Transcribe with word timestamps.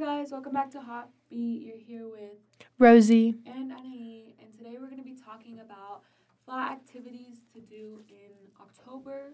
guys, 0.00 0.30
welcome 0.30 0.52
back 0.52 0.70
to 0.70 0.80
Hot 0.80 1.10
Beat. 1.28 1.66
You're 1.66 1.76
here 1.76 2.06
with 2.06 2.38
Rosie. 2.78 3.34
and 3.46 3.72
Anae, 3.72 4.34
and 4.40 4.52
today 4.56 4.76
we're 4.78 4.86
going 4.86 4.98
to 4.98 5.04
be 5.04 5.16
talking 5.16 5.58
about 5.58 6.02
fall 6.46 6.60
activities 6.60 7.38
to 7.52 7.60
do 7.60 8.04
in 8.08 8.30
October. 8.60 9.32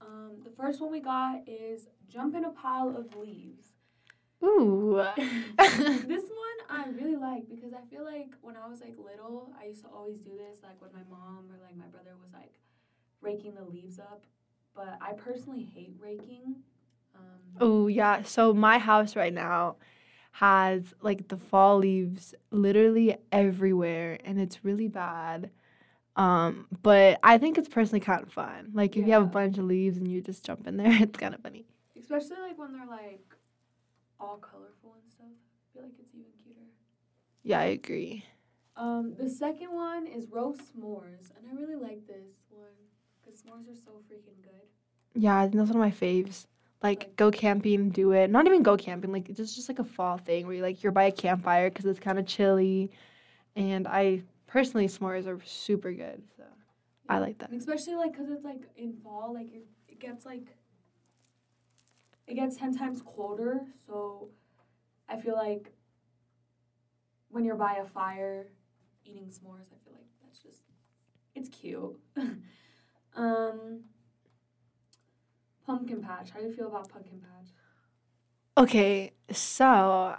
Um, 0.00 0.38
the 0.42 0.50
first 0.50 0.80
one 0.80 0.90
we 0.90 0.98
got 0.98 1.42
is 1.46 1.86
jump 2.08 2.34
in 2.34 2.44
a 2.44 2.50
pile 2.50 2.96
of 2.96 3.14
leaves. 3.14 3.66
Ooh. 4.42 5.06
this 5.56 6.24
one 6.24 6.58
I 6.68 6.86
really 6.92 7.16
like 7.16 7.48
because 7.48 7.72
I 7.72 7.88
feel 7.88 8.04
like 8.04 8.32
when 8.42 8.56
I 8.56 8.66
was 8.66 8.80
like 8.80 8.96
little, 8.98 9.52
I 9.60 9.66
used 9.66 9.82
to 9.84 9.88
always 9.88 10.18
do 10.18 10.32
this, 10.36 10.58
like 10.64 10.82
when 10.82 10.90
my 10.92 11.08
mom 11.08 11.48
or 11.48 11.64
like 11.64 11.76
my 11.76 11.86
brother 11.86 12.16
was 12.20 12.32
like 12.32 12.54
raking 13.20 13.54
the 13.54 13.62
leaves 13.62 14.00
up. 14.00 14.24
But 14.74 14.98
I 15.00 15.12
personally 15.12 15.62
hate 15.62 15.94
raking. 16.00 16.56
Um, 17.16 17.40
oh 17.60 17.86
yeah. 17.88 18.22
So 18.22 18.52
my 18.54 18.78
house 18.78 19.16
right 19.16 19.32
now 19.32 19.76
has 20.32 20.94
like 21.02 21.28
the 21.28 21.36
fall 21.36 21.78
leaves 21.78 22.34
literally 22.50 23.16
everywhere 23.32 24.18
and 24.24 24.40
it's 24.40 24.64
really 24.64 24.88
bad. 24.88 25.50
Um, 26.16 26.66
but 26.82 27.18
I 27.22 27.38
think 27.38 27.58
it's 27.58 27.68
personally 27.68 28.00
kind 28.00 28.22
of 28.22 28.32
fun. 28.32 28.70
Like 28.74 28.96
if 28.96 29.06
you 29.06 29.12
have 29.12 29.22
a 29.22 29.26
bunch 29.26 29.58
of 29.58 29.64
leaves 29.64 29.98
and 29.98 30.08
you 30.08 30.22
just 30.22 30.44
jump 30.44 30.66
in 30.66 30.76
there, 30.76 30.92
it's 31.02 31.18
kind 31.18 31.34
of 31.34 31.40
funny. 31.42 31.66
Especially 31.98 32.36
like 32.42 32.58
when 32.58 32.72
they're 32.72 32.86
like 32.86 33.34
all 34.20 34.38
colorful 34.38 34.94
and 35.00 35.10
stuff. 35.12 35.26
I 35.28 35.72
feel 35.72 35.82
like 35.82 35.94
it's 35.98 36.14
even 36.14 36.32
cuter. 36.42 36.68
Yeah, 37.42 37.60
I 37.60 37.64
agree. 37.66 38.24
Um, 38.76 39.14
the 39.18 39.28
second 39.28 39.72
one 39.72 40.06
is 40.06 40.28
roast 40.30 40.60
s'mores, 40.74 41.30
and 41.36 41.46
I 41.48 41.54
really 41.60 41.76
like 41.80 42.06
this 42.06 42.36
one 42.50 42.76
because 43.24 43.40
s'mores 43.40 43.68
are 43.72 43.80
so 43.84 43.92
freaking 44.10 44.42
good. 44.42 44.68
Yeah, 45.14 45.38
I 45.38 45.42
think 45.44 45.54
that's 45.56 45.70
one 45.70 45.82
of 45.82 46.00
my 46.00 46.06
faves. 46.06 46.46
Like 46.82 47.16
go 47.16 47.30
camping, 47.30 47.90
do 47.90 48.12
it. 48.12 48.30
Not 48.30 48.46
even 48.46 48.62
go 48.62 48.76
camping. 48.76 49.12
Like 49.12 49.28
it's 49.28 49.54
just 49.54 49.68
like 49.68 49.78
a 49.78 49.84
fall 49.84 50.18
thing 50.18 50.46
where 50.46 50.56
you 50.56 50.62
like 50.62 50.82
you're 50.82 50.92
by 50.92 51.04
a 51.04 51.12
campfire 51.12 51.70
because 51.70 51.86
it's 51.86 51.98
kind 51.98 52.18
of 52.18 52.26
chilly, 52.26 52.90
and 53.56 53.88
I 53.88 54.22
personally 54.46 54.86
s'mores 54.86 55.26
are 55.26 55.38
super 55.44 55.92
good. 55.92 56.22
So 56.36 56.44
I 57.08 57.18
like 57.18 57.38
that. 57.38 57.52
Especially 57.52 57.94
like 57.94 58.12
because 58.12 58.30
it's 58.30 58.44
like 58.44 58.62
in 58.76 58.94
fall, 59.02 59.32
like 59.32 59.48
it, 59.52 59.64
it 59.88 59.98
gets 59.98 60.26
like 60.26 60.54
it 62.26 62.34
gets 62.34 62.56
ten 62.56 62.76
times 62.76 63.02
colder. 63.02 63.62
So 63.86 64.28
I 65.08 65.18
feel 65.20 65.34
like 65.34 65.72
when 67.30 67.44
you're 67.44 67.56
by 67.56 67.76
a 67.82 67.84
fire 67.84 68.48
eating 69.04 69.26
s'mores, 69.26 69.68
I 69.72 69.78
feel 69.84 69.94
like 69.94 70.06
that's 70.22 70.38
just 70.40 70.62
it's 71.34 71.48
cute. 71.48 71.98
um, 73.16 73.80
pumpkin 75.66 76.02
patch. 76.02 76.30
How 76.30 76.40
do 76.40 76.46
you 76.46 76.52
feel 76.52 76.68
about 76.68 76.88
pumpkin 76.88 77.20
patch? 77.20 77.48
Okay, 78.58 79.12
so 79.30 80.16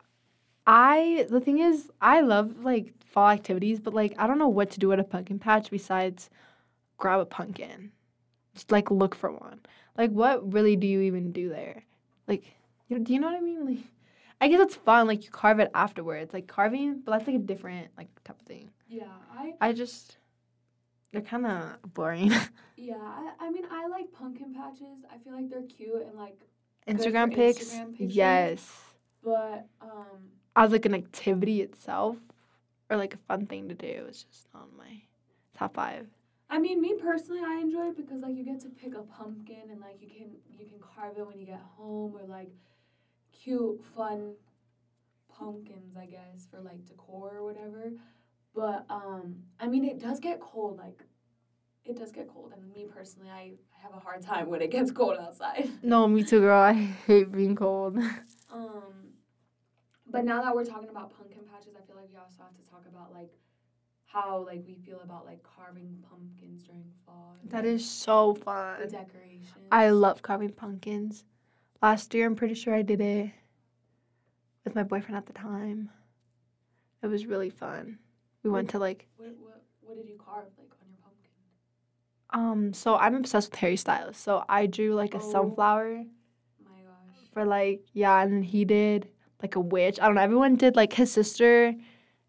I 0.65 1.25
the 1.29 1.39
thing 1.39 1.59
is 1.59 1.89
I 2.01 2.21
love 2.21 2.63
like 2.63 2.93
fall 3.05 3.29
activities, 3.29 3.79
but 3.79 3.93
like 3.93 4.13
I 4.17 4.27
don't 4.27 4.37
know 4.37 4.47
what 4.49 4.69
to 4.71 4.79
do 4.79 4.91
at 4.91 4.99
a 4.99 5.03
pumpkin 5.03 5.39
patch 5.39 5.71
besides 5.71 6.29
grab 6.97 7.19
a 7.19 7.25
pumpkin. 7.25 7.91
Just 8.53 8.71
like 8.71 8.91
look 8.91 9.15
for 9.15 9.31
one. 9.31 9.61
Like 9.97 10.11
what 10.11 10.53
really 10.53 10.75
do 10.75 10.87
you 10.87 11.01
even 11.01 11.31
do 11.31 11.49
there? 11.49 11.83
Like 12.27 12.43
you 12.87 12.97
know, 12.97 13.03
do 13.03 13.13
you 13.13 13.19
know 13.19 13.27
what 13.27 13.37
I 13.37 13.41
mean? 13.41 13.65
Like 14.39 14.49
I 14.49 14.49
guess 14.49 14.61
it's 14.61 14.75
fun, 14.75 15.07
like 15.07 15.23
you 15.23 15.31
carve 15.31 15.59
it 15.59 15.71
afterwards. 15.73 16.31
Like 16.31 16.45
carving, 16.45 17.01
but 17.03 17.11
that's 17.11 17.25
like 17.25 17.37
a 17.37 17.39
different 17.39 17.87
like 17.97 18.07
type 18.23 18.39
of 18.39 18.45
thing. 18.45 18.69
Yeah, 18.87 19.05
I 19.35 19.53
I 19.59 19.73
just 19.73 20.17
they're 21.11 21.21
kinda 21.21 21.77
boring. 21.93 22.31
yeah, 22.77 22.95
I, 22.97 23.31
I 23.39 23.49
mean 23.51 23.63
I 23.71 23.87
like 23.87 24.11
pumpkin 24.11 24.53
patches. 24.53 25.03
I 25.11 25.17
feel 25.23 25.33
like 25.33 25.49
they're 25.49 25.63
cute 25.63 26.05
and 26.07 26.17
like 26.17 26.39
Instagram 26.87 27.33
pics. 27.33 27.65
Instagram 27.65 27.97
pictures. 27.97 28.15
Yes. 28.15 28.83
but 29.23 29.67
um 29.81 30.31
as 30.55 30.71
like 30.71 30.85
an 30.85 30.95
activity 30.95 31.61
itself 31.61 32.17
or 32.89 32.97
like 32.97 33.13
a 33.13 33.17
fun 33.27 33.45
thing 33.45 33.67
to 33.69 33.75
do. 33.75 34.05
It's 34.07 34.23
just 34.23 34.47
not 34.53 34.63
on 34.63 34.77
my 34.77 35.01
top 35.57 35.75
five. 35.75 36.07
I 36.49 36.59
mean, 36.59 36.81
me 36.81 36.93
personally, 36.99 37.41
I 37.45 37.59
enjoy 37.59 37.89
it 37.89 37.97
because 37.97 38.21
like 38.21 38.35
you 38.35 38.43
get 38.43 38.61
to 38.61 38.69
pick 38.69 38.95
a 38.95 39.01
pumpkin 39.01 39.69
and 39.71 39.81
like 39.81 39.97
you 40.01 40.07
can 40.09 40.29
you 40.49 40.65
can 40.65 40.79
carve 40.79 41.17
it 41.17 41.27
when 41.27 41.39
you 41.39 41.45
get 41.45 41.61
home 41.77 42.15
or 42.15 42.25
like 42.27 42.49
cute 43.31 43.83
fun 43.95 44.33
pumpkins, 45.29 45.95
I 45.97 46.05
guess, 46.05 46.47
for 46.49 46.61
like 46.61 46.85
decor 46.85 47.37
or 47.37 47.43
whatever. 47.43 47.91
But 48.55 48.85
um, 48.89 49.35
I 49.59 49.67
mean, 49.67 49.85
it 49.85 49.99
does 49.99 50.19
get 50.19 50.39
cold. 50.39 50.77
Like, 50.77 51.03
it 51.87 51.97
does 51.97 52.11
get 52.11 52.27
cold, 52.27 52.51
and 52.53 52.71
me 52.73 52.85
personally, 52.93 53.29
I 53.29 53.53
have 53.81 53.93
a 53.93 53.99
hard 53.99 54.21
time 54.21 54.49
when 54.49 54.61
it 54.61 54.71
gets 54.71 54.91
cold 54.91 55.17
outside. 55.17 55.69
No, 55.83 56.07
me 56.07 56.23
too, 56.23 56.39
girl. 56.41 56.61
I 56.61 56.73
hate 56.73 57.31
being 57.31 57.55
cold. 57.55 57.97
Um, 58.49 59.11
but 60.09 60.23
now 60.23 60.41
that 60.41 60.55
we're 60.55 60.63
talking 60.65 60.89
about 60.89 61.15
pumpkin 61.15 61.41
patches, 61.51 61.73
I 61.75 61.85
feel 61.85 61.95
like 61.97 62.09
we 62.09 62.17
also 62.17 62.41
have 62.43 62.55
to 62.63 62.69
talk 62.69 62.85
about 62.89 63.13
like 63.13 63.29
how 64.05 64.39
like 64.45 64.63
we 64.65 64.75
feel 64.85 65.01
about 65.03 65.25
like 65.25 65.43
carving 65.43 65.97
pumpkins 66.09 66.63
during 66.63 66.89
fall. 67.05 67.35
and, 67.41 67.51
That 67.51 67.65
like, 67.65 67.73
is 67.75 67.89
so 67.89 68.33
the 68.33 68.41
fun. 68.45 68.79
decorations. 68.89 69.65
I 69.71 69.89
love 69.89 70.21
carving 70.21 70.51
pumpkins. 70.53 71.25
Last 71.81 72.13
year, 72.13 72.25
I'm 72.25 72.35
pretty 72.35 72.53
sure 72.55 72.73
I 72.73 72.81
did 72.83 73.01
it 73.01 73.31
with 74.63 74.75
my 74.75 74.83
boyfriend 74.83 75.15
at 75.17 75.25
the 75.25 75.33
time. 75.33 75.89
It 77.01 77.07
was 77.07 77.25
really 77.25 77.49
fun. 77.49 77.99
We 78.43 78.49
went 78.49 78.69
to 78.71 78.79
like, 78.79 79.07
What, 79.17 79.29
what, 79.39 79.63
what 79.81 79.95
did 79.97 80.07
you 80.07 80.15
carve 80.17 80.45
like 80.57 80.57
on 80.57 80.57
your 80.57 80.57
pumpkin? 80.57 80.66
Um, 82.31 82.73
so 82.73 82.95
I'm 82.95 83.15
obsessed 83.15 83.51
with 83.51 83.59
Harry 83.59 83.77
Styles. 83.77 84.17
So 84.17 84.43
I 84.49 84.65
drew 84.65 84.93
like 84.95 85.13
a 85.13 85.17
Oh. 85.17 85.31
sunflower 85.31 86.03
My 86.63 86.71
gosh. 86.83 87.29
for 87.33 87.45
like, 87.45 87.81
yeah, 87.93 88.21
and 88.21 88.43
he 88.45 88.65
did 88.65 89.09
like 89.41 89.55
a 89.55 89.59
witch. 89.59 89.99
I 89.99 90.05
don't 90.07 90.15
know. 90.15 90.21
Everyone 90.21 90.55
did 90.55 90.75
like 90.75 90.93
his 90.93 91.11
sister. 91.11 91.73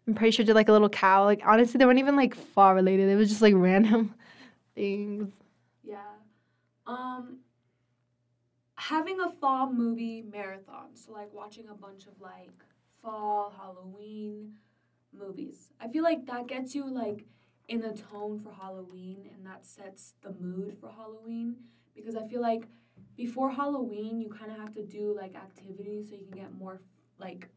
I'm 0.07 0.13
pretty 0.15 0.31
sure 0.31 0.45
did 0.45 0.55
like 0.55 0.69
a 0.69 0.71
little 0.71 0.89
cow. 0.89 1.25
Like 1.25 1.41
honestly, 1.45 1.77
they 1.77 1.85
weren't 1.85 1.99
even 1.99 2.15
like 2.15 2.35
far 2.35 2.75
related. 2.75 3.09
It 3.09 3.15
was 3.15 3.29
just 3.29 3.41
like 3.41 3.53
random 3.57 4.13
things. 4.75 5.31
Yeah. 5.83 5.97
Um. 6.87 7.39
Having 8.75 9.19
a 9.19 9.29
fall 9.29 9.71
movie 9.71 10.21
marathon, 10.21 10.95
so 10.95 11.11
like 11.11 11.33
watching 11.33 11.67
a 11.69 11.73
bunch 11.75 12.07
of 12.07 12.19
like 12.21 12.49
fall 13.01 13.53
Halloween 13.55 14.53
movies. 15.11 15.69
I 15.81 15.89
feel 15.89 16.03
like 16.03 16.25
that 16.27 16.47
gets 16.47 16.73
you 16.73 16.89
like 16.89 17.25
in 17.69 17.81
the 17.81 17.93
tone 17.93 18.39
for 18.39 18.51
Halloween, 18.51 19.29
and 19.33 19.45
that 19.45 19.65
sets 19.65 20.13
the 20.21 20.33
mood 20.39 20.75
for 20.81 20.91
Halloween. 20.91 21.55
Because 21.95 22.15
I 22.15 22.25
feel 22.27 22.41
like 22.41 22.63
before 23.15 23.51
Halloween, 23.51 24.19
you 24.19 24.27
kind 24.29 24.51
of 24.51 24.57
have 24.57 24.73
to 24.73 24.83
do 24.83 25.15
like 25.15 25.35
activities 25.35 26.09
so 26.09 26.15
you 26.15 26.25
can 26.29 26.37
get 26.39 26.53
more 26.57 26.81
like 27.19 27.47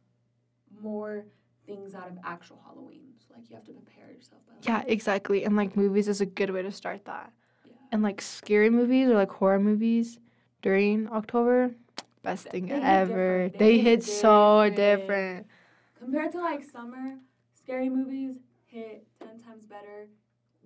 more 0.83 1.25
things 1.67 1.95
out 1.95 2.09
of 2.09 2.19
actual 2.25 2.63
Halloween. 2.67 3.07
So 3.27 3.35
like 3.35 3.49
you 3.49 3.57
have 3.57 3.65
to 3.65 3.73
prepare 3.73 4.13
yourself. 4.13 4.43
By, 4.47 4.55
like, 4.55 4.65
Yeah, 4.87 4.93
exactly. 4.93 5.45
And 5.45 5.57
like 5.57 5.77
movies 5.77 6.09
is 6.09 6.21
a 6.21 6.27
good 6.27 6.51
way 6.51 6.63
to 6.63 6.71
start 6.71 7.05
that. 7.07 7.33
yeah. 7.67 7.73
And 7.91 8.03
like 8.03 8.21
scary 8.21 8.69
movies 8.71 9.09
or 9.09 9.15
like 9.15 9.31
horror 9.31 9.61
movies 9.61 10.19
during 10.61 11.09
October, 11.09 11.71
best 12.23 12.49
thing 12.49 12.67
They 12.67 12.75
ever. 12.75 13.49
different. 13.49 13.59
They, 13.59 13.59
They 13.59 13.79
hit 13.79 13.85
hit 13.85 14.05
so 14.05 14.69
different. 14.69 14.77
different. 15.01 15.47
Compared 15.99 16.33
to 16.33 16.41
like 16.41 16.65
summer, 16.65 17.17
scary 17.55 17.89
movies 17.89 18.37
hit 18.73 19.07
ten 19.21 19.39
times 19.39 19.67
better 19.67 20.09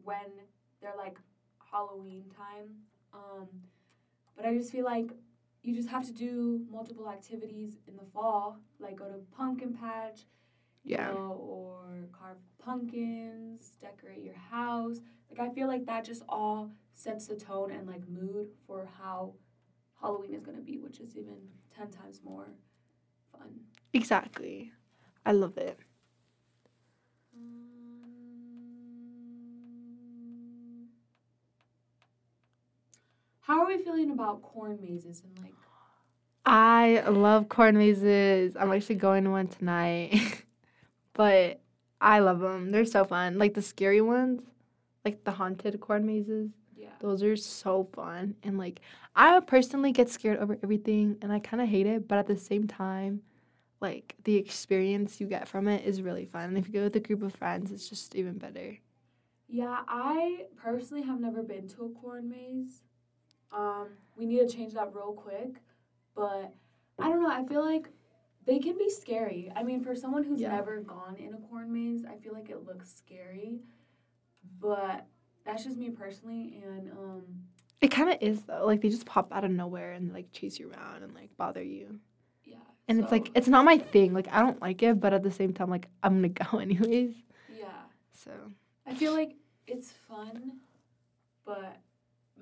when 0.04 0.16
they're 0.80 0.96
like 0.96 1.18
Halloween 1.70 2.24
time. 2.36 2.68
Um, 3.12 3.48
but 4.36 4.46
I 4.46 4.54
just 4.56 4.70
feel 4.70 4.84
like 4.84 5.10
you 5.62 5.74
just 5.74 5.88
have 5.88 6.06
to 6.06 6.12
do 6.12 6.64
multiple 6.70 7.08
activities 7.08 7.76
in 7.88 7.96
the 7.96 8.04
fall, 8.14 8.60
like 8.78 8.96
go 8.96 9.06
to 9.06 9.18
pumpkin 9.36 9.74
patch, 9.74 10.20
Yeah. 10.84 11.08
know, 11.10 11.36
or 11.40 12.08
carve 12.12 12.36
pumpkins, 12.58 13.72
decorate 13.80 14.22
your 14.22 14.36
house. 14.36 15.00
Like 15.30 15.40
I 15.40 15.52
feel 15.52 15.66
like 15.66 15.86
that 15.86 16.04
just 16.04 16.22
all 16.28 16.70
sets 16.94 17.26
the 17.26 17.34
tone 17.36 17.72
and 17.72 17.86
like 17.86 18.06
mood 18.08 18.48
for 18.66 18.88
how 18.98 19.34
Halloween 20.00 20.34
is 20.34 20.42
gonna 20.42 20.60
be, 20.60 20.78
which 20.78 21.00
is 21.00 21.16
even 21.16 21.36
ten 21.74 21.90
times 21.90 22.20
more 22.24 22.46
fun. 23.32 23.60
Exactly. 23.92 24.70
I 25.24 25.32
love 25.32 25.58
it. 25.58 25.80
How 33.46 33.60
are 33.60 33.66
we 33.68 33.78
feeling 33.78 34.10
about 34.10 34.42
corn 34.42 34.80
mazes 34.82 35.22
and 35.22 35.38
like? 35.40 35.54
I 36.44 37.04
love 37.08 37.48
corn 37.48 37.78
mazes. 37.78 38.56
I'm 38.56 38.72
actually 38.72 38.96
going 38.96 39.22
to 39.22 39.30
one 39.30 39.46
tonight. 39.46 40.42
but 41.12 41.60
I 42.00 42.18
love 42.18 42.40
them. 42.40 42.70
They're 42.70 42.84
so 42.84 43.04
fun. 43.04 43.38
Like 43.38 43.54
the 43.54 43.62
scary 43.62 44.00
ones, 44.00 44.42
like 45.04 45.22
the 45.22 45.30
haunted 45.30 45.80
corn 45.80 46.04
mazes. 46.04 46.50
Yeah. 46.76 46.88
Those 46.98 47.22
are 47.22 47.36
so 47.36 47.88
fun. 47.94 48.34
And 48.42 48.58
like 48.58 48.80
I 49.14 49.38
personally 49.38 49.92
get 49.92 50.08
scared 50.08 50.40
over 50.40 50.58
everything 50.60 51.16
and 51.22 51.32
I 51.32 51.38
kind 51.38 51.62
of 51.62 51.68
hate 51.68 51.86
it, 51.86 52.08
but 52.08 52.18
at 52.18 52.26
the 52.26 52.36
same 52.36 52.66
time, 52.66 53.22
like 53.80 54.16
the 54.24 54.34
experience 54.34 55.20
you 55.20 55.28
get 55.28 55.46
from 55.46 55.68
it 55.68 55.84
is 55.84 56.02
really 56.02 56.26
fun. 56.26 56.44
And 56.46 56.58
if 56.58 56.66
you 56.66 56.72
go 56.72 56.82
with 56.82 56.96
a 56.96 57.00
group 57.00 57.22
of 57.22 57.32
friends, 57.32 57.70
it's 57.70 57.88
just 57.88 58.16
even 58.16 58.38
better. 58.38 58.76
Yeah, 59.46 59.82
I 59.86 60.46
personally 60.56 61.04
have 61.04 61.20
never 61.20 61.44
been 61.44 61.68
to 61.68 61.84
a 61.84 61.90
corn 61.90 62.28
maze. 62.28 62.82
Um, 63.52 63.88
we 64.16 64.26
need 64.26 64.38
to 64.48 64.54
change 64.54 64.74
that 64.74 64.94
real 64.94 65.12
quick, 65.12 65.56
but 66.14 66.52
I 66.98 67.08
don't 67.08 67.22
know. 67.22 67.30
I 67.30 67.44
feel 67.44 67.64
like 67.64 67.88
they 68.46 68.58
can 68.58 68.76
be 68.78 68.88
scary. 68.90 69.50
I 69.54 69.62
mean, 69.62 69.82
for 69.82 69.94
someone 69.94 70.24
who's 70.24 70.40
Yeah. 70.40 70.50
never 70.50 70.80
gone 70.80 71.16
in 71.16 71.34
a 71.34 71.38
corn 71.38 71.72
maze, 71.72 72.04
I 72.04 72.16
feel 72.16 72.32
like 72.32 72.48
it 72.50 72.64
looks 72.66 72.92
scary. 72.94 73.60
But 74.60 75.06
that's 75.44 75.64
just 75.64 75.76
me 75.76 75.90
personally, 75.90 76.60
and 76.64 76.90
um, 76.92 77.22
It 77.80 77.88
kind 77.90 78.10
of 78.10 78.16
is 78.20 78.42
though. 78.42 78.64
Like 78.66 78.80
they 78.80 78.88
just 78.88 79.06
pop 79.06 79.32
out 79.32 79.44
of 79.44 79.50
nowhere 79.50 79.92
and 79.92 80.12
like 80.12 80.32
chase 80.32 80.58
you 80.58 80.70
around 80.70 81.02
and 81.02 81.14
like 81.14 81.30
bother 81.36 81.62
you. 81.62 82.00
yeah. 82.44 82.56
And 82.88 83.00
it's 83.00 83.10
like 83.12 83.30
it's 83.34 83.48
not 83.48 83.64
my 83.64 83.78
thing. 83.78 84.12
Like 84.14 84.28
I 84.32 84.40
don't 84.40 84.60
like 84.62 84.82
it, 84.82 84.98
but 85.00 85.12
at 85.12 85.22
the 85.22 85.30
same 85.30 85.52
time, 85.52 85.70
like 85.70 85.88
I'm 86.02 86.16
gonna 86.16 86.28
go 86.28 86.58
anyways. 86.58 87.14
yeah. 87.48 87.82
So 88.12 88.30
I 88.86 88.94
feel 88.94 89.12
like 89.12 89.34
it's 89.66 89.92
fun, 90.08 90.58
but 91.44 91.76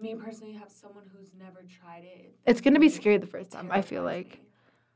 me 0.00 0.14
personally, 0.14 0.52
have 0.54 0.70
someone 0.70 1.04
who's 1.12 1.32
never 1.38 1.64
tried 1.80 2.04
it. 2.04 2.20
it 2.24 2.34
it's 2.46 2.60
gonna 2.60 2.80
be 2.80 2.88
scary 2.88 3.18
the 3.18 3.26
first 3.26 3.50
time. 3.52 3.70
I 3.70 3.82
feel 3.82 4.02
like. 4.02 4.40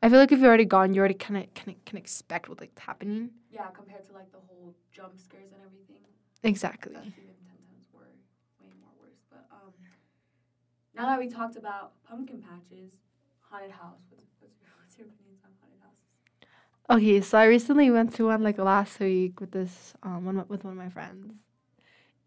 I 0.02 0.08
feel 0.08 0.18
like 0.18 0.32
if 0.32 0.38
you're 0.38 0.48
already 0.48 0.64
gone, 0.64 0.94
you 0.94 1.00
already 1.00 1.14
kind 1.14 1.42
of 1.42 1.52
can 1.54 1.74
can 1.86 1.98
expect 1.98 2.48
what's 2.48 2.60
like 2.60 2.78
happening. 2.78 3.30
Yeah, 3.50 3.68
compared 3.74 4.04
to 4.06 4.12
like 4.12 4.30
the 4.32 4.38
whole 4.46 4.74
jump 4.92 5.18
scares 5.18 5.50
and 5.52 5.60
everything. 5.66 6.04
Exactly. 6.44 6.94
That's 6.94 7.06
even 7.18 7.34
ten 7.42 7.58
times 7.66 7.86
worse, 7.92 8.22
way 8.60 8.70
more 8.80 8.94
worse. 9.00 9.22
But 9.30 9.46
um, 9.50 9.72
now 10.94 11.06
that 11.06 11.18
we 11.18 11.28
talked 11.28 11.56
about 11.56 11.92
pumpkin 12.04 12.42
patches, 12.42 12.98
haunted 13.40 13.70
house, 13.72 14.06
what's, 14.10 14.24
what's, 14.40 14.58
your, 14.60 14.70
what's 14.78 14.98
your 14.98 15.06
opinions 15.08 15.42
on 15.44 15.52
haunted 15.60 15.80
houses? 15.82 16.06
Okay, 16.90 17.20
so 17.20 17.38
I 17.38 17.44
recently 17.46 17.90
went 17.90 18.14
to 18.14 18.26
one 18.26 18.42
like 18.42 18.58
last 18.58 18.98
week 19.00 19.40
with 19.40 19.50
this 19.52 19.94
um 20.02 20.24
one 20.24 20.44
with 20.48 20.64
one 20.64 20.72
of 20.72 20.78
my 20.78 20.88
friends, 20.88 21.32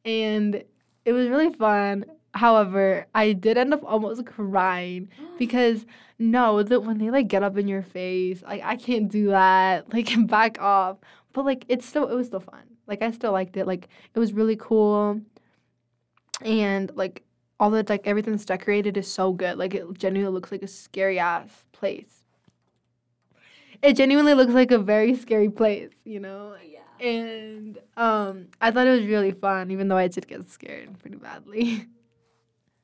and 0.05 0.63
it 1.05 1.13
was 1.13 1.27
really 1.29 1.53
fun. 1.53 2.05
However, 2.33 3.07
I 3.13 3.33
did 3.33 3.57
end 3.57 3.73
up 3.73 3.83
almost 3.83 4.25
crying 4.25 5.09
because 5.37 5.85
no, 6.17 6.61
that 6.63 6.81
when 6.81 6.97
they 6.97 7.09
like 7.09 7.27
get 7.27 7.43
up 7.43 7.57
in 7.57 7.67
your 7.67 7.81
face, 7.81 8.41
like 8.43 8.61
I 8.63 8.75
can't 8.75 9.09
do 9.09 9.27
that. 9.29 9.87
Like 9.93 10.09
back 10.27 10.61
off. 10.61 10.97
But 11.33 11.45
like 11.45 11.65
it's 11.67 11.85
still 11.85 12.07
it 12.07 12.15
was 12.15 12.27
still 12.27 12.39
fun. 12.39 12.63
Like 12.87 13.01
I 13.01 13.11
still 13.11 13.31
liked 13.31 13.57
it. 13.57 13.65
Like 13.67 13.87
it 14.13 14.19
was 14.19 14.33
really 14.33 14.55
cool, 14.55 15.21
and 16.41 16.91
like 16.95 17.23
all 17.59 17.69
the 17.69 17.85
like 17.87 18.07
everything 18.07 18.33
that's 18.33 18.45
decorated 18.45 18.97
is 18.97 19.11
so 19.11 19.33
good. 19.33 19.57
Like 19.57 19.73
it 19.73 19.85
genuinely 19.97 20.33
looks 20.33 20.51
like 20.51 20.63
a 20.63 20.67
scary 20.67 21.19
ass 21.19 21.63
place. 21.71 22.23
It 23.81 23.93
genuinely 23.95 24.35
looks 24.35 24.53
like 24.53 24.71
a 24.71 24.77
very 24.77 25.15
scary 25.15 25.49
place, 25.49 25.89
you 26.03 26.19
know. 26.19 26.55
yeah. 26.63 27.05
And 27.05 27.79
um, 27.97 28.47
I 28.61 28.69
thought 28.69 28.85
it 28.85 28.91
was 28.91 29.05
really 29.05 29.31
fun, 29.31 29.71
even 29.71 29.87
though 29.87 29.97
I 29.97 30.07
did 30.07 30.27
get 30.27 30.47
scared 30.49 30.99
pretty 30.99 31.17
badly. 31.17 31.87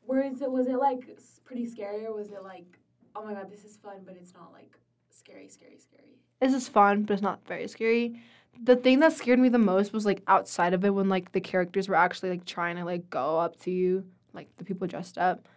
Where 0.07 0.23
is 0.23 0.41
it? 0.41 0.49
Was 0.51 0.67
it 0.67 0.77
like 0.79 1.07
pretty 1.45 1.65
scary, 1.67 2.05
or 2.05 2.13
was 2.13 2.29
it 2.31 2.43
like, 2.43 2.79
oh 3.15 3.23
my 3.23 3.33
god, 3.33 3.51
this 3.51 3.63
is 3.63 3.77
fun, 3.77 3.97
but 4.05 4.15
it's 4.19 4.33
not 4.33 4.51
like 4.53 4.77
scary, 5.09 5.47
scary, 5.49 5.77
scary? 5.77 6.17
This 6.41 6.53
is 6.53 6.67
fun, 6.67 7.03
but 7.03 7.13
it's 7.13 7.21
not 7.21 7.45
very 7.47 7.67
scary. 7.67 8.19
The 8.63 8.75
thing 8.75 8.99
that 9.01 9.13
scared 9.13 9.37
me 9.39 9.49
the 9.49 9.59
most 9.59 9.93
was 9.93 10.05
like 10.05 10.23
outside 10.27 10.73
of 10.73 10.83
it 10.83 10.89
when 10.91 11.09
like 11.09 11.31
the 11.31 11.41
characters 11.41 11.87
were 11.87 11.95
actually 11.95 12.29
like 12.31 12.45
trying 12.45 12.77
to 12.77 12.85
like 12.85 13.09
go 13.09 13.37
up 13.39 13.59
to 13.61 13.71
you, 13.71 14.05
like 14.33 14.47
the 14.57 14.63
people 14.63 14.87
dressed 14.87 15.17
up. 15.17 15.47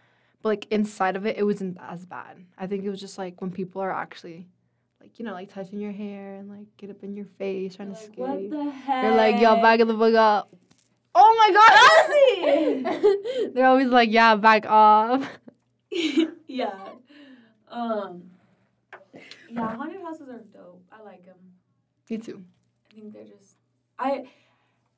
But 0.43 0.49
like 0.51 0.67
inside 0.71 1.17
of 1.17 1.27
it, 1.27 1.37
it 1.39 1.45
wasn't 1.45 1.79
as 1.81 2.05
bad. 2.05 2.45
I 2.59 2.67
think 2.67 2.85
it 2.85 2.91
was 2.91 3.01
just 3.01 3.19
like 3.19 3.41
when 3.41 3.51
people 3.51 3.81
are 3.83 3.93
actually 3.93 4.47
like 5.01 5.19
you 5.19 5.25
know 5.25 5.33
like 5.33 5.53
touching 5.53 5.81
your 5.81 5.93
hair 5.93 6.37
and 6.37 6.51
like 6.51 6.67
get 6.77 6.91
up 6.91 7.03
in 7.03 7.15
your 7.15 7.25
face 7.39 7.77
trying 7.77 7.89
You're 7.89 7.97
to 7.97 8.03
like, 8.03 8.13
scare 8.13 8.27
what 8.27 8.43
you. 8.43 8.51
the 8.51 8.71
heck? 8.71 9.03
They're 9.03 9.15
like, 9.15 9.41
yo, 9.41 9.57
back 9.63 9.81
in 9.81 9.89
the 9.89 9.95
book 9.95 10.15
up. 10.15 10.51
Oh 11.15 11.35
my 11.39 11.51
god, 12.85 12.93
Elsie! 13.03 13.51
They're 13.55 13.67
always 13.67 13.89
like, 13.89 14.11
yeah, 14.11 14.37
back 14.37 14.67
off. 14.67 15.29
yeah. 16.49 16.71
Um. 17.71 18.23
Yeah, 19.49 19.75
haunted 19.77 20.01
houses 20.03 20.29
are 20.29 20.39
dope. 20.53 20.85
I 20.93 21.03
like 21.03 21.25
them. 21.27 21.37
Me 22.09 22.19
too. 22.19 22.43
I 22.91 22.95
think 22.95 23.13
they're 23.13 23.25
just 23.25 23.57
I 23.99 24.25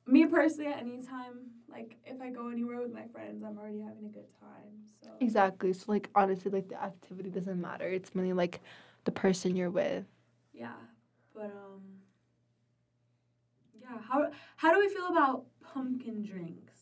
me 0.07 0.25
personally 0.25 0.71
at 0.71 0.79
any 0.79 1.01
time 1.05 1.51
like 1.69 1.97
if 2.05 2.21
I 2.21 2.29
go 2.29 2.49
anywhere 2.49 2.81
with 2.81 2.93
my 2.93 3.05
friends 3.11 3.43
I'm 3.43 3.57
already 3.57 3.79
having 3.81 4.05
a 4.05 4.09
good 4.09 4.27
time. 4.39 4.87
So 5.01 5.09
Exactly. 5.19 5.73
So 5.73 5.85
like 5.91 6.09
honestly, 6.15 6.51
like 6.51 6.69
the 6.69 6.81
activity 6.81 7.29
doesn't 7.29 7.59
matter. 7.59 7.87
It's 7.87 8.13
mainly 8.15 8.33
like 8.33 8.61
the 9.05 9.11
person 9.11 9.55
you're 9.55 9.69
with. 9.71 10.05
yeah. 10.53 10.73
But 11.33 11.45
um 11.45 11.81
yeah, 13.79 13.97
how 14.09 14.29
how 14.57 14.73
do 14.73 14.79
we 14.79 14.89
feel 14.89 15.07
about 15.07 15.45
pumpkin 15.73 16.23
drinks 16.23 16.73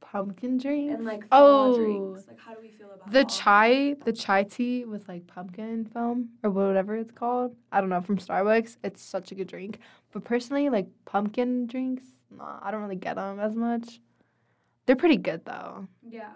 Pumpkin 0.00 0.56
drink. 0.56 0.92
and 0.92 1.04
like 1.04 1.26
fall 1.28 1.74
Oh. 1.74 1.76
drinks? 1.76 2.28
Like 2.28 2.38
how 2.38 2.54
do 2.54 2.60
we 2.62 2.68
feel 2.68 2.90
about 2.92 3.10
The 3.10 3.24
chai, 3.24 3.94
the 4.04 4.12
chai 4.12 4.44
tea 4.44 4.84
with 4.84 5.08
like 5.08 5.26
pumpkin 5.26 5.84
foam 5.84 6.30
or 6.44 6.50
whatever 6.50 6.94
it's 6.96 7.10
called. 7.12 7.56
I 7.72 7.80
don't 7.80 7.90
know 7.90 8.00
from 8.00 8.16
Starbucks. 8.18 8.76
It's 8.84 9.02
such 9.02 9.32
a 9.32 9.34
good 9.34 9.48
drink. 9.48 9.78
But 10.12 10.24
personally, 10.24 10.70
like 10.70 10.86
pumpkin 11.06 11.66
drinks, 11.66 12.04
nah, 12.30 12.58
I 12.62 12.70
don't 12.70 12.82
really 12.82 12.96
get 12.96 13.16
them 13.16 13.40
as 13.40 13.56
much. 13.56 14.00
They're 14.86 14.96
pretty 14.96 15.16
good 15.16 15.44
though. 15.44 15.88
Yeah. 16.08 16.30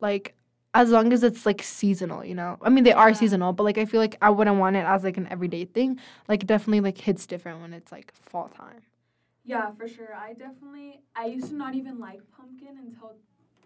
Like 0.00 0.34
as 0.74 0.90
long 0.90 1.12
as 1.12 1.24
it's 1.24 1.44
like 1.44 1.62
seasonal, 1.62 2.24
you 2.24 2.36
know. 2.36 2.56
I 2.62 2.68
mean, 2.70 2.84
they 2.84 2.92
are 2.92 3.08
Yeah. 3.08 3.14
seasonal, 3.16 3.52
but 3.52 3.64
like 3.64 3.78
I 3.78 3.84
feel 3.84 4.00
like 4.00 4.16
I 4.22 4.30
wouldn't 4.30 4.58
want 4.58 4.76
it 4.76 4.86
as 4.86 5.02
like 5.02 5.16
an 5.16 5.26
everyday 5.28 5.64
thing. 5.64 5.98
Like 6.28 6.44
it 6.44 6.46
definitely 6.46 6.80
like 6.80 6.98
hits 6.98 7.26
different 7.26 7.60
when 7.62 7.74
it's 7.74 7.90
like 7.90 8.12
fall 8.14 8.48
time. 8.48 8.82
Yeah, 9.48 9.70
for 9.78 9.88
sure. 9.88 10.14
I 10.14 10.34
definitely 10.34 11.00
I 11.16 11.24
used 11.26 11.48
to 11.48 11.54
not 11.54 11.74
even 11.74 11.98
like 11.98 12.20
pumpkin 12.36 12.76
until 12.84 13.12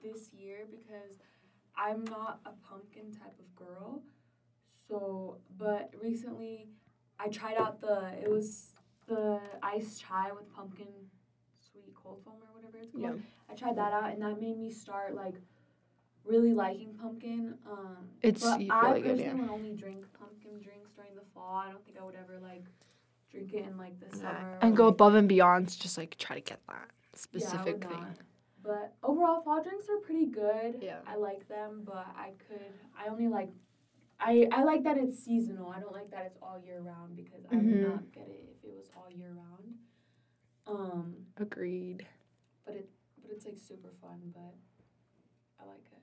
this 0.05 0.31
year 0.33 0.59
because 0.71 1.19
I'm 1.77 2.05
not 2.05 2.39
a 2.47 2.53
pumpkin 2.69 3.11
type 3.11 3.37
of 3.45 3.49
girl. 3.57 4.03
So, 4.87 5.39
but 5.59 5.91
recently 6.01 6.69
I 7.19 7.27
tried 7.29 7.57
out 7.57 7.81
the 7.81 7.97
it 8.23 8.31
was 8.31 8.75
the 9.09 9.41
iced 9.61 10.01
chai 10.01 10.31
with 10.31 10.49
pumpkin 10.55 10.87
sweet 11.73 11.93
cold 12.01 12.21
foam 12.25 12.35
or 12.47 12.55
whatever 12.55 12.79
it's 12.79 12.93
called. 12.93 13.03
Yeah. 13.03 13.51
I 13.51 13.55
tried 13.55 13.77
that 13.77 13.93
out 13.93 14.13
and 14.13 14.23
that 14.23 14.41
made 14.41 14.59
me 14.59 14.71
start 14.71 15.17
like 15.17 15.35
really 16.25 16.55
liking 16.55 16.95
pumpkin. 16.95 17.55
Um 17.69 17.97
It's 18.23 18.43
but 18.45 18.61
I 18.71 18.93
good, 18.93 19.03
personally 19.03 19.25
yeah. 19.25 19.35
would 19.35 19.51
only 19.51 19.75
drink 19.75 20.05
pumpkin 20.17 20.61
drinks 20.61 20.93
during 20.95 21.17
the 21.17 21.27
fall. 21.35 21.57
I 21.67 21.71
don't 21.73 21.85
think 21.85 21.97
I 22.01 22.05
would 22.05 22.15
ever 22.25 22.39
like 22.41 22.67
drink 23.33 23.55
it 23.55 23.65
in 23.67 23.77
like 23.79 23.99
the 23.99 24.17
summer. 24.17 24.59
and 24.61 24.77
go 24.77 24.85
like, 24.87 24.93
above 24.95 25.15
and 25.15 25.29
beyond 25.29 25.69
to 25.71 25.81
just 25.81 25.97
like 25.99 26.17
try 26.19 26.37
to 26.37 26.43
get 26.43 26.61
that 26.69 26.91
specific 27.15 27.75
would 27.75 27.89
thing. 27.89 28.01
not. 28.01 28.17
But 28.63 28.95
overall, 29.03 29.41
fall 29.43 29.63
drinks 29.63 29.87
are 29.89 29.97
pretty 29.99 30.27
good. 30.27 30.77
Yeah. 30.81 30.99
I 31.07 31.17
like 31.17 31.49
them, 31.49 31.83
but 31.85 32.07
I 32.17 32.31
could. 32.47 32.61
I 32.97 33.09
only 33.09 33.29
like. 33.29 33.51
I 34.21 34.47
I 34.53 34.63
like 34.63 34.85
that 34.85 34.97
it's 34.99 35.19
seasonal. 35.19 35.69
I 35.71 35.81
don't 35.81 35.93
like 35.93 36.11
that 36.13 36.27
it's 36.27 36.39
all 36.41 36.61
year 36.65 36.81
round 36.81 37.17
because 37.17 37.45
I 37.51 37.57
would 37.57 37.65
Mhm. 37.65 37.83
not 37.95 38.13
get 38.13 38.29
it 38.29 38.45
if 38.57 38.65
it 38.65 38.73
was 38.77 38.89
all 38.97 39.11
year 39.11 39.33
round. 39.35 39.75
Um, 40.67 41.27
Agreed. 41.39 42.07
but 42.65 42.75
it 42.77 42.89
but 43.21 43.33
it's 43.33 43.45
like 43.47 43.59
super 43.59 43.91
fun. 44.01 44.33
But 44.33 44.55
I 45.59 45.65
like 45.67 45.85
it. 45.91 45.99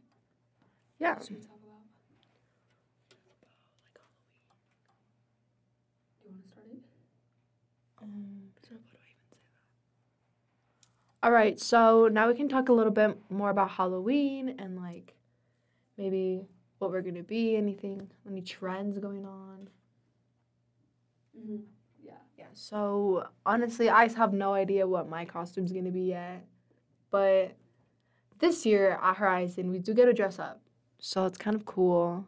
Yeah. 0.99 1.13
What 1.13 1.23
should 1.23 1.37
we 1.37 1.41
talk 1.43 1.55
about? 1.63 1.85
Do 6.19 6.27
you 6.27 6.31
want 6.31 6.43
to 6.43 6.49
start 6.49 6.67
it? 6.73 6.83
All 11.21 11.31
right, 11.31 11.59
so 11.59 12.07
now 12.09 12.29
we 12.29 12.33
can 12.33 12.47
talk 12.47 12.69
a 12.69 12.73
little 12.73 12.93
bit 12.93 13.17
more 13.29 13.49
about 13.49 13.71
Halloween 13.71 14.55
and 14.57 14.77
like 14.77 15.15
maybe 15.97 16.47
what 16.77 16.91
we're 16.91 17.01
gonna 17.01 17.23
be, 17.23 17.57
anything, 17.57 18.09
any 18.25 18.41
trends 18.41 18.97
going 18.99 19.25
on. 19.25 19.67
Mm-hmm. 21.37 21.57
Yeah. 22.01 22.13
Yeah. 22.37 22.45
So 22.53 23.27
honestly, 23.45 23.89
I 23.89 24.07
have 24.07 24.31
no 24.31 24.53
idea 24.53 24.87
what 24.87 25.09
my 25.09 25.25
costume's 25.25 25.73
gonna 25.73 25.91
be 25.91 26.03
yet, 26.03 26.45
but 27.11 27.51
this 28.39 28.65
year 28.65 28.97
at 29.03 29.17
Horizon 29.17 29.71
we 29.71 29.79
do 29.79 29.93
get 29.93 30.05
to 30.05 30.13
dress 30.13 30.39
up, 30.39 30.61
so 30.99 31.25
it's 31.25 31.37
kind 31.37 31.55
of 31.57 31.65
cool. 31.65 32.25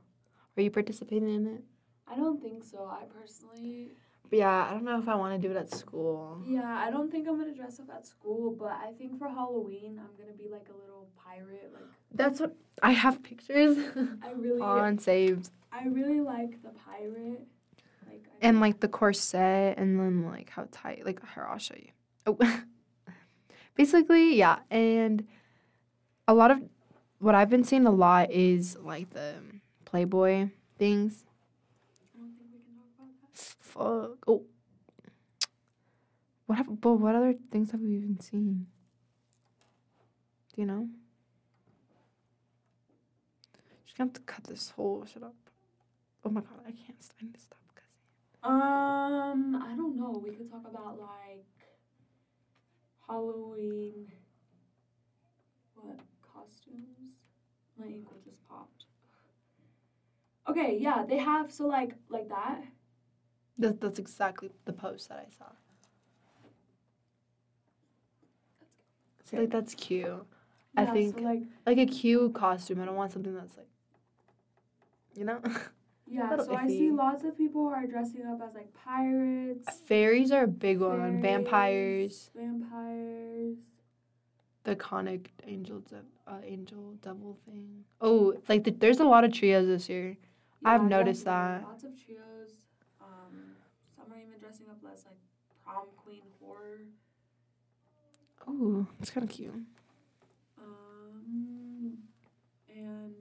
Are 0.57 0.61
you 0.61 0.69
participating 0.69 1.33
in 1.33 1.47
it? 1.47 1.63
I 2.09 2.17
don't 2.17 2.41
think 2.41 2.65
so. 2.65 2.79
I 2.91 3.05
personally 3.05 3.91
yeah, 4.31 4.67
I 4.69 4.73
don't 4.73 4.83
know 4.85 4.99
if 4.99 5.07
I 5.07 5.15
want 5.15 5.39
to 5.39 5.47
do 5.47 5.53
it 5.53 5.57
at 5.57 5.73
school. 5.73 6.41
Yeah, 6.47 6.63
I 6.63 6.89
don't 6.89 7.11
think 7.11 7.27
I'm 7.27 7.37
gonna 7.37 7.53
dress 7.53 7.79
up 7.79 7.89
at 7.93 8.05
school, 8.07 8.55
but 8.57 8.71
I 8.71 8.91
think 8.97 9.19
for 9.19 9.27
Halloween 9.27 9.99
I'm 9.99 10.17
gonna 10.17 10.37
be 10.37 10.47
like 10.49 10.67
a 10.69 10.77
little 10.77 11.07
pirate. 11.17 11.71
Like 11.73 11.83
That's 12.13 12.39
what 12.39 12.55
I 12.81 12.91
have 12.91 13.21
pictures 13.23 13.77
I 13.95 14.31
really, 14.35 14.61
on 14.61 14.97
saved. 14.99 15.49
I 15.71 15.85
really 15.87 16.21
like 16.21 16.61
the 16.63 16.69
pirate. 16.69 17.45
Like 18.07 18.23
I 18.25 18.47
and 18.47 18.59
like 18.59 18.79
the 18.79 18.87
corset 18.87 19.77
and 19.77 19.99
then 19.99 20.25
like 20.25 20.49
how 20.49 20.67
tight 20.71 21.05
like 21.05 21.21
here 21.33 21.45
i'll 21.49 21.57
show 21.57 21.75
you 21.75 21.89
oh 22.25 22.37
basically 23.75 24.35
yeah 24.35 24.59
and 24.69 25.25
a 26.27 26.33
lot 26.33 26.51
of 26.51 26.61
what 27.19 27.35
i've 27.35 27.49
been 27.49 27.63
seeing 27.63 27.85
a 27.85 27.91
lot 27.91 28.31
is 28.31 28.77
like 28.81 29.09
the 29.11 29.35
playboy 29.85 30.49
things 30.77 31.25
I 32.15 32.19
don't 32.19 32.33
think 32.37 32.49
we 32.51 32.59
can 32.59 32.73
talk 32.75 32.89
about 32.97 33.09
that. 33.33 33.55
Fuck 33.71 34.17
oh 34.27 34.43
what 36.45 36.57
have 36.57 36.81
but 36.81 36.93
what 36.93 37.15
other 37.15 37.35
things 37.51 37.71
have 37.71 37.81
we 37.81 37.95
even 37.95 38.19
seen 38.19 38.67
do 40.53 40.61
you 40.61 40.67
know 40.67 40.87
just 43.85 43.97
gonna 43.97 44.09
have 44.09 44.13
to 44.13 44.21
cut 44.21 44.43
this 44.45 44.71
whole 44.71 45.05
shit 45.05 45.23
up 45.23 45.35
oh 46.25 46.29
my 46.29 46.41
god 46.41 46.59
i 46.67 46.71
can't 46.71 46.97
i 47.19 47.23
need 47.23 47.33
to 47.33 47.39
stop 47.39 47.57
Um, 48.43 49.61
I 49.61 49.75
don't 49.75 49.95
know. 49.95 50.19
We 50.23 50.31
could 50.31 50.49
talk 50.49 50.65
about 50.67 50.99
like 50.99 51.45
Halloween. 53.07 54.07
What 55.75 55.99
costumes? 56.33 57.13
My 57.77 57.85
ankle 57.85 58.17
just 58.25 58.47
popped. 58.49 58.85
Okay, 60.49 60.77
yeah, 60.79 61.05
they 61.07 61.17
have 61.17 61.51
so 61.51 61.67
like 61.67 61.93
like 62.09 62.29
that. 62.29 62.63
That, 63.61 63.79
that's 63.79 63.99
exactly 63.99 64.49
the 64.65 64.73
post 64.73 65.09
that 65.09 65.19
I 65.19 65.29
saw. 65.37 65.45
So, 69.25 69.37
like 69.37 69.51
that's 69.51 69.75
cute. 69.75 70.09
I 70.75 70.85
think- 70.85 71.17
so, 71.17 71.23
like 71.23 71.43
Like 71.65 71.77
a 71.77 71.85
cute 71.85 72.33
costume. 72.33 72.81
I 72.81 72.85
don't 72.85 72.95
want 72.95 73.11
something 73.11 73.35
that's 73.35 73.55
like, 73.55 73.67
you 75.15 75.25
know. 75.25 75.39
yeah. 76.07 76.35
So 76.37 76.55
I 76.55 76.67
see 76.67 76.91
lots 76.91 77.23
of 77.23 77.37
people 77.37 77.67
are 77.67 77.85
dressing 77.85 78.25
up 78.25 78.41
as 78.45 78.55
like 78.55 78.73
pirates, 78.73 79.79
Fairies 79.85 80.31
are 80.31 80.45
a 80.45 80.47
big 80.47 80.79
one. 80.79 81.21
Vampires. 81.21 82.31
vampires. 82.35 83.57
The 84.63 84.75
iconic 84.75 85.27
angel, 85.47 85.79
de- 85.81 86.31
uh, 86.31 86.37
angel 86.43 86.93
devil 87.01 87.37
thing. 87.45 87.83
Oh, 87.99 88.33
like 88.49 88.63
the, 88.63 88.71
there's 88.71 88.99
a 88.99 89.05
lot 89.05 89.23
of 89.23 89.31
trios 89.33 89.67
this 89.67 89.87
year. 89.87 90.17
I've 90.65 90.83
noticed 90.83 91.25
that. 91.25 91.63
Lots 91.63 91.83
of 91.83 91.91
trios. 92.05 92.49
Um, 93.01 93.55
some 93.95 94.13
are 94.13 94.19
even 94.19 94.30
dressing 94.41 94.67
up 94.69 94.77
as 94.91 95.05
like 95.05 95.17
prom 95.63 95.85
queen 95.95 96.23
horror. 96.39 96.79
Oh, 98.47 98.87
it's 98.99 99.11
kind 99.11 99.23
of 99.23 99.29
cute. 99.29 99.53
Um, 100.59 101.97
and 102.75 103.13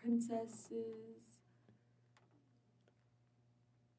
princesses 0.00 0.70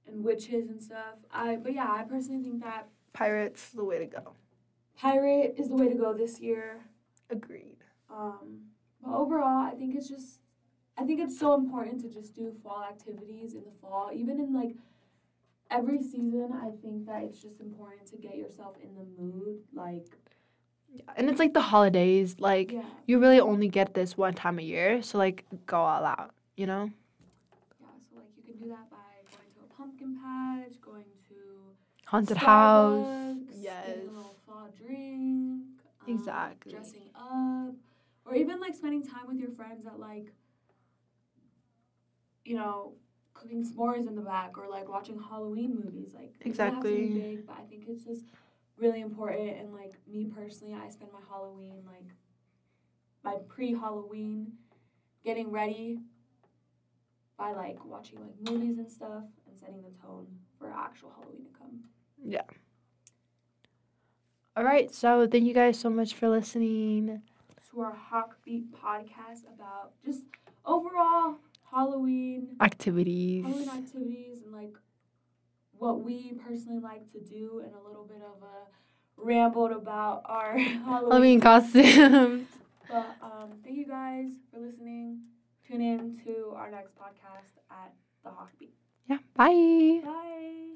and 0.08 0.24
witches 0.24 0.70
and 0.70 0.82
stuff. 0.82 1.18
I 1.32 1.58
but 1.58 1.74
yeah, 1.74 1.92
I 1.92 2.04
personally 2.04 2.42
think 2.42 2.64
that 2.64 2.88
Pirates, 3.12 3.70
the 3.72 3.84
way 3.84 4.00
to 4.00 4.06
go. 4.06 4.34
pirate 4.98 5.56
is 5.58 5.68
the 5.68 5.76
way 5.76 5.90
to 5.90 5.96
go 5.96 6.14
this 6.14 6.40
year. 6.40 6.86
Agreed. 7.30 7.78
Um, 8.10 8.62
but 9.04 9.14
overall, 9.14 9.66
I 9.66 9.72
think 9.72 9.96
it's 9.96 10.08
just, 10.08 10.40
I 10.98 11.04
think 11.04 11.20
it's 11.20 11.38
so 11.38 11.54
important 11.54 12.02
to 12.02 12.10
just 12.10 12.36
do 12.36 12.54
fall 12.64 12.84
activities 12.84 13.54
in 13.54 13.64
the 13.66 13.72
fall, 13.82 14.12
even 14.14 14.40
in 14.40 14.54
like 14.54 14.76
every 15.72 16.02
season. 16.02 16.50
I 16.54 16.72
think 16.82 17.06
that 17.08 17.24
it's 17.24 17.42
just 17.42 17.60
important 17.60 18.08
to 18.08 18.18
get 18.18 18.38
yourself 18.38 18.76
in 18.82 18.96
the 18.96 19.06
mood. 19.22 19.60
Like, 19.74 20.08
and 21.16 21.30
it's 21.30 21.40
like 21.40 21.54
the 21.54 21.62
holidays. 21.62 22.36
Like 22.40 22.72
yeah, 22.72 22.82
you 23.08 23.20
really 23.20 23.40
only 23.40 23.68
get 23.68 23.94
this 23.94 24.18
one 24.18 24.34
time 24.34 24.60
a 24.60 24.64
year, 24.64 25.02
so 25.02 25.18
like 25.18 25.46
go 25.66 25.78
all 25.78 26.04
out. 26.06 26.32
You 26.58 26.68
know. 26.68 26.92
yeah. 27.80 27.88
So 28.10 28.18
like 28.18 28.28
you 28.38 28.44
can 28.44 28.62
do 28.62 28.70
that 28.70 28.90
by 28.90 28.98
going 29.32 29.50
to 29.54 29.60
a 29.64 29.76
pumpkin 29.78 30.18
patch, 30.22 30.82
going 30.82 31.04
to 31.30 31.36
Haunted 32.06 32.38
house. 32.38 33.06
Yes. 33.54 33.86
getting 33.86 34.08
a 34.10 34.12
little 34.12 34.36
fall 34.46 34.70
drink. 34.78 35.00
um, 36.02 36.08
Exactly. 36.08 36.72
Dressing 36.72 37.10
up, 37.16 37.76
or 38.26 38.36
even 38.36 38.60
like 38.60 38.76
spending 38.76 39.04
time 39.04 39.28
with 39.28 39.38
your 39.38 39.52
friends 39.52 39.86
at 39.86 40.00
like, 40.00 40.28
you 42.46 42.56
know, 42.56 42.94
cooking 43.40 43.64
s'mores 43.64 44.08
in 44.08 44.16
the 44.16 44.22
back 44.22 44.58
or 44.58 44.68
like 44.70 44.90
watching 44.90 45.20
Halloween 45.20 45.76
movies. 45.84 46.14
Like 46.14 46.26
it 46.26 46.32
have 46.32 46.34
to 46.34 46.44
be 46.44 46.50
Exactly. 46.50 47.10
big, 47.10 47.48
but 47.48 47.56
I 47.58 47.64
think 47.64 47.84
it's 47.88 48.04
just 48.04 48.26
really 48.78 49.02
important. 49.02 49.58
And 49.58 49.74
like 49.74 49.94
me 50.12 50.26
personally, 50.26 50.74
I 50.74 50.90
spend 50.90 51.12
my 51.12 51.20
Halloween 51.30 51.84
like 51.86 52.06
my 53.24 53.36
pre-Halloween 53.48 54.54
getting 55.24 55.52
ready 55.52 56.00
by 57.38 57.54
like 57.54 57.84
watching 57.86 58.20
like 58.22 58.52
movies 58.52 58.78
and 58.78 58.92
stuff 58.92 59.24
and 59.48 59.58
setting 59.58 59.82
the 59.82 59.92
tone 60.02 60.28
for 60.58 60.72
actual 60.72 61.12
Halloween 61.18 61.46
to 61.46 61.58
come. 61.58 61.80
Yeah. 62.24 62.42
All 64.56 64.64
right. 64.64 64.94
So 64.94 65.28
thank 65.28 65.46
you 65.46 65.54
guys 65.54 65.80
so 65.80 65.90
much 65.90 66.14
for 66.14 66.28
listening. 66.30 67.22
to 67.72 67.82
our 67.82 67.96
Hawkbeat 68.12 68.66
podcast 68.72 69.44
about 69.54 69.94
just 70.04 70.24
overall 70.66 71.36
Halloween, 71.72 72.56
Activities. 72.62 73.46
Halloween 73.46 73.70
activities, 73.70 74.42
and 74.44 74.54
like 74.54 74.76
what 75.78 76.02
we 76.04 76.34
personally 76.46 76.80
like 76.80 77.12
to 77.12 77.20
do, 77.20 77.62
and 77.64 77.74
a 77.74 77.88
little 77.88 78.06
bit 78.06 78.18
of 78.22 78.42
a 78.44 78.68
rambled 79.18 79.72
about 79.72 80.24
our 80.26 80.58
Halloween. 80.58 80.82
Halloween 80.86 81.42
costumes. 81.42 82.48
But 82.90 83.18
um, 83.22 83.52
thank 83.64 83.78
you 83.78 83.86
guys 83.86 84.32
for 84.52 84.60
listening. 84.60 85.20
Tune 85.68 85.80
in 85.80 86.20
to 86.26 86.54
our 86.56 86.72
next 86.72 86.96
podcast 86.98 87.54
at 87.70 87.94
the 88.24 88.30
Hawkbeat. 88.32 88.72
yeah. 89.08 89.20
Bye. 89.36 90.02
Bye. 90.04 90.70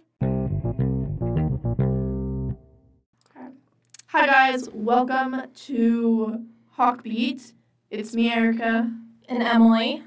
Hi 4.10 4.26
guys, 4.28 4.70
welcome 4.72 5.42
to 5.66 6.46
Hawkbeat. 6.78 7.54
It's 7.90 8.14
me, 8.14 8.32
Erica, 8.32 8.92
and 9.28 9.42
Emily. 9.42 10.04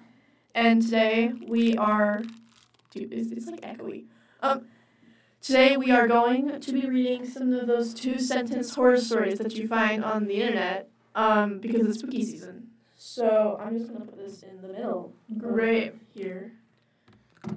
And 0.57 0.83
today 0.83 1.33
we 1.47 1.77
are. 1.77 2.23
Dude, 2.91 3.13
it's, 3.13 3.31
it's 3.31 3.47
like 3.47 3.61
echoey. 3.61 4.05
Um, 4.43 4.67
today 5.43 5.77
we 5.77 5.91
are 5.91 6.09
going 6.09 6.61
to 6.61 6.73
be 6.73 6.89
reading 6.89 7.29
some 7.29 7.53
of 7.53 7.67
those 7.67 7.93
two 7.95 8.19
sentence 8.19 8.75
horror 8.75 8.99
stories 8.99 9.39
that 9.39 9.55
you 9.55 9.69
find 9.69 10.03
on 10.03 10.25
the 10.27 10.41
internet. 10.43 10.89
Um, 11.15 11.61
because 11.61 11.87
it's 11.87 11.99
spooky 12.01 12.25
season. 12.25 12.69
So 12.97 13.59
I'm 13.63 13.79
just 13.79 13.93
gonna 13.93 14.05
put 14.05 14.19
this 14.19 14.43
in 14.43 14.61
the 14.61 14.69
middle. 14.69 15.13
Great. 15.39 15.95
here, 16.15 16.53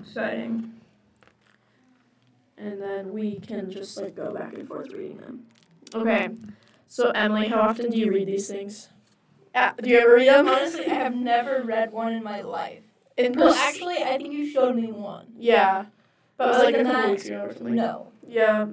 Exciting. 0.01 0.74
and 2.58 2.82
then 2.82 3.12
we 3.12 3.39
can 3.39 3.70
just 3.70 3.98
like 3.98 4.15
go 4.15 4.34
back 4.34 4.53
and 4.53 4.68
forth 4.68 4.91
reading 4.91 5.18
them. 5.18 5.46
Okay. 5.94 6.29
So 6.88 7.10
Emily, 7.12 7.48
how 7.48 7.62
often 7.62 7.89
do 7.89 7.98
you 7.98 8.10
read 8.10 8.27
these 8.27 8.48
things? 8.48 8.89
Uh, 9.56 9.72
do 9.82 9.89
you 9.89 9.98
ever 10.00 10.15
read 10.15 10.27
them? 10.27 10.48
Honestly, 10.48 10.86
I 10.86 10.94
have 10.94 11.15
never 11.15 11.63
read 11.63 11.91
one 11.91 12.13
in 12.13 12.24
my 12.24 12.41
life. 12.41 12.84
In 13.18 13.34
Well, 13.34 13.50
pers- 13.53 13.58
actually, 13.62 13.98
I 13.98 14.18
think 14.18 14.32
you 14.34 14.50
showed 14.50 14.75
me 14.75 14.91
one. 14.91 15.27
Yeah. 15.38 15.86
But 16.38 16.48
it 16.48 16.51
was 16.51 16.63
like 16.63 16.75
a 16.75 16.84
couple 16.84 17.01
that, 17.01 17.10
weeks 17.12 17.25
ago 17.25 17.41
or 17.46 17.53
something. 17.53 17.75
No. 17.75 18.08
Yeah. 18.27 18.68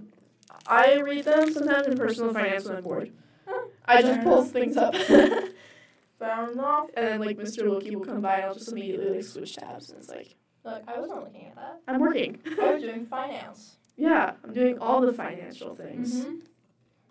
I 0.67 0.99
read 1.01 1.25
them 1.25 1.53
sometimes 1.53 1.87
in 1.87 1.97
personal 1.97 2.33
finance 2.33 2.65
when 2.67 2.77
I'm 2.77 2.83
bored. 2.85 3.13
Huh. 3.47 3.67
I 3.87 4.03
just 4.03 4.21
pull 4.23 4.45
things 4.45 4.77
up. 4.77 4.95
Found 6.19 6.53
enough. 6.53 6.89
And 6.97 7.07
then 7.07 7.21
like 7.21 7.37
Mr. 7.37 7.65
Wilkie 7.69 7.95
will 7.95 8.05
come 8.05 8.21
by 8.21 8.37
and 8.37 8.45
I'll 8.47 8.55
just 8.55 8.71
immediately 8.73 9.17
like 9.17 9.25
switch 9.25 9.57
tabs 9.57 9.91
and 9.91 9.99
it's 9.99 10.09
like 10.09 10.35
Look, 10.65 10.83
I 10.89 10.99
wasn't 10.99 11.21
looking 11.21 11.47
at 11.47 11.55
that. 11.57 11.81
I'm 11.87 12.01
working. 12.01 12.39
I 12.61 12.75
was 12.75 12.83
doing 12.83 13.07
finance. 13.07 13.77
yeah, 13.97 14.33
I'm 14.43 14.53
doing 14.53 14.79
all 14.79 15.01
the 15.01 15.13
financial 15.13 15.75
things. 15.77 16.25
Mhm. 16.25 16.41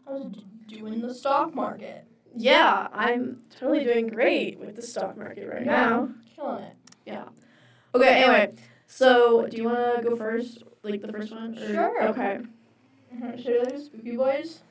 I 0.07 0.11
was 0.11 0.25
d- 0.33 0.43
doing 0.77 1.01
the 1.01 1.13
stock 1.13 1.53
market. 1.55 2.05
Yeah, 2.35 2.87
I'm 2.91 3.41
totally 3.59 3.83
doing 3.83 4.07
great 4.07 4.59
with 4.59 4.75
the 4.75 4.81
stock 4.81 5.17
market 5.17 5.47
right 5.49 5.65
Yeah. 5.65 5.71
now. 5.89 6.09
Killing 6.35 6.63
it. 6.65 6.75
Yeah. 7.05 7.25
Okay, 7.93 8.23
anyway. 8.23 8.53
So 8.87 9.47
do 9.47 9.57
you 9.57 9.63
wanna 9.65 9.99
go 10.03 10.15
first? 10.15 10.63
Like 10.83 11.01
the 11.01 11.11
first 11.11 11.31
one? 11.31 11.57
Or- 11.57 11.67
Sure. 11.73 12.03
Okay. 12.09 12.39
Mhm. 13.15 13.41
Should 13.41 13.67
I 13.67 13.69
do 13.71 13.79
Spooky 13.83 14.15
Boys? 14.17 14.61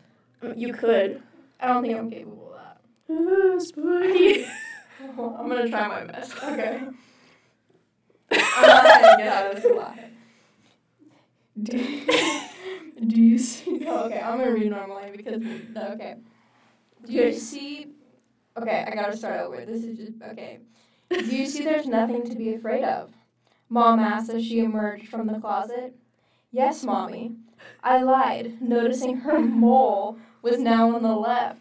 Um, 0.43 0.53
You 0.57 0.73
could. 0.75 1.23
I 1.61 1.69
don't 1.69 1.83
think 1.83 1.97
I'm 1.99 2.11
capable 2.11 2.53
of 2.55 2.61
that. 2.61 2.81
Ooh, 3.15 3.61
spooky. 3.61 4.45
I'm 5.01 5.17
gonna 5.17 5.69
try 5.69 5.89
my 5.89 6.05
best. 6.05 6.33
Okay. 6.43 6.81
I'm 8.31 8.67
not 8.67 8.85
gonna 9.03 9.17
get 9.17 9.29
out 9.29 9.47
of 9.57 9.63
this 9.63 9.71
alive. 9.73 9.99
Do, 11.63 12.07
do 13.07 13.21
you 13.23 13.39
see? 13.39 13.85
Oh, 13.87 14.05
okay, 14.07 14.21
I'm 14.21 14.39
gonna 14.39 14.51
read 14.53 14.71
normally 14.71 15.11
because 15.17 15.43
okay. 15.77 16.17
Do 17.07 17.13
you 17.13 17.33
see? 17.33 17.89
Okay, 18.57 18.85
I 18.87 18.95
gotta 18.95 19.17
start 19.17 19.41
over. 19.41 19.65
This 19.65 19.85
is 19.85 19.99
just 19.99 20.13
okay. 20.31 20.61
Do 21.11 21.25
you 21.37 21.47
see? 21.47 21.65
There's 21.65 21.87
nothing 21.87 22.25
to 22.29 22.35
be 22.37 22.55
afraid 22.55 22.85
of. 22.85 23.11
Mom 23.69 23.99
asked 23.99 24.31
as 24.31 24.45
she 24.45 24.61
emerged 24.61 25.09
from 25.09 25.27
the 25.27 25.39
closet. 25.39 25.95
Yes, 26.53 26.85
mommy. 26.85 27.33
I 27.83 28.03
lied, 28.03 28.61
noticing 28.61 29.17
her 29.19 29.39
mole 29.41 30.19
was 30.43 30.59
now 30.59 30.95
on 30.95 31.03
the 31.03 31.15
left. 31.17 31.61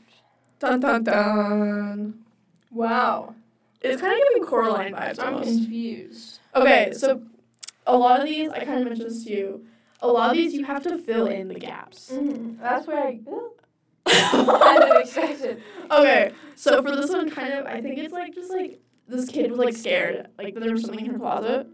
Dun 0.59 0.79
dun 0.79 1.03
dun. 1.03 2.13
Wow, 2.71 3.35
It's 3.81 4.01
kind 4.01 4.13
of 4.13 4.19
giving 4.29 4.47
Coraline 4.47 4.93
vibes 4.93 5.19
I'm 5.19 5.33
almost. 5.35 5.49
confused. 5.49 6.39
Okay, 6.55 6.91
so 6.93 7.21
a 7.85 7.95
lot 7.95 8.19
of 8.19 8.25
these, 8.25 8.49
I 8.49 8.65
kind 8.65 8.79
of 8.79 8.85
mentioned 8.85 9.09
this 9.11 9.23
to 9.25 9.29
you. 9.31 9.65
A 10.01 10.07
lot 10.07 10.31
of 10.31 10.35
these, 10.35 10.53
you 10.53 10.63
have 10.65 10.81
to 10.83 10.97
fill 10.97 11.27
in 11.27 11.47
the 11.49 11.53
gaps. 11.55 12.11
Mm, 12.13 12.59
that's 12.59 12.87
where 12.87 13.05
I 13.07 13.15
kind 14.05 14.83
of 14.83 15.01
expected. 15.01 15.61
okay, 15.91 16.31
so 16.55 16.81
for 16.81 16.95
this 16.95 17.09
one, 17.11 17.29
kind 17.29 17.53
of, 17.53 17.65
I 17.65 17.81
think 17.81 17.97
it's 17.99 18.13
like 18.13 18.33
just 18.33 18.51
like 18.51 18.79
this 19.07 19.29
kid 19.29 19.51
was 19.51 19.59
like 19.59 19.75
scared, 19.75 20.27
like 20.37 20.55
there 20.55 20.71
was 20.71 20.81
something 20.83 21.05
in 21.05 21.11
her 21.11 21.19
closet, 21.19 21.67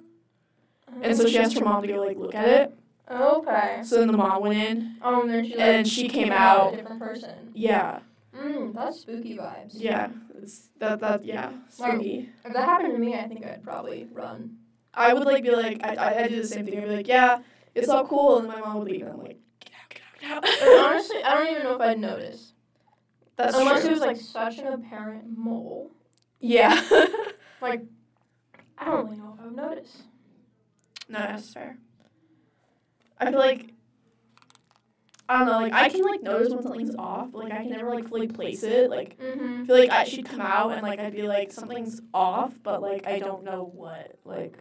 and 1.02 1.16
so 1.16 1.28
she 1.28 1.38
asked 1.38 1.58
her 1.58 1.66
mom 1.66 1.82
to 1.82 1.88
go 1.88 2.04
like 2.04 2.18
look 2.18 2.36
at 2.36 2.48
it. 2.48 2.76
Okay. 3.12 3.82
So 3.84 3.98
then 3.98 4.08
the 4.08 4.18
mom 4.18 4.42
went 4.44 4.54
in. 4.56 4.96
Um, 5.02 5.28
then 5.28 5.44
she 5.44 5.56
like, 5.56 5.66
And 5.66 5.88
she 5.88 6.08
came 6.08 6.32
out 6.32 6.74
a 6.74 6.78
different 6.78 7.00
person. 7.02 7.52
Yeah, 7.56 8.00
Mm, 8.38 8.76
that's 8.76 9.00
spooky 9.02 9.36
vibes. 9.36 9.72
yeah, 9.74 10.10
it's 10.40 10.70
that 10.78 11.00
that 11.00 11.26
yeah, 11.26 11.52
spooky. 11.70 12.30
If 12.46 12.54
that 12.54 12.66
happened 12.66 12.94
to 12.94 13.00
me, 13.00 13.16
I 13.16 13.28
think 13.28 13.44
I'd 13.46 13.64
probably 13.64 14.08
run. 14.14 14.58
I 14.94 15.14
would 15.14 15.26
like 15.26 15.44
be 15.44 15.50
like 15.52 15.80
I, 15.84 15.96
I 15.96 16.24
I 16.24 16.28
do 16.28 16.42
the 16.42 16.48
same 16.48 16.66
thing. 16.66 16.78
I'd 16.78 16.88
be 16.88 16.96
like, 16.98 17.08
yeah, 17.08 17.40
it's 17.74 17.90
all 17.90 18.06
cool, 18.06 18.38
and 18.40 18.48
my 18.48 18.60
mom 18.60 18.78
would 18.80 18.88
leave, 18.88 19.02
and 19.02 19.12
I'm 19.14 19.18
like, 19.20 19.40
out, 20.24 20.44
get 20.44 20.52
out, 20.52 20.60
get 20.60 20.62
out. 20.62 20.68
And 20.68 20.80
honestly, 20.86 21.24
I 21.24 21.34
don't 21.36 21.48
even 21.52 21.64
know 21.64 21.76
if 21.76 21.82
I'd 21.82 22.00
notice. 22.00 22.54
That's 23.36 23.56
Unless 23.56 23.82
true. 23.82 23.90
it 23.90 23.94
was 23.94 24.02
like 24.02 24.18
such 24.18 24.58
an 24.58 24.68
apparent 24.68 25.26
mole. 25.38 25.92
yeah. 26.40 26.82
Like, 27.62 27.84
I 28.78 28.86
don't 28.86 29.04
really 29.06 29.18
know 29.18 29.34
if 29.36 29.42
I 29.42 29.46
would 29.48 29.56
notice. 29.58 30.04
no, 31.10 31.20
that's 31.20 31.54
fair. 31.54 31.78
I 33.20 33.30
feel 33.32 33.40
like 33.40 33.74
I 35.28 35.40
don't 35.40 35.48
know, 35.48 35.60
like 35.60 35.74
I 35.74 35.90
can 35.90 36.02
like 36.04 36.24
notice 36.24 36.52
when 36.54 36.64
something's 36.64 36.96
off, 36.96 37.32
but 37.34 37.44
like 37.44 37.52
I 37.52 37.58
can 37.58 37.70
never 37.72 37.94
like 37.94 38.08
fully 38.08 38.28
place 38.28 38.64
it. 38.64 38.90
Like 38.90 39.20
Mm-hmm. 39.20 39.64
I 39.64 39.66
feel 39.66 39.78
like 39.78 39.90
I 39.92 40.04
should 40.06 40.24
come 40.26 40.40
out 40.42 40.72
and 40.72 40.82
like 40.82 41.00
I'd 41.00 41.14
be 41.14 41.24
like 41.24 41.52
something's 41.52 42.00
off, 42.14 42.54
but 42.64 42.82
like 42.82 43.06
I 43.06 43.20
don't 43.20 43.44
know 43.44 43.70
what. 43.76 44.16
Like 44.24 44.58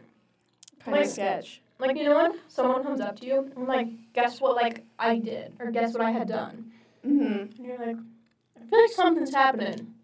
kind 0.84 0.96
Like- 0.96 1.06
of 1.06 1.10
sketch. 1.12 1.62
Like, 1.80 1.96
you 1.96 2.04
know 2.04 2.16
when 2.16 2.32
someone 2.48 2.82
comes 2.82 3.00
up 3.00 3.18
to 3.20 3.26
you 3.26 3.52
and 3.56 3.68
like, 3.68 3.88
guess 4.12 4.40
what 4.40 4.56
like 4.56 4.84
I 4.98 5.18
did 5.18 5.54
or 5.60 5.70
guess 5.70 5.92
what 5.92 6.02
I 6.02 6.10
had 6.10 6.28
done, 6.28 6.72
Mm-hmm. 7.06 7.22
and 7.22 7.56
you're 7.66 7.78
like, 7.78 7.96
I 8.56 8.68
feel 8.68 8.80
like 8.82 8.90
something's 8.90 9.32
happening. 9.32 9.94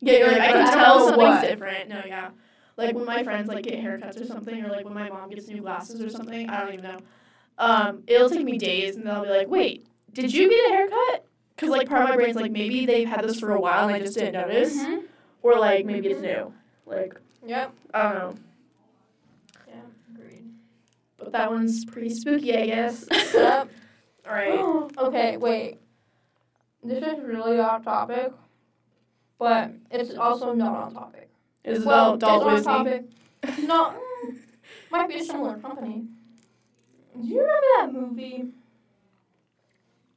Yeah, 0.00 0.18
you're 0.18 0.28
like, 0.32 0.40
I 0.40 0.52
can 0.52 0.72
tell 0.72 1.00
something's 1.00 1.18
what. 1.28 1.40
different. 1.42 1.88
No, 1.88 2.02
yeah. 2.06 2.30
Like 2.76 2.94
when 2.94 3.04
my 3.04 3.24
friends 3.24 3.48
like 3.48 3.64
get 3.64 3.74
haircuts 3.82 4.20
or 4.20 4.24
something, 4.26 4.64
or 4.64 4.68
like 4.68 4.84
when 4.84 4.94
my 4.94 5.08
mom 5.08 5.30
gets 5.30 5.48
new 5.48 5.60
glasses 5.60 6.00
or 6.00 6.08
something, 6.10 6.48
I 6.48 6.60
don't 6.64 6.74
even 6.74 6.84
know. 6.84 6.98
Um, 7.58 8.02
it'll 8.06 8.30
take 8.30 8.44
me 8.44 8.56
days, 8.58 8.96
and 8.96 9.06
they'll 9.06 9.22
be 9.22 9.28
like, 9.30 9.48
"Wait, 9.48 9.86
did 10.12 10.32
you 10.32 10.48
get 10.48 10.70
a 10.70 10.74
haircut?" 10.74 11.24
Because 11.56 11.70
like 11.70 11.88
part 11.88 12.02
of 12.02 12.08
my 12.10 12.16
brain's 12.16 12.36
like 12.36 12.50
maybe 12.52 12.84
they've 12.86 13.08
had 13.08 13.24
this 13.24 13.38
for 13.40 13.52
a 13.52 13.60
while 13.60 13.86
and 13.88 13.94
I 13.94 14.00
just 14.00 14.14
didn't 14.16 14.32
notice, 14.34 14.76
Mm-hmm. 14.76 15.06
or 15.42 15.58
like 15.58 15.84
maybe 15.86 16.08
it's 16.08 16.20
new. 16.20 16.52
Like 16.86 17.14
Yep. 17.46 17.72
I 17.92 18.02
don't 18.02 18.14
know. 18.18 18.34
But 21.24 21.32
that 21.32 21.50
one's 21.50 21.84
pretty 21.84 22.10
spooky, 22.10 22.56
I 22.56 22.66
guess. 22.66 23.06
Yep. 23.34 23.68
All 24.26 24.32
right. 24.32 24.90
okay, 24.98 25.36
wait. 25.36 25.78
This 26.82 27.02
is 27.02 27.18
really 27.24 27.58
off 27.58 27.84
topic, 27.84 28.32
but 29.38 29.72
it's 29.90 30.14
also 30.14 30.52
not 30.52 30.76
on 30.76 30.94
topic. 30.94 31.30
Is 31.64 31.84
well, 31.84 32.16
Doll 32.16 32.48
it's 32.50 32.66
on 32.66 32.84
topic. 32.84 33.04
No, 33.62 33.94
mm, 34.26 34.36
might 34.90 35.08
be 35.08 35.16
a 35.16 35.24
similar 35.24 35.58
company. 35.58 36.06
Do 37.20 37.28
you 37.28 37.40
remember 37.40 37.66
that 37.78 37.92
movie 37.92 38.52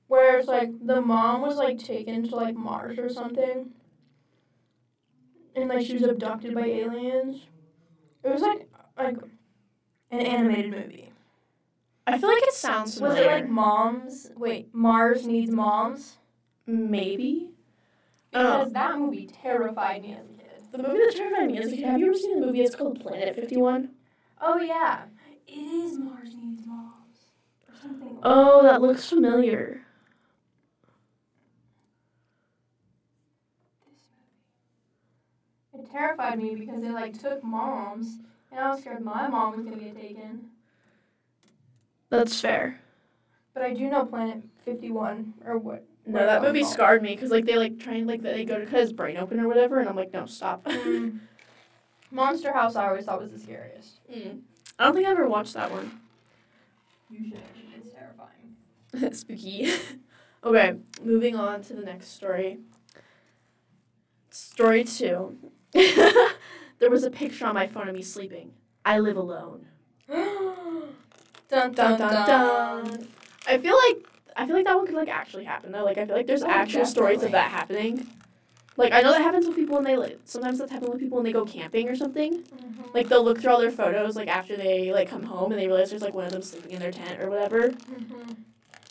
where 0.08 0.40
it's 0.40 0.48
like 0.48 0.70
the 0.86 1.02
mom 1.02 1.42
was 1.42 1.58
like 1.58 1.78
taken 1.80 2.28
to 2.30 2.36
like 2.36 2.56
Mars 2.56 2.98
or 2.98 3.10
something, 3.10 3.72
and 5.56 5.70
like 5.70 5.86
she 5.86 5.94
was 5.94 6.04
abducted 6.04 6.54
by 6.54 6.66
aliens? 6.66 7.42
It 8.24 8.30
was 8.30 8.42
like 8.42 8.70
like 8.98 9.18
an 10.12 10.22
animated 10.22 10.72
movie. 10.72 11.12
I 12.08 12.18
feel 12.18 12.30
like 12.30 12.44
it 12.44 12.54
sounds 12.54 13.00
Was 13.00 13.14
familiar. 13.14 13.30
it 13.32 13.42
like 13.42 13.50
Moms? 13.50 14.32
Wait, 14.36 14.74
Mars 14.74 15.26
needs 15.28 15.52
moms? 15.52 16.18
maybe? 16.66 17.50
Because 18.32 18.70
Oh. 18.70 18.74
that 18.74 19.00
movie 19.00 19.28
terrified 19.28 20.02
me 20.04 20.14
as 20.14 20.30
a 20.30 20.34
kid. 20.34 20.62
The 20.72 20.78
movie 20.80 20.98
that 21.00 21.14
terrified 21.16 21.48
me 21.48 21.58
is 21.60 21.72
like, 21.72 21.82
have 21.82 22.00
you 22.00 22.08
ever 22.08 22.14
seen 22.18 22.40
the 22.40 22.46
movie? 22.46 22.62
It's 22.62 22.76
called 22.76 23.00
Planet 23.00 23.36
Fifty 23.36 23.58
One. 23.58 23.92
Oh 24.42 24.58
yeah, 24.62 25.06
it 25.48 25.52
is 25.52 25.98
Mars 25.98 26.36
needs 26.36 26.66
moms 26.66 27.32
or 27.68 27.76
something. 27.82 28.20
Oh, 28.24 28.64
that 28.64 28.82
looks 28.82 29.10
familiar. 29.10 29.86
It 35.74 35.90
terrified 35.92 36.40
me 36.40 36.56
because 36.56 36.82
they 36.82 36.90
like 36.92 37.18
took 37.18 37.44
moms, 37.44 38.20
and 38.52 38.60
I 38.60 38.70
was 38.70 38.82
scared 38.82 39.04
my 39.04 39.28
mom 39.28 39.56
was 39.58 39.66
gonna 39.66 39.78
get 39.78 39.96
taken. 39.96 40.50
That's 42.10 42.40
fair. 42.40 42.80
But 43.54 43.64
I 43.64 43.74
do 43.74 43.90
know 43.90 44.06
Planet 44.06 44.44
Fifty 44.64 44.92
One 44.92 45.34
or 45.46 45.58
what? 45.58 45.86
No, 46.06 46.26
that 46.26 46.42
movie 46.42 46.62
called. 46.62 46.74
scarred 46.74 47.02
me 47.02 47.16
because 47.16 47.32
like 47.32 47.46
they 47.46 47.58
like 47.58 47.80
try 47.80 47.96
and 47.96 48.08
like 48.08 48.22
they 48.22 48.46
go 48.46 48.58
to 48.60 48.66
cut 48.66 48.80
his 48.80 48.94
brain 48.94 49.18
open 49.18 49.40
or 49.40 49.48
whatever, 49.48 49.80
and 49.80 49.90
I'm 49.90 49.96
like, 49.96 50.14
no, 50.14 50.26
stop. 50.26 50.64
Mm. 50.66 51.20
Monster 52.12 52.54
House 52.54 52.76
I 52.76 52.88
always 52.88 53.06
thought 53.06 53.22
was 53.22 53.32
the 53.32 53.40
scariest. 53.40 54.00
Mm. 54.10 54.40
I 54.80 54.86
don't 54.86 54.94
think 54.94 55.08
I 55.08 55.12
ever 55.12 55.28
watched 55.28 55.54
that 55.56 55.72
one. 55.72 56.00
You 57.10 57.20
should. 57.30 57.42
It's 57.76 57.90
terrifying. 57.94 59.14
Spooky. 59.14 59.70
okay, 60.44 60.76
moving 61.04 61.36
on 61.36 61.62
to 61.64 61.74
the 61.74 61.84
next 61.84 62.10
story. 62.10 62.60
Story 64.30 64.84
two. 64.86 65.38
There 66.80 66.90
was 66.90 67.04
a 67.04 67.10
picture 67.12 67.46
on 67.46 67.54
my 67.56 67.68
phone 67.68 67.88
of 67.88 67.96
me 67.96 68.02
sleeping. 68.02 68.52
I 68.86 69.00
live 69.00 69.18
alone. 69.18 69.68
dun, 70.10 70.94
Dun 71.50 71.74
dun 71.74 72.26
dun. 72.26 73.08
I 73.48 73.58
feel 73.58 73.76
like 73.88 74.06
I 74.36 74.46
feel 74.46 74.56
like 74.56 74.66
that 74.66 74.76
one 74.76 74.86
could 74.86 74.96
like 74.96 75.10
actually 75.10 75.46
happen 75.46 75.72
though. 75.72 75.84
Like 75.84 75.98
I 75.98 76.06
feel 76.06 76.16
like 76.16 76.28
there's 76.28 76.44
Oh, 76.44 76.48
actual 76.50 76.86
stories 76.86 77.24
of 77.24 77.32
that 77.32 77.52
happening. 77.52 78.08
Like 78.78 78.94
I 78.94 79.02
know 79.02 79.12
that 79.12 79.22
happens 79.22 79.48
with 79.48 79.56
people 79.56 79.76
when 79.76 79.84
they 79.84 79.98
like 79.98 80.20
sometimes 80.26 80.60
that's 80.60 80.72
happened 80.72 80.92
with 80.92 81.00
people 81.02 81.18
when 81.18 81.26
they 81.26 81.34
go 81.34 81.46
camping 81.46 81.90
or 81.90 81.96
something. 81.96 82.44
Mhm. 82.44 82.94
Like 82.94 83.10
they'll 83.10 83.24
look 83.24 83.42
through 83.42 83.52
all 83.52 83.60
their 83.60 83.72
photos 83.72 84.16
like 84.16 84.28
after 84.28 84.56
they 84.56 84.94
like 84.94 85.10
come 85.10 85.24
home 85.24 85.52
and 85.52 85.60
they 85.60 85.68
realize 85.68 85.90
there's 85.90 86.04
like 86.04 86.14
one 86.14 86.26
of 86.26 86.32
them 86.32 86.42
sleeping 86.44 86.72
in 86.72 86.80
their 86.80 86.92
tent 86.92 87.20
or 87.22 87.30
whatever. 87.30 87.70
Mhm. 87.72 88.36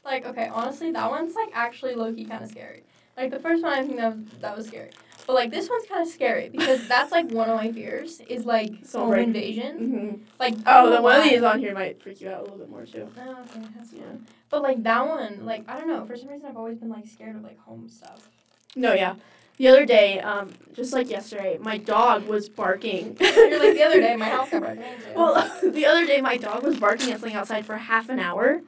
Like, 0.05 0.25
okay, 0.25 0.49
honestly, 0.53 0.93
that 0.93 1.11
one's 1.11 1.35
like 1.35 1.49
actually 1.53 1.95
low 1.97 2.13
key 2.13 2.25
kind 2.25 2.43
of 2.45 2.49
scary. 2.51 2.85
Like 3.17 3.31
the 3.31 3.41
first 3.41 3.63
one, 3.63 3.73
I 3.73 3.83
think 3.85 3.97
that 3.97 4.41
that 4.41 4.57
was 4.57 4.67
scary, 4.69 4.91
but 5.27 5.35
like 5.35 5.51
this 5.51 5.69
one's 5.69 5.87
kind 5.87 6.03
of 6.03 6.09
scary 6.09 6.49
because 6.53 6.87
that's 6.89 7.11
like 7.13 7.31
one 7.31 7.49
of 7.51 7.57
my 7.57 7.73
fears 7.73 8.21
is 8.29 8.45
like 8.45 8.73
So 8.85 9.01
home 9.01 9.11
right- 9.11 9.23
invasion. 9.23 9.79
Mm-hmm. 9.79 10.23
Like 10.39 10.55
Oh, 10.67 10.91
the 10.91 11.03
one 11.03 11.17
of 11.17 11.25
these 11.25 11.43
on 11.43 11.59
here 11.61 11.75
might 11.75 12.01
freak 12.03 12.21
you 12.21 12.31
out 12.31 12.41
a 12.41 12.43
little 12.43 12.59
bit 12.59 12.71
more 12.71 12.85
too. 12.87 13.09
Oh, 13.19 13.31
okay, 13.51 13.67
that's 13.77 13.93
Yeah. 13.93 14.03
fine. 14.03 14.27
But 14.51 14.63
like 14.63 14.83
that 14.85 15.07
one, 15.07 15.45
like 15.45 15.65
I 15.69 15.79
don't 15.79 15.89
know. 15.89 16.05
For 16.07 16.17
some 16.17 16.29
reason, 16.29 16.47
I've 16.47 16.57
always 16.57 16.79
been 16.79 16.89
like 16.89 17.07
scared 17.09 17.37
of 17.37 17.43
like 17.43 17.59
home 17.61 17.89
stuff. 17.89 18.29
No, 18.77 18.93
yeah. 18.93 19.15
The 19.59 19.69
other 19.69 19.87
day, 19.87 20.21
um, 20.21 20.51
just 20.75 20.93
like 20.93 21.09
yesterday, 21.09 21.57
my 21.59 21.79
dog 21.79 22.27
was 22.29 22.47
barking. 22.49 23.17
You're 23.21 23.59
like 23.59 23.73
the 23.75 23.83
other 23.85 24.01
day, 24.01 24.15
my 24.15 24.29
house 24.29 24.51
got 24.51 24.63
into. 24.71 24.83
Well, 25.17 25.51
the 25.63 25.87
other 25.87 26.05
day, 26.07 26.21
my 26.21 26.37
dog 26.37 26.63
was 26.63 26.79
barking 26.79 27.11
at 27.11 27.21
something 27.21 27.35
outside 27.35 27.65
for 27.65 27.77
half 27.79 28.11
an 28.11 28.21
hour 28.21 28.61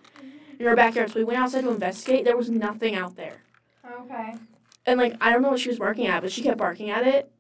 in 0.59 0.67
our 0.67 0.75
backyard. 0.75 1.11
So 1.11 1.17
we 1.21 1.25
went 1.25 1.39
outside 1.39 1.61
to 1.65 1.71
investigate. 1.71 2.25
There 2.25 2.39
was 2.39 2.49
nothing 2.49 2.95
out 2.95 3.17
there. 3.17 3.43
okay. 4.01 4.35
And 4.89 4.99
like 4.99 5.17
I 5.21 5.31
don't 5.33 5.43
know 5.43 5.51
what 5.51 5.61
she 5.61 5.69
was 5.69 5.79
barking 5.79 6.07
at, 6.07 6.23
but 6.23 6.33
she 6.33 6.41
kept 6.43 6.57
barking 6.57 6.89
at 6.91 7.07
it, 7.07 7.31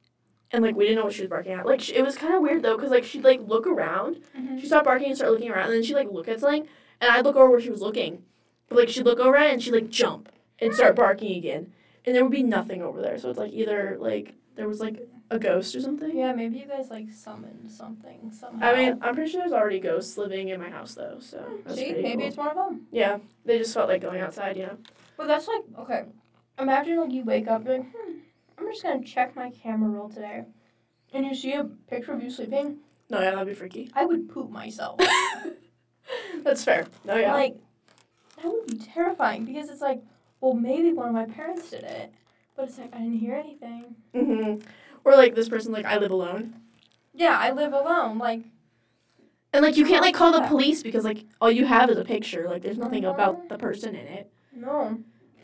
and 0.52 0.62
like 0.62 0.76
we 0.76 0.84
didn't 0.84 0.98
know 0.98 1.04
what 1.04 1.14
she 1.14 1.22
was 1.22 1.30
barking 1.30 1.52
at. 1.52 1.64
Like 1.64 1.80
sh 1.80 1.90
it 1.90 2.02
was 2.04 2.14
kind 2.16 2.34
of 2.34 2.42
weird 2.42 2.62
though, 2.62 2.76
cause 2.76 2.90
like 2.90 3.04
she'd 3.04 3.24
like 3.24 3.40
look 3.40 3.66
around, 3.66 4.16
Mm-hmm. 4.38 4.58
she 4.58 4.66
stopped 4.66 4.84
barking 4.84 5.08
and 5.08 5.16
start 5.16 5.32
looking 5.32 5.50
around, 5.50 5.64
and 5.66 5.74
then 5.74 5.82
she'd 5.82 5.94
like 5.94 6.10
look 6.10 6.28
at 6.28 6.40
something, 6.40 6.68
and 7.00 7.10
I'd 7.10 7.24
look 7.24 7.36
over 7.36 7.50
where 7.50 7.60
she 7.60 7.70
was 7.70 7.80
looking, 7.80 8.22
but 8.68 8.76
like 8.78 8.88
she'd 8.90 9.06
look 9.06 9.18
over 9.18 9.36
it 9.36 9.50
and 9.52 9.62
she'd 9.62 9.72
like 9.72 9.88
jump 9.88 10.28
and 10.58 10.74
start 10.74 10.94
barking 10.94 11.36
again, 11.38 11.72
and 12.04 12.14
there 12.14 12.22
would 12.22 12.32
be 12.32 12.42
nothing 12.42 12.82
over 12.82 13.00
there. 13.00 13.16
So 13.18 13.30
it's 13.30 13.38
like 13.38 13.52
either 13.52 13.96
like 13.98 14.34
there 14.56 14.68
was 14.68 14.80
like 14.80 15.08
a 15.30 15.38
ghost 15.38 15.74
or 15.76 15.80
something. 15.80 16.16
Yeah, 16.18 16.32
maybe 16.34 16.58
you 16.58 16.66
guys 16.66 16.90
like 16.90 17.10
summoned 17.12 17.70
something 17.70 18.30
somehow. 18.32 18.66
I 18.72 18.76
mean, 18.76 18.98
I'm 19.00 19.14
pretty 19.14 19.30
sure 19.30 19.40
there's 19.40 19.52
already 19.52 19.78
ghosts 19.80 20.18
living 20.18 20.48
in 20.48 20.60
my 20.60 20.68
house 20.70 20.94
though, 20.94 21.16
so 21.20 21.42
that's 21.64 21.78
see, 21.78 21.92
maybe 21.92 22.12
cool. 22.18 22.26
it's 22.28 22.36
one 22.36 22.48
of 22.48 22.56
them. 22.56 22.86
Yeah, 22.92 23.18
they 23.46 23.56
just 23.58 23.72
felt 23.72 23.88
like 23.88 24.02
going 24.02 24.20
outside, 24.20 24.56
you 24.58 24.64
know. 24.66 24.76
But 25.16 25.28
that's 25.28 25.48
like 25.48 25.62
okay. 25.80 26.04
Imagine 26.58 26.98
like 27.00 27.12
you 27.12 27.24
wake 27.24 27.48
up 27.48 27.66
and 27.66 27.84
hmm, 27.84 28.12
I'm 28.58 28.66
just 28.70 28.82
gonna 28.82 29.04
check 29.04 29.36
my 29.36 29.50
camera 29.50 29.88
roll 29.90 30.08
today, 30.08 30.44
and 31.12 31.24
you 31.26 31.34
see 31.34 31.52
a 31.52 31.64
picture 31.64 32.12
of 32.12 32.22
you 32.22 32.30
sleeping. 32.30 32.78
No, 33.10 33.20
yeah, 33.20 33.30
that'd 33.30 33.46
be 33.46 33.54
freaky. 33.54 33.90
I 33.94 34.04
would 34.04 34.28
poop 34.28 34.50
myself. 34.50 35.00
That's 36.42 36.64
fair. 36.64 36.86
No, 37.04 37.16
yeah. 37.16 37.32
Like 37.34 37.56
that 38.36 38.46
would 38.46 38.66
be 38.66 38.76
terrifying 38.76 39.44
because 39.44 39.70
it's 39.70 39.80
like, 39.80 40.02
well, 40.40 40.54
maybe 40.54 40.92
one 40.92 41.08
of 41.08 41.14
my 41.14 41.26
parents 41.26 41.70
did 41.70 41.84
it, 41.84 42.12
but 42.56 42.68
it's 42.68 42.78
like 42.78 42.94
I 42.94 42.98
didn't 42.98 43.18
hear 43.18 43.34
anything. 43.34 43.94
hmm 44.14 44.56
Or 45.04 45.12
like 45.14 45.34
this 45.34 45.48
person, 45.48 45.72
like 45.72 45.86
I 45.86 45.98
live 45.98 46.10
alone, 46.10 46.54
Yeah, 47.14 47.36
I 47.38 47.52
live 47.52 47.72
alone. 47.72 48.18
Like 48.18 48.42
and 49.52 49.64
like 49.64 49.76
you 49.76 49.86
can't 49.86 50.02
like 50.02 50.14
call 50.14 50.32
the 50.32 50.46
police 50.46 50.82
because 50.82 51.04
like 51.04 51.24
all 51.40 51.50
you 51.50 51.64
have 51.66 51.88
is 51.90 51.98
a 51.98 52.04
picture. 52.04 52.48
Like 52.48 52.62
there's 52.62 52.78
nothing 52.78 53.04
Mhm. 53.04 53.10
about 53.14 53.48
the 53.48 53.56
person 53.58 53.94
in 53.94 54.06
it. 54.06 54.32
no, 54.52 54.98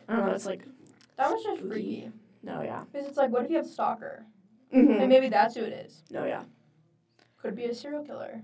I 0.08 0.16
don't 0.16 0.26
know. 0.26 0.32
It's 0.32 0.44
like 0.46 0.62
that 1.16 1.30
was 1.30 1.42
just 1.42 1.62
freaky 1.62 2.10
no, 2.42 2.62
yeah. 2.62 2.84
because 2.92 3.08
it's 3.08 3.16
like, 3.16 3.30
what 3.30 3.44
if 3.44 3.50
you 3.50 3.56
have 3.56 3.66
a 3.66 3.68
stalker? 3.68 4.26
hmm 4.70 4.90
And 4.90 5.08
maybe 5.08 5.28
that's 5.28 5.54
who 5.54 5.62
it 5.62 5.72
is. 5.72 6.02
No, 6.10 6.24
yeah. 6.26 6.42
Could 7.40 7.56
be 7.56 7.64
a 7.64 7.74
serial 7.74 8.04
killer. 8.04 8.42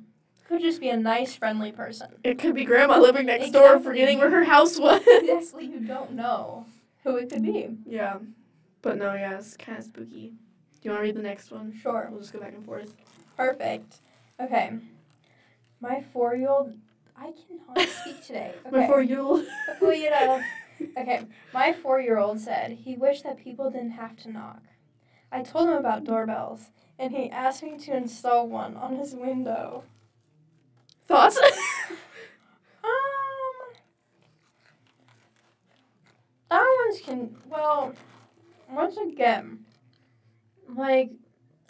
Could 0.48 0.62
just 0.62 0.80
be 0.80 0.88
a 0.88 0.96
nice, 0.96 1.34
friendly 1.34 1.70
person. 1.70 2.08
It 2.24 2.38
could 2.38 2.54
be 2.54 2.64
grandma 2.64 2.98
living 2.98 3.26
next 3.26 3.50
door, 3.50 3.78
forgetting 3.78 4.18
where 4.18 4.30
her 4.30 4.44
house 4.44 4.78
was. 4.78 5.02
Exactly, 5.06 5.66
you 5.66 5.80
don't 5.80 6.12
know 6.12 6.66
who 7.04 7.16
it 7.16 7.30
could 7.30 7.42
be. 7.42 7.76
yeah, 7.86 8.18
but 8.82 8.98
no, 8.98 9.14
yeah, 9.14 9.38
it's 9.38 9.56
kind 9.56 9.78
of 9.78 9.84
spooky. 9.84 10.32
Do 10.80 10.88
you 10.88 10.90
want 10.92 11.00
to 11.00 11.06
read 11.08 11.16
the 11.16 11.22
next 11.22 11.50
one? 11.50 11.74
Sure. 11.74 12.08
We'll 12.10 12.20
just 12.20 12.32
go 12.32 12.40
back 12.40 12.54
and 12.54 12.64
forth. 12.64 12.94
Perfect. 13.36 13.98
Okay. 14.40 14.72
My 15.80 16.02
four 16.12 16.34
year 16.34 16.48
old. 16.48 16.72
I 17.16 17.32
cannot 17.32 17.86
speak 18.00 18.24
today. 18.24 18.54
Okay. 18.66 19.04
You. 19.04 19.46
Before 19.66 19.92
you 19.92 20.10
know 20.10 20.42
okay, 20.96 21.26
my 21.52 21.72
four 21.72 22.00
year 22.00 22.18
old 22.18 22.40
said 22.40 22.72
he 22.72 22.96
wished 22.96 23.24
that 23.24 23.38
people 23.38 23.70
didn't 23.70 23.92
have 23.92 24.16
to 24.18 24.30
knock. 24.30 24.62
I 25.32 25.42
told 25.42 25.68
him 25.68 25.76
about 25.76 26.04
doorbells, 26.04 26.70
and 26.98 27.12
he 27.12 27.30
asked 27.30 27.62
me 27.62 27.78
to 27.78 27.96
install 27.96 28.48
one 28.48 28.76
on 28.76 28.96
his 28.96 29.14
window. 29.14 29.84
Thoughts? 31.06 31.38
um, 31.38 31.50
that 36.50 36.84
one's 36.86 37.00
can 37.00 37.36
well, 37.48 37.94
once 38.70 38.96
again, 38.96 39.64
like 40.68 41.10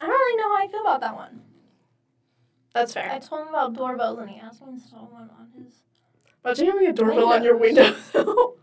I 0.01 0.07
don't 0.07 0.15
really 0.15 0.37
know 0.37 0.57
how 0.57 0.65
I 0.65 0.69
feel 0.69 0.81
about 0.81 1.01
that 1.01 1.15
one. 1.15 1.43
That's 2.75 2.95
fair. 2.95 3.11
I 3.11 3.19
told 3.19 3.43
him 3.43 3.49
about 3.49 3.75
doorbells, 3.75 4.19
and 4.21 4.31
he 4.31 4.39
asked 4.39 4.61
me 4.61 4.69
to 4.69 4.73
install 4.75 5.11
one 5.13 5.29
on 5.39 5.49
his. 5.57 5.75
Imagine 6.45 6.67
having 6.67 6.87
a 6.87 6.93
doorbell 6.93 7.29
windows. 7.29 7.37
on 7.37 7.45
your 7.45 7.57
window. 7.57 8.55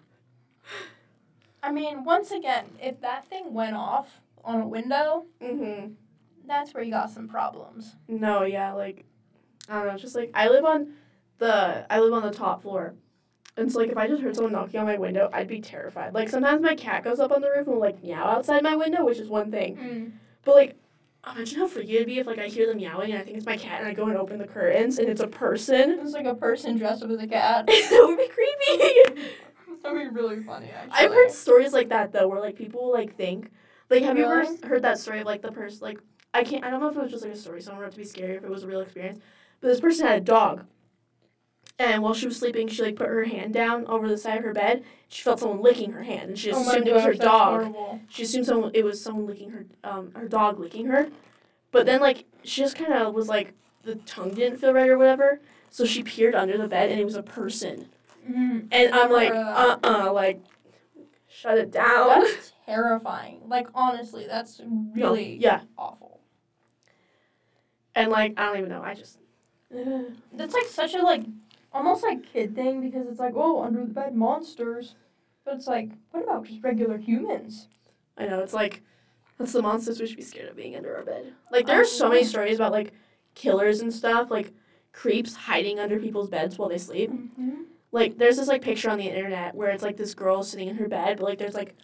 I 1.68 1.72
mean, 1.72 2.06
once 2.06 2.32
again, 2.32 2.66
if 2.82 3.02
that 3.02 3.28
thing 3.28 3.54
went 3.54 3.76
off 3.76 4.22
on 4.46 4.62
a 4.62 4.68
window, 4.68 5.26
mhm. 5.42 5.96
that's 6.46 6.74
where 6.74 6.82
you 6.82 6.92
got 6.92 7.10
some 7.10 7.28
problems. 7.28 7.98
No, 8.08 8.44
yeah, 8.44 8.72
like 8.72 9.04
I 9.68 9.80
don't 9.80 9.88
know, 9.88 9.98
just 9.98 10.16
like 10.16 10.32
I 10.34 10.48
live 10.48 10.64
on 10.64 10.94
the 11.40 11.86
I 11.92 12.00
live 12.00 12.14
on 12.14 12.24
the 12.24 12.32
top 12.32 12.62
floor. 12.62 12.94
And 13.58 13.70
so 13.70 13.80
like 13.80 13.90
if 13.90 13.98
I 13.98 14.08
just 14.08 14.22
heard 14.22 14.34
someone 14.34 14.54
knocking 14.54 14.80
on 14.80 14.86
my 14.86 14.98
window, 14.98 15.30
I'd 15.34 15.50
be 15.50 15.60
terrified. 15.60 16.14
Like 16.14 16.30
sometimes 16.30 16.62
my 16.62 16.74
cat 16.74 17.04
goes 17.04 17.20
up 17.20 17.34
on 17.34 17.42
the 17.42 17.50
roof 17.50 17.68
and 17.68 17.76
will 17.76 17.82
like 17.82 18.02
meow 18.02 18.24
outside 18.24 18.64
my 18.64 18.78
window, 18.78 19.04
which 19.04 19.18
is 19.18 19.28
one 19.28 19.52
thing. 19.52 20.14
But 20.46 20.56
like 20.56 20.76
imagine 21.30 21.60
how 21.60 21.68
freaky 21.68 21.96
it'd 21.96 22.08
be 22.08 22.20
if 22.20 22.28
like 22.28 22.40
I 22.40 22.48
hear 22.48 22.68
them 22.68 22.78
meowing 22.78 23.12
and 23.12 23.20
I 23.20 23.26
think 23.26 23.36
it's 23.36 23.46
my 23.46 23.58
cat 23.58 23.82
and 23.82 23.90
I 23.90 23.94
go 23.94 24.08
and 24.08 24.16
open 24.16 24.38
the 24.38 24.48
curtains 24.48 25.00
and 25.00 25.10
it's 25.10 25.20
a 25.20 25.28
person. 25.28 26.00
It's 26.00 26.14
like 26.14 26.26
a 26.26 26.36
person 26.36 26.78
dressed 26.78 27.04
up 27.04 27.10
as 27.10 27.20
a 27.20 27.28
cat. 27.28 27.66
that 27.68 28.06
would 28.08 28.18
be 28.18 28.30
creepy. 28.30 29.32
That'd 29.88 30.14
be 30.14 30.22
really 30.22 30.44
funny. 30.44 30.70
Actually. 30.70 30.92
I've 31.06 31.12
heard 31.12 31.32
stories 31.32 31.72
like 31.74 31.90
that 31.90 32.12
though, 32.12 32.28
where 32.28 32.42
like 32.42 32.56
people 32.58 32.92
like 32.92 33.16
think, 33.16 33.50
like 33.90 34.04
have 34.04 34.18
you 34.18 34.26
ever 34.26 34.46
heard 34.68 34.82
that 34.82 35.00
story 35.00 35.20
of 35.22 35.26
like 35.26 35.42
the 35.42 35.52
person 35.52 35.80
like 35.82 36.00
I 36.34 36.44
can't 36.44 36.64
I 36.66 36.70
don't 36.70 36.82
know 36.82 36.90
if 36.90 36.98
it 36.98 37.02
was 37.04 37.12
just 37.12 37.24
like 37.24 37.34
a 37.34 37.38
story, 37.38 37.62
someone 37.62 37.84
wrote 37.84 37.92
to 37.94 37.98
be 37.98 38.04
scary, 38.04 38.36
if 38.36 38.44
it 38.44 38.50
was 38.50 38.64
a 38.64 38.68
real 38.68 38.82
experience, 38.82 39.20
but 39.62 39.70
this 39.70 39.80
person 39.80 40.06
had 40.06 40.18
a 40.18 40.26
dog, 40.26 40.66
and 41.80 42.04
while 42.04 42.14
she 42.14 42.26
was 42.26 42.38
sleeping, 42.38 42.68
she 42.68 42.82
like 42.82 42.98
put 42.98 43.08
her 43.08 43.24
hand 43.24 43.54
down 43.54 43.86
over 43.88 44.10
the 44.10 44.18
side 44.18 44.38
of 44.40 44.44
her 44.44 44.54
bed. 44.54 44.84
She 45.08 45.24
felt 45.24 45.40
someone 45.40 45.62
licking 45.62 45.94
her 45.94 46.04
hand, 46.04 46.30
and 46.30 46.38
she 46.40 46.52
Oh 46.52 46.60
assumed 46.60 46.88
it 46.88 46.94
was 46.94 47.04
her 47.04 47.14
dog. 47.14 47.62
horrible. 47.62 48.02
She 48.10 48.24
assumed 48.24 48.46
someone 48.46 48.72
it 48.74 48.84
was 48.84 49.02
someone 49.02 49.26
licking 49.26 49.52
her 49.52 49.66
um 49.86 50.12
her 50.16 50.28
dog 50.28 50.60
licking 50.60 50.88
her, 50.88 51.08
but 51.72 51.86
then 51.86 52.02
like 52.02 52.26
she 52.44 52.62
just 52.62 52.76
kind 52.76 52.92
of 52.92 53.14
was 53.14 53.30
like 53.30 53.54
the 53.84 53.96
tongue 53.96 54.34
didn't 54.34 54.60
feel 54.60 54.74
right 54.74 54.90
or 54.90 54.98
whatever, 54.98 55.40
so 55.70 55.86
she 55.86 56.04
peered 56.04 56.36
under 56.36 56.58
the 56.58 56.68
bed 56.68 56.90
and 56.92 57.00
it 57.00 57.06
was 57.06 57.16
a 57.16 57.24
person. 57.24 57.88
Mm. 58.30 58.68
And 58.72 58.94
I'm 58.94 59.12
like, 59.12 59.34
uh 59.34 59.78
Bruh. 59.78 60.08
uh 60.08 60.14
like, 60.14 60.42
shut 61.28 61.58
it 61.58 61.72
down. 61.72 62.08
That's 62.22 62.52
terrifying. 62.66 63.42
Like 63.48 63.68
honestly, 63.74 64.26
that's 64.28 64.60
No, 64.60 65.12
really 65.12 65.38
yeah. 65.38 65.62
awful. 65.78 66.20
And 67.96 68.12
like, 68.12 68.34
I 68.38 68.46
don't 68.48 68.58
even 68.58 68.70
know. 68.70 68.82
I 68.84 68.94
just. 68.94 69.18
That's 70.34 70.54
like 70.54 70.66
such 70.66 70.94
a 70.94 71.02
like 71.02 71.24
almost 71.74 72.02
like 72.04 72.24
kid 72.32 72.56
thing 72.56 72.80
because 72.80 73.06
it's 73.08 73.20
like 73.20 73.34
oh 73.36 73.64
under 73.64 73.82
the 73.82 73.94
bed 73.94 74.16
monsters, 74.16 74.96
but 75.44 75.56
it's 75.56 75.68
like 75.68 75.90
what 76.12 76.24
about 76.24 76.46
just 76.46 76.64
regular 76.64 76.98
humans? 76.98 77.68
I 78.18 78.26
know 78.28 78.40
it's 78.40 78.54
like, 78.54 78.82
that's 79.38 79.52
the 79.52 79.62
monsters 79.62 80.00
we 80.00 80.08
should 80.08 80.16
be 80.16 80.24
scared 80.24 80.50
of 80.50 80.56
being 80.56 80.76
under 80.76 80.96
our 80.96 81.04
bed. 81.04 81.34
Like 81.52 81.66
there 81.68 81.82
are 81.82 81.86
so 81.86 82.08
many 82.10 82.24
stories 82.24 82.56
about 82.56 82.72
like 82.72 82.94
killers 83.36 83.82
and 83.82 83.94
stuff, 83.94 84.32
like 84.32 84.54
creeps 84.94 85.36
hiding 85.36 85.80
under 85.80 86.00
people's 86.00 86.30
beds 86.30 86.58
while 86.58 86.70
they 86.70 86.78
sleep. 86.78 87.12
Mm-hmm. 87.12 87.64
Like 87.92 88.18
there's 88.18 88.38
this 88.38 88.48
like 88.48 88.62
picture 88.62 88.90
on 88.90 88.98
the 88.98 89.08
internet 89.08 89.56
where 89.56 89.70
it's 89.70 89.84
like 89.84 89.98
this 89.98 90.14
girl 90.14 90.44
sitting 90.44 90.68
in 90.68 90.78
her 90.78 90.88
bed, 90.88 91.18
but 91.18 91.26
like 91.26 91.40
there's 91.40 91.56
like 91.56 91.76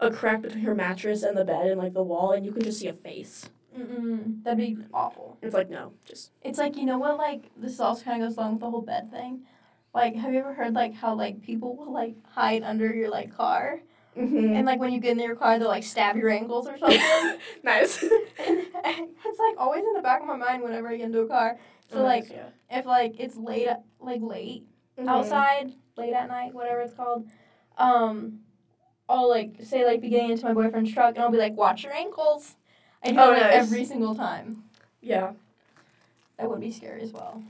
a 0.00 0.10
crack 0.10 0.42
between 0.42 0.64
her 0.64 0.74
mattress 0.74 1.22
and 1.22 1.36
the 1.36 1.44
bed 1.44 1.66
and 1.66 1.78
like 1.78 1.94
the 1.94 2.02
wall, 2.02 2.32
and 2.32 2.44
you 2.44 2.52
can 2.52 2.62
just 2.62 2.80
see 2.80 2.88
a 2.88 2.92
face. 2.92 3.48
Mm-mm. 3.78 4.42
That'd 4.44 4.58
be 4.58 4.78
awful. 4.92 5.38
It's 5.42 5.54
like 5.54 5.70
no, 5.70 5.92
just 6.04 6.30
It's 6.42 6.58
like 6.58 6.76
you 6.76 6.84
know 6.84 6.98
what 6.98 7.18
like 7.18 7.50
this 7.56 7.80
also 7.80 8.04
kind 8.04 8.22
of 8.22 8.28
goes 8.28 8.36
along 8.36 8.52
with 8.52 8.60
the 8.60 8.70
whole 8.70 8.82
bed 8.82 9.10
thing. 9.10 9.42
Like 9.92 10.16
have 10.16 10.32
you 10.32 10.40
ever 10.40 10.54
heard 10.54 10.74
like 10.74 10.94
how 10.94 11.14
like 11.14 11.42
people 11.42 11.76
will 11.76 11.92
like 11.92 12.16
hide 12.24 12.62
under 12.62 12.92
your 12.92 13.10
like 13.10 13.36
car 13.36 13.80
mm-hmm. 14.16 14.54
and 14.54 14.66
like 14.66 14.80
when 14.80 14.92
you 14.92 15.00
get 15.00 15.12
in 15.12 15.20
your 15.20 15.36
car 15.36 15.58
they'll 15.58 15.68
like 15.68 15.84
stab 15.84 16.16
your 16.16 16.30
ankles 16.30 16.68
or 16.68 16.78
something. 16.78 17.00
nice. 17.62 18.02
and 18.02 18.10
it's 18.38 19.38
like 19.38 19.56
always 19.58 19.84
in 19.84 19.92
the 19.94 20.02
back 20.02 20.20
of 20.20 20.26
my 20.26 20.36
mind 20.36 20.62
whenever 20.62 20.88
I 20.88 20.96
get 20.96 21.06
into 21.06 21.20
a 21.20 21.28
car. 21.28 21.58
So 21.90 22.02
like 22.02 22.30
yeah. 22.30 22.48
if 22.70 22.86
like 22.86 23.14
it's 23.18 23.36
late 23.36 23.68
like 24.00 24.20
late 24.20 24.64
Mhm. 24.98 25.08
outside 25.08 25.72
late 25.96 26.12
at 26.12 26.28
night, 26.28 26.54
whatever 26.54 26.80
it's 26.80 26.94
called. 26.94 27.28
Um, 27.78 28.40
I'll 29.08 29.28
like 29.28 29.56
say 29.62 29.84
like 29.84 30.00
be 30.00 30.08
getting 30.08 30.30
into 30.30 30.44
my 30.44 30.54
boyfriend's 30.54 30.92
truck, 30.92 31.14
and 31.14 31.18
I'll 31.24 31.30
be 31.30 31.38
like, 31.38 31.56
"Watch 31.56 31.84
your 31.84 31.92
ankles." 31.92 32.56
I 33.02 33.12
do 33.12 33.18
Oh, 33.18 33.30
it 33.32 33.34
like, 33.34 33.42
nice. 33.42 33.54
every 33.54 33.84
single 33.84 34.14
time. 34.14 34.64
Yeah. 35.02 35.32
That 36.38 36.48
would 36.48 36.60
be 36.60 36.72
scary 36.72 37.02
as 37.02 37.12
well. 37.12 37.42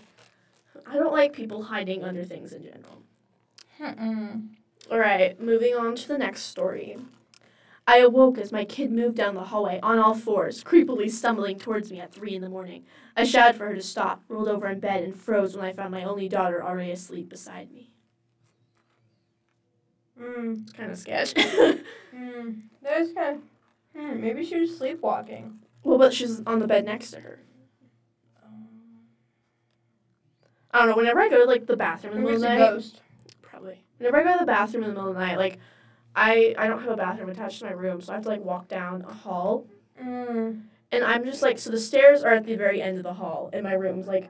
I 0.87 0.95
don't 0.95 1.13
like 1.13 1.33
people 1.33 1.63
hiding 1.63 2.03
under 2.03 2.25
things 2.25 2.53
in 2.53 2.65
general. 2.65 3.03
Mm-mm. 3.79 4.49
All 4.91 4.99
right, 4.99 5.41
moving 5.41 5.75
on 5.75 5.95
to 5.97 6.09
the 6.09 6.19
next 6.19 6.43
story. 6.45 6.99
I 7.87 7.99
awoke 7.99 8.39
as 8.39 8.51
my 8.51 8.65
kid 8.65 8.91
moved 8.91 9.17
down 9.17 9.35
the 9.35 9.45
hallway 9.45 9.79
on 9.83 9.99
all 9.99 10.15
fours, 10.15 10.65
creepily 10.65 11.11
stumbling 11.11 11.59
towards 11.59 11.91
me 11.91 12.01
at 12.01 12.13
three 12.13 12.35
in 12.35 12.41
the 12.41 12.49
morning. 12.49 12.85
I 13.17 13.25
shouted 13.25 13.57
for 13.59 13.67
her 13.67 13.75
to 13.75 13.83
stop, 13.83 14.23
rolled 14.29 14.49
over 14.49 14.67
in 14.69 14.81
bed, 14.81 15.05
and 15.05 15.15
froze 15.15 15.55
when 15.55 15.67
I 15.67 15.73
found 15.73 15.91
my 15.91 16.05
only 16.05 16.29
daughter 16.29 16.65
already 16.65 16.93
asleep 16.93 17.29
beside 17.29 17.71
me. 17.71 17.91
Mm. 20.21 20.63
It's 20.63 20.73
kind 20.73 20.91
of 20.91 20.99
sketch. 20.99 21.35
Mm. 22.15 22.61
That's 22.81 23.13
kind 23.13 23.39
of. 23.39 24.01
Hmm. 24.01 24.21
Maybe 24.21 24.45
she 24.45 24.61
was 24.61 24.79
sleepwalking. 24.79 25.59
well, 25.83 25.99
but 25.99 26.15
she's 26.15 26.41
on 26.47 26.61
the 26.61 26.69
bed 26.69 26.85
next 26.85 27.11
to 27.11 27.19
her. 27.19 27.41
I 30.71 30.79
don't 30.79 30.89
know. 30.91 30.97
Whenever 30.97 31.21
I 31.21 31.29
go 31.29 31.39
to 31.39 31.45
like 31.45 31.67
the 31.67 31.77
bathroom 31.77 32.13
in 32.13 32.23
the 32.23 32.31
middle 32.31 32.37
of 32.37 32.43
the 32.43 32.49
night, 32.51 32.59
ghost. 32.59 33.01
Probably. 33.43 33.83
Whenever 33.99 34.19
I 34.19 34.23
go 34.23 34.33
to 34.35 34.39
the 34.39 34.47
bathroom 34.47 34.85
in 34.85 34.91
the 34.91 34.95
middle 34.95 35.09
of 35.09 35.15
the 35.17 35.21
night, 35.27 35.39
like 35.39 35.59
I 36.17 36.55
I 36.59 36.67
don't 36.67 36.81
have 36.81 36.91
a 36.91 36.97
bathroom 36.97 37.29
attached 37.31 37.59
to 37.61 37.65
my 37.67 37.73
room, 37.73 38.01
so 38.01 38.13
I 38.13 38.17
have 38.17 38.25
to 38.25 38.29
like 38.29 38.45
walk 38.45 38.69
down 38.69 39.03
a 39.03 39.13
hall. 39.13 39.67
Mm. 40.03 40.63
And 40.93 41.05
I'm 41.05 41.25
just 41.25 41.43
like 41.43 41.59
so 41.59 41.71
the 41.71 41.81
stairs 41.81 42.23
are 42.23 42.35
at 42.35 42.47
the 42.47 42.57
very 42.57 42.81
end 42.81 42.99
of 42.99 43.03
the 43.03 43.15
hall 43.15 43.51
and 43.53 43.65
my 43.65 43.73
room's 43.75 44.07
like 44.07 44.29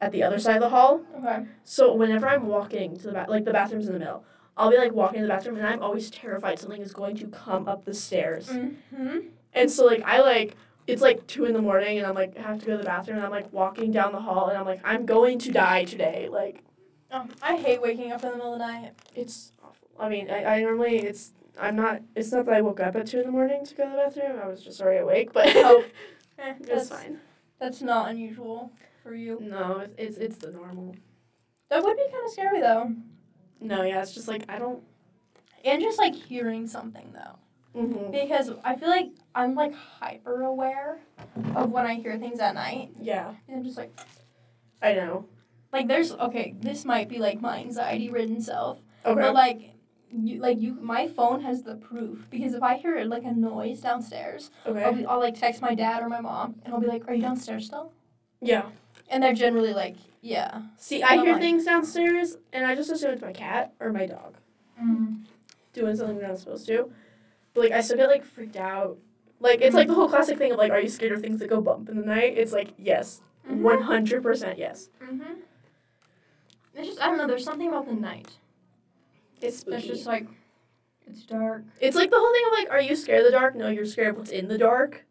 at 0.00 0.12
the 0.12 0.22
other 0.22 0.38
side 0.38 0.56
of 0.56 0.62
the 0.62 0.68
hall. 0.70 1.02
Okay. 1.18 1.44
So 1.62 1.92
whenever 1.94 2.28
I'm 2.28 2.46
walking 2.46 2.96
to 2.98 3.02
the 3.08 3.12
ba- 3.12 3.26
like 3.28 3.44
the 3.44 3.52
bathroom's 3.52 3.86
in 3.86 3.92
the 3.92 3.98
middle, 3.98 4.24
I'll 4.56 4.70
be 4.70 4.78
like 4.78 4.92
walking 4.92 5.20
to 5.20 5.26
the 5.26 5.32
bathroom 5.32 5.56
and 5.56 5.66
I'm 5.66 5.82
always 5.82 6.10
terrified 6.10 6.58
something 6.58 6.80
is 6.80 6.92
going 6.92 7.16
to 7.18 7.26
come 7.28 7.68
up 7.68 7.84
the 7.84 7.94
stairs. 7.94 8.48
Mm-hmm. 8.48 9.18
And 9.52 9.70
so 9.70 9.84
like 9.86 10.02
I 10.04 10.20
like 10.20 10.56
it's 10.86 11.02
like 11.02 11.24
two 11.28 11.44
in 11.44 11.52
the 11.52 11.62
morning 11.62 11.98
and 11.98 12.06
I'm 12.06 12.14
like 12.14 12.36
I 12.36 12.42
have 12.42 12.58
to 12.60 12.66
go 12.66 12.72
to 12.72 12.78
the 12.78 12.84
bathroom 12.84 13.18
and 13.18 13.26
I'm 13.26 13.30
like 13.30 13.52
walking 13.52 13.92
down 13.92 14.10
the 14.12 14.20
hall 14.20 14.48
and 14.48 14.58
I'm 14.58 14.66
like 14.66 14.80
I'm 14.82 15.06
going 15.06 15.38
to 15.40 15.52
die 15.52 15.84
today. 15.84 16.28
Like 16.30 16.64
Oh, 17.12 17.26
I 17.42 17.56
hate 17.56 17.82
waking 17.82 18.12
up 18.12 18.22
in 18.22 18.30
the 18.30 18.36
middle 18.36 18.52
of 18.54 18.60
the 18.60 18.66
night. 18.66 18.92
it's. 19.14 19.52
I 20.00 20.08
mean 20.08 20.30
I, 20.30 20.44
I 20.56 20.62
normally 20.62 20.98
it's 20.98 21.32
I'm 21.60 21.76
not 21.76 22.02
it's 22.16 22.32
not 22.32 22.46
that 22.46 22.54
I 22.54 22.60
woke 22.62 22.80
up 22.80 22.96
at 22.96 23.06
two 23.06 23.20
in 23.20 23.26
the 23.26 23.32
morning 23.32 23.64
to 23.66 23.74
go 23.74 23.84
to 23.84 23.90
the 23.90 23.96
bathroom. 23.96 24.40
I 24.42 24.48
was 24.48 24.62
just 24.64 24.80
already 24.80 25.00
awake, 25.00 25.32
but 25.32 25.46
Oh, 25.54 25.84
Eh, 26.38 26.54
it's 26.60 26.68
that's, 26.68 26.88
fine. 26.88 27.18
That's 27.60 27.82
not 27.82 28.10
unusual 28.10 28.72
for 29.02 29.14
you. 29.14 29.38
No, 29.42 29.80
it's, 29.80 29.94
it's 29.98 30.16
it's 30.18 30.36
the 30.38 30.50
normal. 30.52 30.96
That 31.68 31.84
would 31.84 31.96
be 31.96 32.04
kind 32.10 32.24
of 32.24 32.32
scary 32.32 32.60
though. 32.60 32.94
No, 33.60 33.82
yeah, 33.82 34.00
it's 34.00 34.14
just 34.14 34.26
like 34.26 34.44
I 34.48 34.58
don't. 34.58 34.82
And 35.64 35.82
just 35.82 35.98
like 35.98 36.14
hearing 36.14 36.66
something 36.66 37.12
though. 37.12 37.36
Mm-hmm. 37.78 38.10
Because 38.10 38.50
I 38.64 38.74
feel 38.76 38.88
like 38.88 39.10
I'm 39.34 39.54
like 39.54 39.74
hyper 39.74 40.42
aware 40.42 40.98
of 41.54 41.70
when 41.70 41.86
I 41.86 41.94
hear 41.96 42.16
things 42.18 42.40
at 42.40 42.54
night. 42.54 42.90
Yeah, 42.98 43.34
And 43.46 43.58
I'm 43.58 43.64
just 43.64 43.76
like, 43.76 43.92
I 44.82 44.94
know. 44.94 45.26
like 45.72 45.86
there's 45.86 46.10
okay, 46.12 46.54
this 46.58 46.84
might 46.86 47.08
be 47.10 47.18
like 47.18 47.40
my 47.42 47.58
anxiety 47.58 48.08
ridden 48.08 48.40
self. 48.40 48.78
Okay. 49.04 49.20
But 49.20 49.34
like 49.34 49.74
you 50.12 50.40
like 50.40 50.60
you 50.60 50.74
my 50.80 51.06
phone 51.08 51.40
has 51.42 51.62
the 51.62 51.76
proof 51.76 52.26
because 52.30 52.54
if 52.54 52.62
I 52.62 52.76
hear 52.76 53.04
like 53.04 53.24
a 53.24 53.32
noise 53.32 53.80
downstairs, 53.80 54.50
I'll, 54.66 54.76
okay. 54.76 54.94
be, 55.00 55.06
I'll 55.06 55.20
like 55.20 55.38
text 55.38 55.62
my 55.62 55.74
dad 55.74 56.02
or 56.02 56.08
my 56.08 56.20
mom 56.20 56.56
and 56.64 56.74
I'll 56.74 56.80
be 56.80 56.86
like, 56.86 57.06
Are 57.08 57.14
you 57.14 57.22
downstairs 57.22 57.66
still? 57.66 57.92
Yeah. 58.40 58.66
And 59.08 59.22
they're 59.22 59.34
generally 59.34 59.72
like, 59.74 59.96
Yeah. 60.22 60.62
See, 60.76 61.02
I 61.02 61.10
I'm 61.14 61.20
hear 61.20 61.32
like- 61.34 61.42
things 61.42 61.64
downstairs, 61.64 62.36
and 62.52 62.66
I 62.66 62.74
just 62.74 62.90
assume 62.90 63.12
it's 63.12 63.22
my 63.22 63.32
cat 63.32 63.72
or 63.80 63.92
my 63.92 64.06
dog 64.06 64.36
Mm. 64.82 65.24
doing 65.74 65.94
something 65.96 66.16
they're 66.18 66.28
not 66.28 66.38
supposed 66.38 66.66
to. 66.68 66.90
But 67.52 67.64
like, 67.64 67.72
I 67.72 67.80
still 67.82 67.98
get 67.98 68.08
like 68.08 68.24
freaked 68.24 68.56
out. 68.56 68.96
Like, 69.40 69.60
it's 69.60 69.74
like 69.74 69.88
the 69.88 69.94
whole 69.94 70.08
classic 70.08 70.38
thing 70.38 70.52
of 70.52 70.58
like, 70.58 70.72
are 70.72 70.80
you 70.80 70.88
scared 70.88 71.12
of 71.12 71.20
things 71.20 71.38
that 71.40 71.48
go 71.48 71.60
bump 71.60 71.88
in 71.88 71.96
the 71.96 72.04
night? 72.06 72.36
It's 72.38 72.52
like, 72.52 72.68
yes, 72.78 73.20
one 73.46 73.82
hundred 73.82 74.22
percent 74.22 74.58
yes. 74.58 74.88
Mm-hmm. 75.02 75.34
It's 76.74 76.88
just 76.88 77.00
I 77.00 77.06
don't 77.06 77.18
know. 77.18 77.26
There's 77.26 77.44
something 77.44 77.68
about 77.68 77.86
the 77.86 77.94
night. 77.94 78.36
It's 79.40 79.58
spooky. 79.58 79.88
just 79.88 80.06
like 80.06 80.26
it's 81.06 81.22
dark. 81.22 81.64
it's 81.80 81.96
like 81.96 82.10
the 82.10 82.18
whole 82.18 82.32
thing 82.32 82.42
of 82.46 82.52
like, 82.52 82.70
are 82.70 82.80
you 82.80 82.94
scared 82.94 83.20
of 83.20 83.32
the 83.32 83.38
dark? 83.38 83.54
No, 83.54 83.68
you're 83.68 83.84
scared 83.84 84.08
of 84.08 84.16
what's 84.16 84.30
in 84.30 84.48
the 84.48 84.58
dark. 84.58 85.04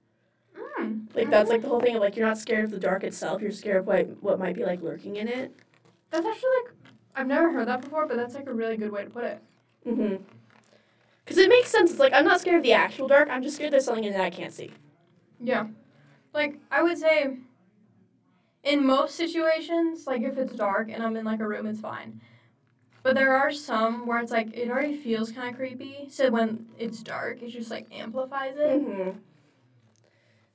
Mm. 0.79 1.13
Like 1.15 1.29
that's 1.29 1.49
like 1.49 1.61
the 1.61 1.67
whole 1.67 1.79
thing 1.79 1.95
of 1.95 2.01
like, 2.01 2.15
you're 2.15 2.27
not 2.27 2.37
scared 2.37 2.65
of 2.65 2.71
the 2.71 2.79
dark 2.79 3.03
itself. 3.03 3.41
You're 3.41 3.51
scared 3.51 3.77
of 3.77 3.87
what 3.87 4.07
what 4.21 4.39
might 4.39 4.55
be 4.55 4.65
like 4.65 4.81
lurking 4.81 5.17
in 5.17 5.27
it. 5.27 5.53
That's 6.11 6.25
actually 6.25 6.49
like 6.63 6.73
I've 7.15 7.27
never 7.27 7.51
heard 7.51 7.67
that 7.67 7.81
before, 7.81 8.07
but 8.07 8.17
that's 8.17 8.35
like 8.35 8.47
a 8.47 8.53
really 8.53 8.77
good 8.77 8.91
way 8.91 9.03
to 9.03 9.09
put 9.09 9.23
it. 9.25 9.41
Mm-hmm. 9.85 10.23
Because 11.25 11.37
it 11.37 11.49
makes 11.49 11.69
sense. 11.69 11.91
It's 11.91 11.99
like 11.99 12.13
I'm 12.13 12.25
not 12.25 12.41
scared 12.41 12.57
of 12.57 12.63
the 12.63 12.73
actual 12.73 13.07
dark. 13.07 13.29
I'm 13.29 13.43
just 13.43 13.55
scared 13.55 13.73
there's 13.73 13.85
something 13.85 14.03
in 14.03 14.13
it 14.13 14.21
I 14.21 14.29
can't 14.29 14.53
see. 14.53 14.71
Yeah. 15.39 15.67
Like 16.33 16.59
I 16.71 16.81
would 16.81 16.97
say 16.97 17.37
in 18.63 18.85
most 18.85 19.15
situations, 19.15 20.07
like 20.07 20.21
if 20.21 20.37
it's 20.37 20.53
dark 20.53 20.89
and 20.91 21.03
I'm 21.03 21.15
in 21.15 21.25
like 21.25 21.39
a 21.39 21.47
room, 21.47 21.65
it's 21.65 21.79
fine. 21.79 22.21
But 23.03 23.15
there 23.15 23.33
are 23.35 23.51
some 23.51 24.05
where 24.05 24.19
it's 24.19 24.31
like 24.31 24.53
it 24.53 24.69
already 24.69 24.97
feels 24.97 25.31
kind 25.31 25.49
of 25.49 25.55
creepy. 25.55 26.07
So 26.09 26.29
when 26.29 26.65
it's 26.77 27.01
dark, 27.01 27.41
it 27.41 27.49
just 27.49 27.71
like 27.71 27.87
amplifies 27.91 28.55
it. 28.57 28.81
Mm-hmm. 28.85 29.17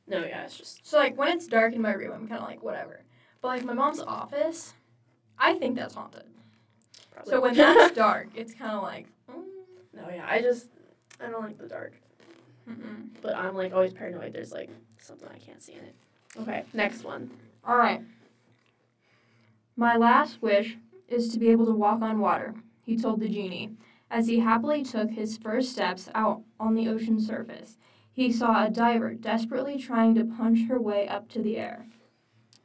No, 0.06 0.18
yeah, 0.24 0.44
it's 0.44 0.58
just 0.58 0.86
So 0.86 0.98
like 0.98 1.16
when 1.16 1.28
it's 1.32 1.46
dark 1.46 1.72
in 1.74 1.80
my 1.80 1.92
room, 1.92 2.12
I'm 2.12 2.28
kind 2.28 2.40
of 2.42 2.48
like 2.48 2.62
whatever. 2.62 3.00
But 3.40 3.48
like 3.48 3.64
my 3.64 3.72
mom's 3.72 4.00
office, 4.00 4.74
I 5.38 5.54
think 5.54 5.76
that's 5.76 5.94
haunted. 5.94 6.24
probably. 7.12 7.30
So 7.30 7.40
when 7.40 7.54
that's 7.56 7.94
dark, 7.96 8.28
it's 8.34 8.52
kind 8.54 8.72
of 8.72 8.82
like. 8.82 9.06
Mm, 9.30 9.44
no, 9.94 10.08
yeah, 10.14 10.26
I 10.28 10.42
just 10.42 10.68
I 11.20 11.30
don't 11.30 11.42
like 11.42 11.58
the 11.58 11.66
dark. 11.68 11.94
mm-mm. 12.68 13.08
But 13.22 13.36
I'm 13.36 13.54
like 13.54 13.72
always 13.72 13.92
paranoid. 13.94 14.32
There's 14.34 14.52
like 14.52 14.68
something 15.00 15.28
I 15.34 15.38
can't 15.38 15.62
see 15.62 15.72
in 15.74 15.80
it. 15.84 15.94
Okay, 16.40 16.64
next 16.74 17.04
one. 17.04 17.30
All 17.66 17.76
right. 17.76 18.02
My 19.76 19.96
last 19.96 20.40
wish 20.42 20.76
is 21.08 21.28
to 21.30 21.38
be 21.38 21.48
able 21.50 21.66
to 21.66 21.72
walk 21.72 22.02
on 22.02 22.18
water, 22.20 22.54
he 22.82 22.96
told 22.96 23.20
the 23.20 23.28
genie, 23.28 23.70
as 24.10 24.26
he 24.26 24.40
happily 24.40 24.82
took 24.82 25.10
his 25.10 25.36
first 25.38 25.72
steps 25.72 26.08
out 26.14 26.42
on 26.60 26.74
the 26.74 26.88
ocean 26.88 27.20
surface. 27.20 27.76
He 28.12 28.30
saw 28.32 28.64
a 28.64 28.70
diver 28.70 29.14
desperately 29.14 29.76
trying 29.78 30.14
to 30.14 30.24
punch 30.24 30.68
her 30.68 30.80
way 30.80 31.08
up 31.08 31.28
to 31.30 31.42
the 31.42 31.56
air. 31.56 31.86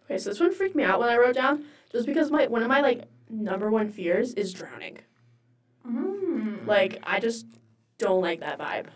Okay, 0.06 0.18
so 0.18 0.30
this 0.30 0.40
one 0.40 0.54
freaked 0.54 0.76
me 0.76 0.84
out 0.84 1.00
when 1.00 1.10
I 1.10 1.18
wrote 1.18 1.36
down, 1.36 1.66
just 1.92 2.06
because 2.06 2.30
my 2.32 2.46
one 2.48 2.62
of 2.62 2.68
my 2.68 2.82
like 2.82 3.06
number 3.30 3.70
one 3.72 3.90
fears 3.90 4.34
is 4.36 4.54
drowning. 4.54 5.00
Mm. 5.88 6.66
Like 6.68 7.00
I 7.04 7.20
just 7.20 7.46
don't 7.98 8.22
like 8.22 8.40
that 8.42 8.60
vibe. 8.60 8.88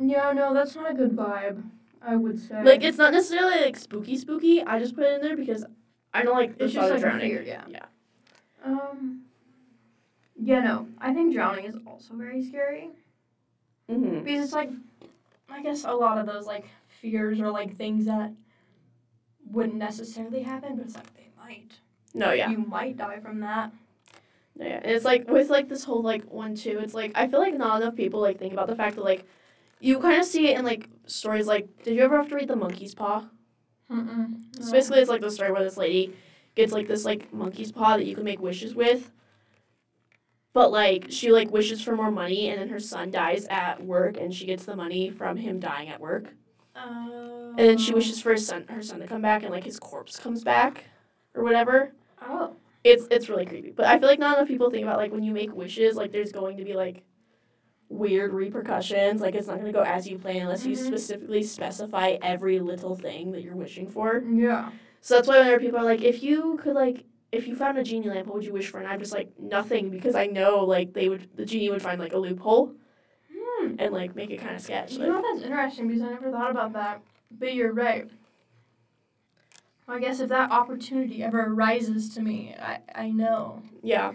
yeah, 0.00 0.32
no, 0.32 0.54
that's 0.54 0.74
not 0.76 0.90
a 0.90 0.94
good 0.94 1.12
vibe. 1.16 1.62
I 2.00 2.14
would 2.14 2.38
say. 2.38 2.62
Like 2.62 2.84
it's 2.84 2.98
not 2.98 3.12
necessarily 3.12 3.60
like 3.60 3.76
spooky 3.76 4.16
spooky. 4.16 4.62
I 4.62 4.78
just 4.78 4.94
put 4.94 5.04
it 5.04 5.14
in 5.14 5.20
there 5.20 5.36
because 5.36 5.64
I 6.14 6.22
don't 6.22 6.34
like 6.36 6.58
the 6.58 6.64
It's 6.66 6.74
thought 6.74 6.82
just 6.82 6.94
of 6.94 7.02
like 7.02 7.10
drowning. 7.10 7.30
fear, 7.30 7.42
yeah. 7.42 7.64
Yeah. 7.68 7.86
Um. 8.64 9.22
Yeah, 10.40 10.60
no. 10.60 10.88
I 10.98 11.12
think 11.12 11.34
drowning 11.34 11.64
is 11.64 11.76
also 11.86 12.14
very 12.14 12.42
scary 12.44 12.90
Mm-hmm. 13.90 14.22
because 14.22 14.44
it's 14.44 14.52
like, 14.52 14.70
I 15.48 15.62
guess 15.62 15.84
a 15.84 15.92
lot 15.92 16.18
of 16.18 16.26
those 16.26 16.44
like 16.46 16.66
fears 17.00 17.40
are 17.40 17.50
like 17.50 17.76
things 17.76 18.04
that 18.04 18.32
wouldn't 19.50 19.76
necessarily 19.76 20.42
happen, 20.42 20.76
but 20.76 20.84
it's 20.84 20.94
like 20.94 21.14
they 21.14 21.28
might. 21.38 21.72
No, 22.12 22.32
yeah. 22.32 22.50
You 22.50 22.58
might 22.58 22.98
die 22.98 23.18
from 23.20 23.40
that. 23.40 23.72
No, 24.56 24.66
yeah. 24.66 24.80
And 24.82 24.92
it's 24.92 25.06
like 25.06 25.28
with 25.28 25.48
like 25.48 25.70
this 25.70 25.84
whole 25.84 26.02
like 26.02 26.24
one 26.30 26.54
two, 26.54 26.78
it's 26.80 26.92
like 26.92 27.12
I 27.14 27.28
feel 27.28 27.40
like 27.40 27.54
not 27.56 27.80
enough 27.80 27.96
people 27.96 28.20
like 28.20 28.38
think 28.38 28.52
about 28.52 28.66
the 28.66 28.76
fact 28.76 28.96
that 28.96 29.04
like 29.04 29.24
you 29.80 29.98
kind 30.00 30.20
of 30.20 30.26
see 30.26 30.48
it 30.48 30.58
in 30.58 30.64
like 30.66 30.88
stories 31.06 31.46
like 31.46 31.82
did 31.84 31.94
you 31.96 32.02
ever 32.02 32.18
have 32.18 32.28
to 32.28 32.34
read 32.34 32.48
the 32.48 32.56
monkey's 32.56 32.94
paw? 32.94 33.24
Mm-mm. 33.90 34.36
So 34.62 34.70
basically 34.70 35.00
it's 35.00 35.08
like 35.08 35.22
the 35.22 35.30
story 35.30 35.50
where 35.50 35.64
this 35.64 35.78
lady 35.78 36.12
gets 36.58 36.72
like 36.72 36.88
this 36.88 37.04
like 37.04 37.32
monkey's 37.32 37.70
paw 37.72 37.96
that 37.96 38.04
you 38.04 38.14
can 38.16 38.24
make 38.24 38.40
wishes 38.40 38.74
with. 38.74 39.10
But 40.52 40.72
like 40.72 41.06
she 41.10 41.30
like 41.30 41.50
wishes 41.52 41.80
for 41.80 41.94
more 41.96 42.10
money 42.10 42.48
and 42.48 42.60
then 42.60 42.68
her 42.68 42.80
son 42.80 43.10
dies 43.12 43.46
at 43.48 43.82
work 43.82 44.16
and 44.16 44.34
she 44.34 44.44
gets 44.44 44.64
the 44.64 44.74
money 44.74 45.08
from 45.08 45.36
him 45.36 45.60
dying 45.60 45.88
at 45.88 46.00
work. 46.00 46.34
Oh. 46.76 47.54
And 47.56 47.68
then 47.68 47.78
she 47.78 47.94
wishes 47.94 48.20
for 48.20 48.32
his 48.32 48.44
son 48.46 48.66
her 48.68 48.82
son 48.82 48.98
to 49.00 49.06
come 49.06 49.22
back 49.22 49.42
and 49.44 49.52
like 49.52 49.64
his 49.64 49.78
corpse 49.78 50.18
comes 50.18 50.42
back 50.42 50.84
or 51.34 51.44
whatever. 51.44 51.92
Oh. 52.20 52.56
It's 52.82 53.06
it's 53.10 53.28
really 53.28 53.46
creepy. 53.46 53.70
But 53.70 53.86
I 53.86 53.98
feel 53.98 54.08
like 54.08 54.18
not 54.18 54.36
enough 54.36 54.48
people 54.48 54.68
think 54.70 54.82
about 54.82 54.98
like 54.98 55.12
when 55.12 55.22
you 55.22 55.32
make 55.32 55.54
wishes, 55.54 55.94
like 55.94 56.10
there's 56.10 56.32
going 56.32 56.56
to 56.56 56.64
be 56.64 56.74
like 56.74 57.02
weird 57.88 58.32
repercussions. 58.32 59.20
Like 59.20 59.36
it's 59.36 59.46
not 59.46 59.58
gonna 59.58 59.72
go 59.72 59.82
as 59.82 60.08
you 60.08 60.18
plan 60.18 60.42
unless 60.42 60.66
you 60.66 60.76
Mhm. 60.76 60.86
specifically 60.86 61.42
specify 61.44 62.16
every 62.20 62.58
little 62.58 62.96
thing 62.96 63.30
that 63.32 63.42
you're 63.42 63.56
wishing 63.56 63.86
for. 63.88 64.24
Yeah. 64.28 64.70
So 65.00 65.14
that's 65.14 65.28
why 65.28 65.38
whenever 65.38 65.60
people 65.60 65.78
are 65.78 65.84
like, 65.84 66.02
if 66.02 66.22
you 66.22 66.58
could 66.62 66.74
like 66.74 67.04
if 67.30 67.46
you 67.46 67.54
found 67.54 67.76
a 67.78 67.82
genie 67.84 68.08
lamp, 68.08 68.26
what 68.26 68.36
would 68.36 68.44
you 68.44 68.52
wish 68.52 68.68
for? 68.70 68.78
And 68.78 68.88
I'm 68.88 68.98
just 69.00 69.12
like 69.12 69.30
nothing 69.38 69.90
because 69.90 70.14
I 70.14 70.26
know 70.26 70.64
like 70.64 70.92
they 70.94 71.08
would 71.08 71.28
the 71.36 71.44
genie 71.44 71.70
would 71.70 71.82
find 71.82 72.00
like 72.00 72.12
a 72.14 72.18
loophole 72.18 72.74
Hmm. 73.32 73.74
and 73.78 73.92
like 73.92 74.14
make 74.16 74.30
it 74.30 74.40
kind 74.40 74.54
of 74.56 74.62
sketch. 74.62 74.92
You 74.92 75.00
Like, 75.00 75.08
know 75.08 75.22
that's 75.22 75.44
interesting 75.44 75.88
because 75.88 76.02
I 76.02 76.10
never 76.10 76.30
thought 76.30 76.50
about 76.50 76.72
that. 76.72 77.02
But 77.30 77.54
you're 77.54 77.72
right. 77.72 78.08
I 79.90 79.98
guess 79.98 80.20
if 80.20 80.28
that 80.28 80.50
opportunity 80.50 81.22
ever 81.22 81.40
arises 81.46 82.14
to 82.14 82.20
me, 82.20 82.54
I, 82.60 82.80
I 82.94 83.10
know. 83.10 83.62
yeah, 83.82 84.12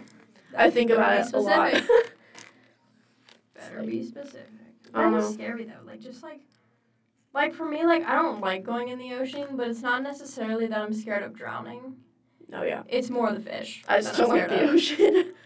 I 0.56 0.70
think 0.70 0.90
Better 0.90 1.00
about 1.00 1.26
it 1.26 1.32
a 1.32 1.40
lot. 1.40 1.72
Better 3.54 3.82
be 3.82 4.04
specific. 4.04 4.48
I 4.92 5.10
That 5.10 5.18
is 5.18 5.24
know. 5.24 5.32
scary 5.32 5.64
though. 5.64 5.84
Like 5.84 6.00
just 6.00 6.22
like 6.22 6.40
like 7.34 7.52
for 7.54 7.64
me, 7.68 7.84
like 7.84 8.04
I 8.06 8.14
don't 8.14 8.40
like 8.40 8.64
going 8.64 8.88
in 8.88 8.98
the 8.98 9.12
ocean, 9.14 9.48
but 9.56 9.68
it's 9.68 9.82
not 9.82 10.02
necessarily 10.02 10.66
that 10.68 10.80
I'm 10.80 10.92
scared 10.94 11.22
of 11.22 11.34
drowning. 11.34 11.96
Oh 12.52 12.62
yeah, 12.62 12.82
It's 12.88 13.10
more 13.10 13.32
the 13.32 13.40
fish. 13.40 13.82
I 13.88 14.00
just 14.00 14.16
don't 14.16 14.28
like 14.28 14.48
the 14.48 14.64
of. 14.64 14.70
ocean. 14.70 15.32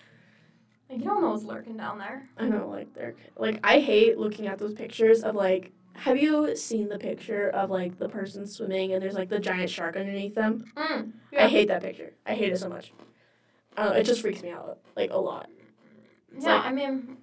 Like 0.90 1.00
you 1.00 1.04
don't 1.04 1.20
know 1.20 1.32
what's 1.32 1.44
lurking 1.44 1.76
down 1.76 1.98
there. 1.98 2.30
I 2.38 2.48
know, 2.48 2.66
like 2.66 2.94
they're 2.94 3.14
like 3.36 3.60
I 3.62 3.78
hate 3.78 4.16
looking 4.16 4.46
at 4.46 4.58
those 4.58 4.72
pictures 4.72 5.22
of 5.22 5.34
like. 5.34 5.72
Have 5.96 6.16
you 6.16 6.56
seen 6.56 6.88
the 6.88 6.98
picture 6.98 7.50
of 7.50 7.68
like 7.70 7.98
the 7.98 8.08
person 8.08 8.46
swimming 8.46 8.92
and 8.94 9.02
there's 9.02 9.14
like 9.14 9.28
the 9.28 9.38
giant 9.38 9.68
shark 9.68 9.96
underneath 9.96 10.34
them? 10.34 10.64
Mm. 10.76 11.12
I 11.36 11.46
hate 11.48 11.68
that 11.68 11.82
picture. 11.82 12.14
I 12.24 12.32
hate 12.34 12.52
it 12.52 12.58
so 12.58 12.70
much. 12.70 12.92
I 13.76 13.88
it 13.98 14.04
just 14.04 14.22
freaks 14.22 14.42
me 14.42 14.50
out 14.50 14.78
like 14.96 15.10
a 15.10 15.18
lot. 15.18 15.50
It's 16.34 16.46
yeah, 16.46 16.54
like- 16.54 16.64
I 16.64 16.72
mean, 16.72 17.18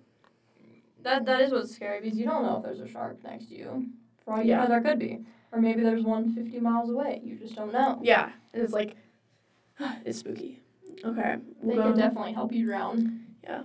that 1.01 1.25
that 1.25 1.41
is 1.41 1.51
what's 1.51 1.73
scary 1.73 2.01
because 2.01 2.19
you 2.19 2.25
don't 2.25 2.43
know 2.43 2.57
if 2.57 2.63
there's 2.63 2.81
a 2.81 2.87
shark 2.87 3.23
next 3.23 3.47
to 3.47 3.55
you. 3.55 3.87
For 4.25 4.33
all 4.33 4.41
you 4.41 4.49
Yeah. 4.49 4.63
know, 4.63 4.67
there 4.67 4.81
could 4.81 4.99
be, 4.99 5.19
or 5.51 5.61
maybe 5.61 5.81
there's 5.81 6.03
one 6.03 6.33
50 6.33 6.59
miles 6.59 6.89
away. 6.89 7.21
You 7.23 7.35
just 7.35 7.55
don't 7.55 7.71
know. 7.71 7.99
Yeah, 8.03 8.31
and 8.53 8.61
it's 8.63 8.73
like 8.73 8.95
it's 10.05 10.19
spooky. 10.19 10.61
Okay, 11.03 11.35
They 11.63 11.75
we'll 11.75 11.91
go- 11.91 11.95
definitely 11.95 12.33
help 12.33 12.51
you 12.51 12.65
drown. 12.65 13.25
Yeah. 13.43 13.63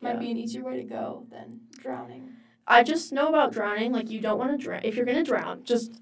Might 0.00 0.14
Yeah. 0.14 0.18
be 0.18 0.30
an 0.32 0.36
easier 0.36 0.64
way 0.64 0.76
to 0.78 0.82
go 0.84 1.26
than 1.30 1.60
drowning. 1.78 2.30
I 2.66 2.82
just 2.82 3.12
know 3.12 3.28
about 3.28 3.52
drowning. 3.52 3.92
Like 3.92 4.10
you 4.10 4.20
don't 4.20 4.38
want 4.38 4.50
to 4.52 4.58
drown. 4.58 4.80
If 4.84 4.96
you're 4.96 5.06
gonna 5.06 5.22
drown, 5.22 5.62
just 5.64 5.92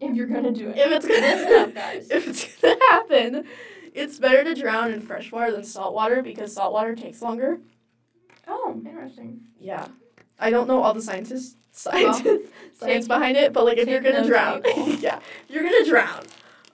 If 0.00 0.14
you're 0.14 0.26
gonna 0.26 0.52
do 0.52 0.68
it. 0.70 0.76
if 0.78 1.04
it's 1.04 1.50
up, 1.52 1.74
guys. 1.74 2.10
if 2.10 2.28
it's 2.28 2.60
gonna 2.60 2.76
happen, 2.90 3.44
it's 3.94 4.18
better 4.18 4.44
to 4.44 4.54
drown 4.60 4.92
in 4.92 5.00
fresh 5.00 5.32
water 5.32 5.50
than 5.52 5.64
salt 5.64 5.94
water 5.94 6.22
because 6.22 6.52
salt 6.52 6.72
water 6.72 6.94
takes 6.94 7.22
longer. 7.22 7.60
Oh, 8.46 8.80
interesting. 8.84 9.40
Yeah, 9.58 9.86
I 10.38 10.50
don't 10.50 10.66
know 10.68 10.82
all 10.82 10.94
the 10.94 11.02
scientists 11.02 11.56
Well, 11.86 12.12
science 12.14 12.22
science 12.74 13.04
take- 13.04 13.08
behind 13.08 13.36
it, 13.36 13.52
but 13.52 13.64
like 13.64 13.78
if 13.78 13.88
you're 13.88 14.00
gonna 14.00 14.26
drown, 14.26 14.62
yeah, 15.00 15.20
you're 15.48 15.62
gonna 15.62 15.84
drown. 15.84 16.24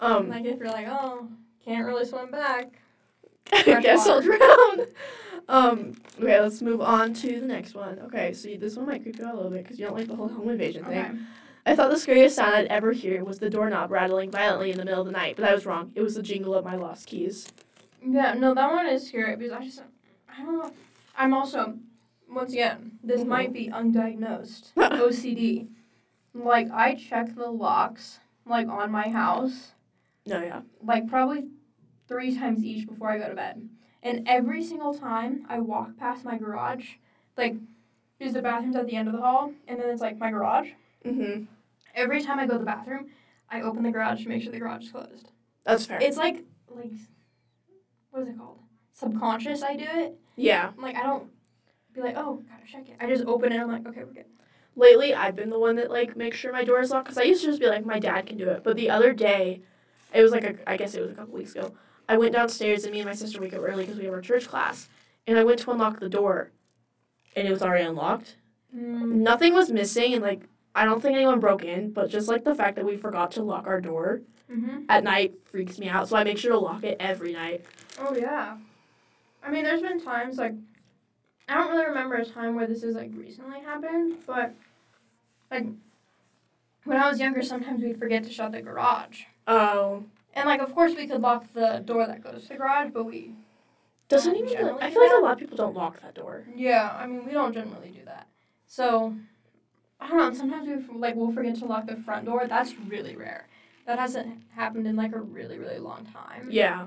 Um, 0.01 0.29
Like 0.29 0.44
if 0.44 0.59
you're 0.59 0.68
like, 0.68 0.87
oh, 0.88 1.29
can't 1.64 1.85
really 1.87 2.05
swim 2.05 2.31
back. 2.31 2.73
I 3.53 3.81
guess 3.81 4.07
I'll 4.07 4.20
drown. 4.23 4.87
Um, 5.49 5.92
okay, 6.20 6.40
let's 6.40 6.62
move 6.62 6.81
on 6.81 7.12
to 7.14 7.40
the 7.40 7.46
next 7.46 7.75
one. 7.75 7.99
Okay, 8.01 8.33
so 8.33 8.49
this 8.57 8.77
one 8.77 8.87
might 8.87 9.03
creep 9.03 9.18
you 9.18 9.27
out 9.27 9.35
a 9.35 9.37
little 9.37 9.51
bit 9.51 9.64
because 9.64 9.79
you 9.79 9.87
don't 9.87 9.96
like 9.96 10.07
the 10.07 10.14
whole 10.14 10.29
home 10.29 10.49
invasion 10.49 10.85
thing. 10.85 10.99
Okay. 10.99 11.18
I 11.66 11.75
thought 11.77 11.90
the 11.90 11.99
scariest 11.99 12.37
sound 12.37 12.55
I'd 12.55 12.66
ever 12.68 12.92
hear 12.92 13.23
was 13.25 13.38
the 13.38 13.51
doorknob 13.51 13.90
rattling 13.90 14.31
violently 14.31 14.70
in 14.70 14.79
the 14.79 14.85
middle 14.85 15.01
of 15.01 15.07
the 15.07 15.12
night, 15.12 15.37
but 15.37 15.44
I 15.44 15.53
was 15.53 15.66
wrong. 15.66 15.90
It 15.94 16.01
was 16.03 16.14
the 16.14 16.23
jingle 16.23 16.55
of 16.55 16.64
my 16.64 16.75
lost 16.77 17.07
keys. 17.09 17.49
Yeah, 18.07 18.33
no, 18.35 18.55
that 18.55 18.70
one 18.73 18.87
is 18.87 19.07
scary 19.07 19.37
because 19.37 19.53
I 19.53 19.64
just, 19.64 19.83
I 20.33 20.42
don't 20.42 20.59
know. 20.59 20.73
I'm 21.18 21.35
also, 21.35 21.75
once 22.33 22.53
again, 22.53 22.99
this 23.03 23.23
Mhm. 23.23 23.27
might 23.29 23.53
be 23.53 23.69
undiagnosed 23.69 24.73
OCD. 24.77 25.69
Like 26.35 26.71
I 26.71 26.95
check 26.95 27.35
the 27.35 27.51
locks 27.51 28.21
like 28.47 28.69
on 28.69 28.90
my 28.90 29.09
house 29.09 29.73
No, 30.27 30.40
yeah. 30.43 30.61
like 30.83 31.09
probably 31.09 31.49
three 32.07 32.35
times 32.37 32.64
each 32.64 32.87
before 32.88 33.11
I 33.11 33.19
go 33.19 33.29
to 33.29 33.35
bed. 33.35 33.69
And 34.03 34.27
every 34.27 34.62
single 34.62 34.95
time 34.95 35.45
I 35.49 35.61
walk 35.61 35.97
past 35.99 36.25
my 36.25 36.38
garage, 36.38 36.95
like, 37.37 37.55
because 38.19 38.33
the 38.33 38.40
bathroom's 38.43 38.75
at 38.77 38.87
the 38.87 38.97
end 38.97 39.09
of 39.09 39.14
the 39.14 39.21
hall, 39.21 39.53
and 39.69 39.79
then 39.79 39.90
it's 39.90 40.01
like 40.01 40.16
my 40.19 40.31
garage. 40.31 40.71
Mm-hmm. 41.05 41.45
Every 41.95 42.23
time 42.23 42.38
I 42.38 42.47
go 42.47 42.55
to 42.55 42.59
the 42.61 42.64
bathroom, 42.64 43.11
I 43.51 43.61
open 43.61 43.83
the 43.83 43.90
garage 43.90 44.23
to 44.23 44.29
make 44.29 44.43
sure 44.43 44.53
the 44.53 44.59
garage 44.59 44.85
is 44.87 44.93
closed. 44.93 45.31
That's 45.64 45.85
fair. 45.85 45.99
It's 46.01 46.16
like, 46.16 46.45
like, 46.75 46.93
what 48.11 48.23
is 48.23 48.29
it 48.29 48.38
called? 48.38 48.59
Subconscious. 48.95 49.62
I 49.62 49.77
do 49.77 49.85
it. 49.87 50.19
yeah. 50.37 50.71
I'm 50.77 50.83
like 50.83 50.97
I 50.97 51.03
don't 51.03 51.29
be 51.94 52.00
like, 52.00 52.16
oh, 52.16 52.42
gotta 52.48 52.70
check 52.70 52.88
it. 52.88 52.96
I 53.00 53.07
just 53.07 53.24
open 53.24 53.53
it. 53.53 53.61
I'm 53.61 53.68
like, 53.68 53.87
okay, 53.87 54.05
we're 54.05 54.12
good. 54.12 54.26
Lately, 54.76 55.14
I've 55.14 55.37
been 55.37 55.50
the 55.50 55.59
one 55.59 55.76
that 55.76 55.90
like 55.90 56.16
makes 56.16 56.37
sure 56.37 56.53
my 56.53 56.64
door 56.64 56.81
is 56.81 56.90
locked 56.90 57.07
because 57.07 57.18
I 57.18 57.24
used 57.24 57.42
to 57.42 57.48
just 57.48 57.61
be 57.61 57.66
like, 57.66 57.85
my 57.85 57.98
dad 57.98 58.26
can 58.26 58.37
do 58.37 58.48
it. 58.48 58.62
But 58.62 58.76
the 58.76 58.90
other 58.90 59.12
day, 59.12 59.62
it 60.14 60.22
was 60.22 60.33
like 60.33 60.44
a, 60.44 60.57
I 60.70 60.76
guess 60.76 60.94
it 60.94 61.03
was 61.03 61.11
a 61.11 61.14
couple 61.14 61.35
weeks 61.35 61.55
ago. 61.55 61.74
I 62.09 62.16
went 62.16 62.33
downstairs 62.33 62.85
and 62.85 62.92
me 62.92 63.00
and 63.00 63.09
my 63.09 63.14
sister 63.14 63.40
wake 63.40 63.55
up 63.55 63.62
early 63.62 63.85
because 63.85 63.98
we 63.98 64.05
have 64.05 64.14
our 64.14 64.20
church 64.20 64.48
class, 64.48 64.88
and 65.26 65.38
I 65.38 65.44
went 65.44 65.61
to 65.61 65.70
unlock 65.70 66.00
the 66.00 66.09
door, 66.09 66.50
and 67.37 67.46
it 67.46 67.50
was 67.50 67.62
already 67.62 67.85
unlocked. 67.85 68.37
Mm, 68.74 69.12
Nothing 69.14 69.55
was 69.55 69.70
missing, 69.70 70.14
and 70.14 70.22
like 70.22 70.42
I 70.74 70.85
don't 70.85 71.00
think 71.00 71.16
anyone 71.16 71.40
broke 71.40 71.64
in, 71.64 71.90
but 71.90 72.11
just 72.11 72.29
like 72.29 72.44
the 72.44 72.55
fact 72.55 72.76
that 72.76 72.85
we 72.85 72.96
forgot 72.96 73.33
to 73.33 73.42
lock 73.42 73.66
our 73.66 73.81
door 73.81 74.22
mm-hmm. 74.50 74.85
at 74.88 75.05
night 75.05 75.35
freaks 75.44 75.79
me 75.79 75.88
out. 75.88 76.09
So 76.09 76.16
I 76.16 76.24
make 76.24 76.38
sure 76.38 76.53
to 76.53 76.59
lock 76.59 76.85
it 76.85 76.96
every 77.00 77.33
night. 77.33 77.64
Oh 77.98 78.14
yeah. 78.14 78.57
I 79.42 79.50
mean, 79.50 79.64
there's 79.64 79.83
been 79.83 80.00
times 80.00 80.37
like 80.37 80.55
I 81.51 81.55
don't 81.55 81.71
really 81.73 81.87
remember 81.87 82.15
a 82.15 82.25
time 82.25 82.55
where 82.55 82.67
this 82.67 82.83
has 82.83 82.95
like 82.95 83.11
recently 83.15 83.61
happened, 83.61 84.19
but 84.27 84.55
like 85.51 85.67
when 86.85 86.97
I 86.97 87.09
was 87.09 87.19
younger, 87.19 87.43
sometimes 87.43 87.83
we'd 87.83 87.99
forget 87.99 88.23
to 88.25 88.31
shut 88.31 88.53
the 88.53 88.63
garage, 88.63 89.23
Oh, 89.49 90.05
and 90.35 90.47
like 90.49 90.61
of 90.61 90.73
course 90.75 90.95
we 90.97 91.07
could 91.09 91.21
lock 91.21 91.53
the 91.53 91.83
door 91.85 92.07
that 92.07 92.23
goes 92.23 92.43
to 92.43 92.49
the 92.51 92.55
garage, 92.57 92.91
but 92.95 93.05
we 93.05 93.35
Doesn't 94.09 94.37
even. 94.37 94.49
generally 94.49 94.81
I 94.83 94.91
feel 94.91 95.03
like 95.03 95.11
that. 95.11 95.19
a 95.21 95.23
lot 95.25 95.33
of 95.33 95.39
people 95.39 95.57
don't 95.57 95.75
lock 95.75 96.01
that 96.03 96.15
door. 96.15 96.45
Yeah, 96.55 96.97
I 96.97 97.07
mean 97.07 97.27
we 97.27 97.33
don't 97.33 97.53
generally 97.53 97.91
do 97.91 98.05
that. 98.05 98.29
So 98.69 99.17
I 100.01 100.09
don't 100.09 100.19
know. 100.19 100.33
Sometimes 100.33 100.69
we 100.69 100.99
like 100.99 101.17
we'll 101.17 101.33
forget 101.33 101.57
to 101.57 101.67
lock 101.67 101.87
the 101.87 101.97
front 101.97 102.27
door. 102.27 102.47
That's 102.47 102.75
really 102.79 103.17
rare. 103.17 103.49
That 103.87 103.99
hasn't 103.99 104.43
happened 104.55 104.87
in 104.87 104.95
like 104.95 105.13
a 105.15 105.21
really 105.21 105.59
really 105.59 105.79
long 105.81 106.07
time. 106.07 106.47
Yeah. 106.49 106.87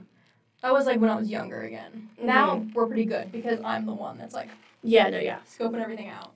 That 0.63 0.71
was 0.71 0.85
like 0.85 1.01
when 1.01 1.09
I 1.09 1.15
was 1.15 1.29
younger 1.29 1.61
again. 1.63 2.09
Now 2.19 2.65
we're 2.73 2.87
pretty 2.87 3.03
good 3.03 3.33
because 3.33 3.59
I'm 3.65 3.85
the 3.85 3.93
one 3.93 4.17
that's 4.17 4.33
like 4.33 4.47
Yeah. 4.81 5.09
No. 5.09 5.19
Yeah. 5.19 5.39
scoping 5.45 5.81
everything 5.81 6.07
out. 6.07 6.31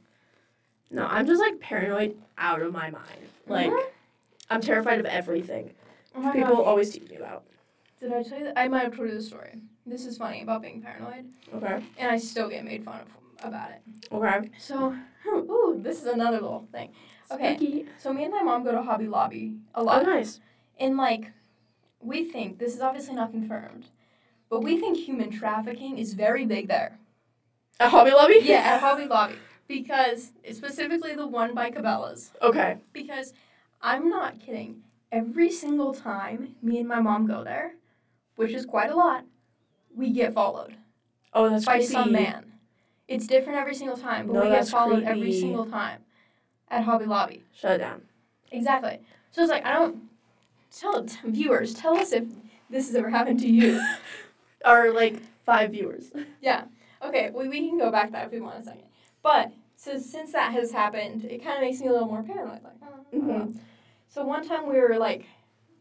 No, 0.92 1.06
I'm 1.06 1.26
just 1.26 1.40
like 1.42 1.60
paranoid 1.62 2.18
out 2.38 2.62
of 2.62 2.72
my 2.74 2.90
mind. 2.92 3.30
Like, 3.48 3.72
Mhm. 3.72 3.86
I'm 4.50 4.62
terrified 4.62 5.00
of 5.00 5.06
everything. 5.06 5.72
Oh 6.14 6.32
People 6.34 6.62
always 6.62 6.92
tease 6.94 7.10
me 7.10 7.16
about. 7.16 7.44
Did 8.02 8.12
I 8.14 8.22
tell 8.24 8.38
you 8.38 8.44
that? 8.46 8.60
I 8.60 8.68
might 8.68 8.84
have 8.84 8.96
told 8.96 9.08
you 9.10 9.16
the 9.16 9.22
story. 9.24 9.62
This 9.86 10.06
is 10.06 10.18
funny 10.18 10.42
about 10.42 10.62
being 10.62 10.82
paranoid, 10.82 11.26
Okay. 11.54 11.82
and 11.98 12.12
I 12.12 12.18
still 12.18 12.50
get 12.50 12.66
made 12.66 12.84
fun 12.84 13.00
of 13.02 13.08
about 13.48 13.72
it. 13.72 13.82
Okay. 14.12 14.50
So, 14.58 14.94
ooh, 15.28 15.80
this 15.82 16.02
is 16.02 16.08
another 16.08 16.42
little 16.42 16.68
thing. 16.72 16.92
Okay. 17.32 17.56
Spooky. 17.56 17.86
So 17.98 18.12
me 18.12 18.26
and 18.26 18.34
my 18.34 18.44
mom 18.44 18.64
go 18.66 18.72
to 18.74 18.82
Hobby 18.82 19.08
Lobby 19.08 19.56
a 19.74 19.84
lot. 19.84 20.02
Oh, 20.02 20.06
nice. 20.06 20.42
And 20.80 20.98
like, 20.98 21.32
we 22.02 22.26
think 22.26 22.60
this 22.60 22.76
is 22.76 22.82
obviously 22.82 23.16
not 23.16 23.32
confirmed, 23.32 23.88
but 24.50 24.62
we 24.64 24.78
think 24.80 24.98
human 24.98 25.30
trafficking 25.32 25.98
is 25.98 26.14
very 26.14 26.46
big 26.46 26.68
there. 26.68 26.98
At 27.80 27.90
Hobby 27.92 28.12
Lobby. 28.12 28.40
Yeah, 28.42 28.58
at 28.58 28.80
Hobby 28.82 29.06
Lobby 29.06 29.36
because 29.68 30.32
specifically 30.52 31.14
the 31.14 31.28
one 31.28 31.54
by 31.54 31.70
Cabela's. 31.70 32.32
Okay. 32.42 32.78
Because 32.94 33.34
I'm 33.82 34.10
not 34.10 34.40
kidding. 34.40 34.82
Every 35.12 35.52
single 35.52 35.94
time 35.94 36.56
me 36.62 36.80
and 36.80 36.88
my 36.88 37.00
mom 37.00 37.28
go 37.28 37.44
there, 37.44 37.74
which 38.36 38.52
is 38.52 38.66
quite 38.66 38.90
a 38.90 38.96
lot, 38.96 39.26
we 39.96 40.12
get 40.12 40.34
followed 40.34 40.76
Oh, 41.34 41.50
that's 41.50 41.66
by 41.66 41.74
creepy. 41.78 41.88
some 41.94 42.12
man. 42.12 42.54
It's 43.08 43.28
different 43.28 43.60
every 43.60 43.76
single 43.76 43.98
time, 43.98 44.28
but 44.28 44.34
No, 44.34 44.42
we 44.42 44.50
get 44.50 44.68
followed 44.68 45.04
every 45.04 45.32
single 45.34 45.66
time 45.66 46.02
at 46.70 46.84
Hobby 46.84 47.06
Lobby. 47.06 47.44
Shut 47.54 47.74
it 47.74 47.78
down. 47.80 48.02
Exactly. 48.52 49.00
So 49.32 49.42
it's 49.42 49.52
like 49.52 49.66
I 49.66 49.74
don't 49.74 50.02
tell 50.72 51.04
t- 51.06 51.16
viewers. 51.26 51.74
Tell 51.74 51.96
us 51.98 52.12
if 52.12 52.26
this 52.70 52.88
has 52.88 52.96
ever 52.96 53.10
happened 53.10 53.40
to 53.42 53.48
you. 53.50 53.82
Our 54.66 54.92
like 54.92 55.22
five 55.46 55.72
viewers. 55.72 56.12
Yeah. 56.42 56.66
Okay, 57.04 57.30
we, 57.34 57.48
we 57.50 57.68
can 57.70 57.78
go 57.78 57.92
back 57.92 58.08
to 58.08 58.12
that 58.14 58.26
if 58.28 58.32
we 58.32 58.40
want 58.40 58.60
a 58.60 58.64
second. 58.64 58.84
But 59.22 59.52
so 59.76 59.98
since 60.00 60.32
that 60.32 60.52
has 60.54 60.72
happened, 60.72 61.26
it 61.26 61.44
kind 61.44 61.56
of 61.58 61.62
makes 61.62 61.80
me 61.80 61.88
a 61.88 61.92
little 61.92 62.08
more 62.08 62.24
paranoid. 62.24 62.64
Like, 62.64 62.74
oh. 62.84 63.18
Mhm. 63.18 63.58
so 64.08 64.24
one 64.24 64.48
time 64.48 64.68
we 64.68 64.80
were 64.80 64.98
like 64.98 65.26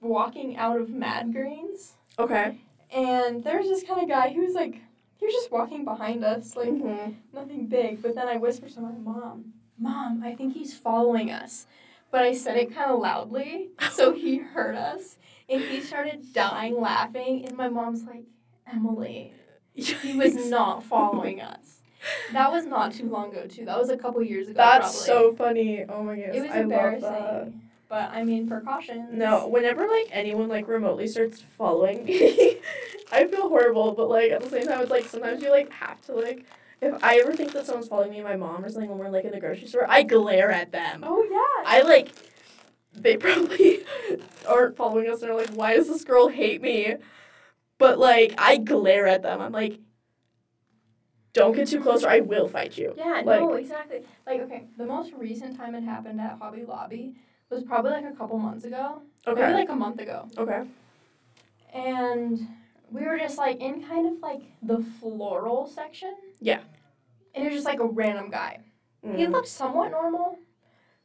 walking 0.00 0.56
out 0.56 0.80
of 0.80 0.90
Mad 0.90 1.32
Greens, 1.32 1.94
Okay. 2.18 2.58
and 2.94 3.42
there's 3.44 3.66
this 3.68 3.82
kind 3.82 4.02
of 4.02 4.08
guy 4.08 4.32
who's 4.32 4.54
like, 4.54 4.80
he 5.18 5.24
was 5.26 5.34
just 5.34 5.50
walking 5.52 5.84
behind 5.84 6.24
us, 6.24 6.56
like 6.56 6.68
Mm-hmm. 6.68 7.12
nothing 7.32 7.66
big. 7.66 8.02
But 8.02 8.14
then 8.14 8.28
I 8.28 8.36
whispered 8.36 8.72
to 8.74 8.80
my 8.80 8.92
mom, 8.92 9.52
"Mom, 9.78 10.22
I 10.24 10.34
think 10.34 10.54
he's 10.54 10.76
following 10.76 11.30
us." 11.30 11.66
But 12.10 12.22
I 12.22 12.32
said 12.34 12.56
it 12.56 12.74
kind 12.74 12.90
of 12.90 12.98
loudly, 13.00 13.70
so 13.90 14.12
he 14.12 14.36
heard 14.54 14.74
us, 14.76 15.16
and 15.48 15.60
he 15.62 15.80
started 15.80 16.32
dying 16.32 16.78
laughing. 16.80 17.44
And 17.46 17.56
my 17.56 17.68
mom's 17.68 18.04
like, 18.04 18.24
"Emily, 18.70 19.32
he 19.74 20.14
was 20.14 20.34
not 20.50 20.82
following 20.84 21.40
us." 21.40 21.80
That 22.32 22.50
was 22.50 22.66
not 22.66 22.92
too 22.92 23.08
long 23.08 23.30
ago, 23.30 23.46
too. 23.46 23.64
That 23.64 23.78
was 23.78 23.88
a 23.90 23.96
couple 23.96 24.22
years 24.22 24.48
ago. 24.48 24.56
That's 24.58 25.04
probably. 25.06 25.06
so 25.06 25.34
funny. 25.34 25.84
Oh 25.88 26.02
my 26.02 26.16
goodness. 26.16 26.36
It 26.36 26.42
was 26.42 26.50
I 26.50 26.60
embarrassing. 26.60 27.60
But 27.88 28.10
I 28.10 28.24
mean, 28.24 28.48
precautions. 28.48 29.10
No, 29.12 29.46
whenever 29.46 29.86
like 29.86 30.08
anyone 30.10 30.48
like 30.48 30.66
remotely 30.66 31.06
starts 31.06 31.40
following 31.40 32.04
me, 32.04 32.58
I 33.12 33.26
feel 33.26 33.48
horrible. 33.48 33.92
But 33.92 34.08
like 34.08 34.32
at 34.32 34.42
the 34.42 34.50
same 34.50 34.66
time, 34.66 34.80
it's 34.80 34.90
like 34.90 35.04
sometimes 35.04 35.42
you 35.42 35.50
like 35.50 35.72
have 35.72 36.00
to 36.02 36.14
like. 36.14 36.44
If 36.82 36.94
I 37.02 37.20
ever 37.20 37.32
think 37.32 37.52
that 37.52 37.64
someone's 37.64 37.88
following 37.88 38.10
me, 38.10 38.20
my 38.22 38.36
mom 38.36 38.62
or 38.64 38.68
something, 38.68 38.90
when 38.90 38.98
we're 38.98 39.08
like 39.08 39.24
in 39.24 39.30
the 39.30 39.40
grocery 39.40 39.66
store, 39.66 39.86
I 39.88 40.02
glare 40.02 40.50
at 40.50 40.72
them. 40.72 41.04
Oh 41.06 41.22
yeah. 41.30 41.70
I 41.70 41.82
like. 41.82 42.12
They 42.92 43.16
probably 43.18 43.80
aren't 44.48 44.76
following 44.76 45.08
us 45.08 45.22
and 45.22 45.30
are 45.30 45.36
like, 45.36 45.50
why 45.50 45.74
does 45.76 45.88
this 45.88 46.04
girl 46.04 46.28
hate 46.28 46.60
me? 46.60 46.96
But 47.78 47.98
like, 47.98 48.34
I 48.38 48.56
glare 48.56 49.06
at 49.06 49.22
them. 49.22 49.40
I'm 49.40 49.52
like, 49.52 49.78
don't 51.32 51.54
get 51.54 51.68
too 51.68 51.80
close 51.82 52.02
or 52.04 52.08
I 52.08 52.20
will 52.20 52.48
fight 52.48 52.78
you. 52.78 52.94
Yeah, 52.96 53.20
Like- 53.24 53.40
no, 53.42 53.52
exactly. 53.54 54.02
Like, 54.26 54.40
okay, 54.42 54.64
the 54.78 54.86
most 54.86 55.12
recent 55.12 55.56
time 55.56 55.74
it 55.74 55.82
happened 55.82 56.20
at 56.20 56.38
Hobby 56.38 56.64
Lobby 56.64 57.14
was 57.50 57.62
probably 57.62 57.90
like 57.92 58.06
a 58.06 58.16
couple 58.16 58.38
months 58.38 58.64
ago. 58.64 59.02
Okay. 59.26 59.40
Maybe 59.40 59.52
like 59.52 59.68
a 59.68 59.76
month 59.76 60.00
ago. 60.00 60.28
okay. 60.38 60.62
And 61.74 62.46
we 62.90 63.02
were 63.04 63.18
just 63.18 63.36
like 63.36 63.60
in 63.60 63.82
kind 63.84 64.06
of 64.06 64.20
like 64.20 64.40
the 64.62 64.84
floral 65.00 65.66
section. 65.66 66.14
Yeah. 66.40 66.60
And 67.34 67.44
it 67.44 67.48
was 67.48 67.56
just 67.56 67.66
like 67.66 67.80
a 67.80 67.84
random 67.86 68.30
guy. 68.30 68.60
He 69.02 69.08
Mm. 69.26 69.30
looked 69.32 69.48
somewhat 69.48 69.90
normal. 69.90 70.38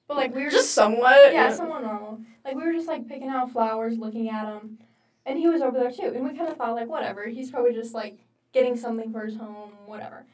But 0.08 0.18
like 0.18 0.34
we 0.36 0.44
were 0.44 0.50
Just 0.50 0.72
somewhat. 0.74 1.34
yeah, 1.34 1.52
somewhat 1.54 1.84
normal. 1.84 2.20
Like 2.46 2.56
we 2.56 2.64
were 2.64 2.74
just 2.74 2.88
like 2.88 3.08
picking 3.08 3.28
out 3.28 3.52
flowers, 3.52 3.98
looking 3.98 4.30
at 4.30 4.46
him, 4.46 4.80
and 5.26 5.38
he 5.38 5.48
was 5.48 5.62
over 5.62 5.78
there 5.78 5.92
too. 5.92 6.14
And 6.16 6.24
we 6.24 6.36
kind 6.36 6.50
of 6.50 6.58
thought 6.58 6.76
like 6.76 6.88
whatever, 6.88 7.28
he's 7.28 7.52
probably 7.52 7.74
just 7.74 7.94
like 7.94 8.18
getting 8.54 8.76
something 8.76 9.12
for 9.12 9.26
his 9.26 9.36
home, 9.36 9.72
whatever. 9.86 10.26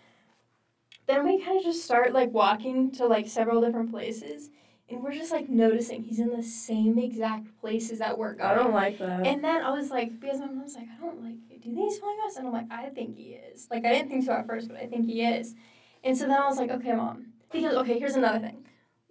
Then 1.07 1.25
we 1.25 1.41
kind 1.41 1.57
of 1.57 1.63
just 1.63 1.83
start 1.83 2.13
like 2.13 2.33
walking 2.33 2.91
to 2.93 3.05
like 3.05 3.27
several 3.27 3.61
different 3.61 3.91
places, 3.91 4.49
and 4.89 5.01
we're 5.01 5.13
just 5.13 5.31
like 5.31 5.49
noticing 5.49 6.03
he's 6.03 6.19
in 6.19 6.35
the 6.35 6.43
same 6.43 6.97
exact 6.97 7.47
places 7.59 7.99
that 7.99 8.17
we're 8.17 8.33
going. 8.33 8.49
I 8.49 8.55
don't 8.55 8.73
like 8.73 8.99
that. 8.99 9.25
And 9.25 9.43
then 9.43 9.63
I 9.63 9.71
was 9.71 9.89
like, 9.89 10.19
because 10.19 10.39
my 10.39 10.47
mom's 10.47 10.75
like, 10.75 10.87
I 10.89 11.05
don't 11.05 11.23
like, 11.23 11.35
it. 11.49 11.61
do 11.61 11.69
you 11.69 11.75
think 11.75 11.91
he's 11.91 11.99
following 11.99 12.19
us? 12.25 12.37
And 12.37 12.47
I'm 12.47 12.53
like, 12.53 12.71
I 12.71 12.89
think 12.89 13.15
he 13.15 13.37
is. 13.53 13.67
Like, 13.71 13.85
I 13.85 13.93
didn't 13.93 14.09
think 14.09 14.25
so 14.25 14.33
at 14.33 14.47
first, 14.47 14.67
but 14.67 14.77
I 14.77 14.85
think 14.85 15.05
he 15.05 15.23
is. 15.23 15.55
And 16.03 16.17
so 16.17 16.25
then 16.27 16.41
I 16.41 16.47
was 16.47 16.57
like, 16.57 16.71
okay, 16.71 16.93
mom. 16.93 17.27
Because, 17.51 17.75
okay, 17.75 17.99
here's 17.99 18.15
another 18.15 18.39
thing. 18.39 18.65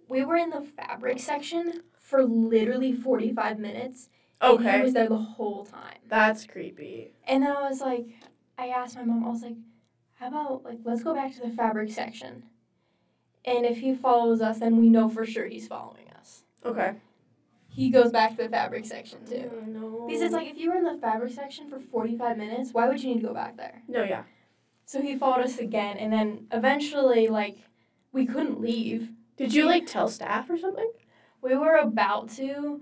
We 0.07 0.23
were 0.23 0.37
in 0.37 0.49
the 0.49 0.61
fabric 0.61 1.19
section 1.19 1.81
for 1.99 2.23
literally 2.23 2.93
45 2.93 3.59
minutes. 3.59 4.09
Oh, 4.41 4.57
and 4.57 4.69
he 4.69 4.81
was 4.81 4.93
there 4.93 5.09
the 5.09 5.17
whole 5.17 5.65
time. 5.65 5.97
That's 6.07 6.45
creepy. 6.45 7.13
And 7.25 7.43
then 7.43 7.55
I 7.55 7.67
was 7.69 7.81
like, 7.81 8.07
I 8.57 8.67
asked 8.69 8.95
my 8.95 9.03
mom, 9.03 9.25
I 9.25 9.29
was 9.29 9.41
like, 9.41 9.55
how 10.15 10.27
about, 10.27 10.63
like, 10.63 10.79
let's 10.83 11.03
go 11.03 11.13
back 11.13 11.33
to 11.35 11.41
the 11.41 11.49
fabric 11.49 11.91
section. 11.91 12.43
And 13.45 13.65
if 13.65 13.77
he 13.77 13.95
follows 13.95 14.41
us, 14.41 14.59
then 14.59 14.77
we 14.77 14.89
know 14.89 15.09
for 15.09 15.25
sure 15.25 15.45
he's 15.45 15.67
following 15.67 16.09
us. 16.19 16.43
Okay. 16.65 16.93
He 17.69 17.89
goes 17.89 18.11
back 18.11 18.31
to 18.31 18.43
the 18.43 18.49
fabric 18.49 18.85
section 18.85 19.19
too. 19.25 19.51
Oh, 19.53 19.65
no. 19.65 20.03
Because 20.07 20.21
it's 20.21 20.33
like 20.33 20.47
if 20.47 20.57
you 20.57 20.71
were 20.71 20.77
in 20.77 20.83
the 20.83 20.97
fabric 20.97 21.31
section 21.31 21.69
for 21.69 21.79
45 21.79 22.37
minutes, 22.37 22.73
why 22.73 22.87
would 22.87 23.01
you 23.01 23.09
need 23.13 23.21
to 23.21 23.27
go 23.27 23.33
back 23.33 23.57
there? 23.57 23.83
No, 23.87 24.03
yeah. 24.03 24.23
So 24.85 25.01
he 25.01 25.17
followed 25.17 25.43
us 25.43 25.57
again, 25.59 25.97
and 25.97 26.11
then 26.11 26.47
eventually, 26.51 27.27
like, 27.27 27.57
we 28.11 28.25
couldn't 28.25 28.61
leave. 28.61 29.09
Did 29.35 29.53
you 29.53 29.65
like 29.65 29.85
tell 29.85 30.07
staff 30.07 30.49
or 30.49 30.57
something? 30.57 30.91
We 31.41 31.55
were 31.55 31.75
about 31.75 32.29
to, 32.31 32.81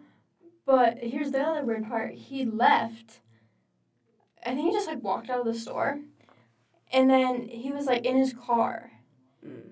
but 0.65 0.97
here's 0.99 1.32
the 1.32 1.41
other 1.41 1.63
weird 1.63 1.88
part. 1.88 2.13
He 2.13 2.45
left. 2.45 3.19
I 4.45 4.54
think 4.54 4.67
he 4.67 4.71
just 4.71 4.88
like 4.88 5.04
walked 5.04 5.30
out 5.30 5.39
of 5.39 5.45
the 5.45 5.54
store, 5.60 5.99
and 6.91 7.10
then 7.10 7.47
he 7.47 7.71
was 7.71 7.86
like 7.86 8.06
in 8.06 8.17
his 8.17 8.34
car, 8.34 8.91
Mm. 9.45 9.69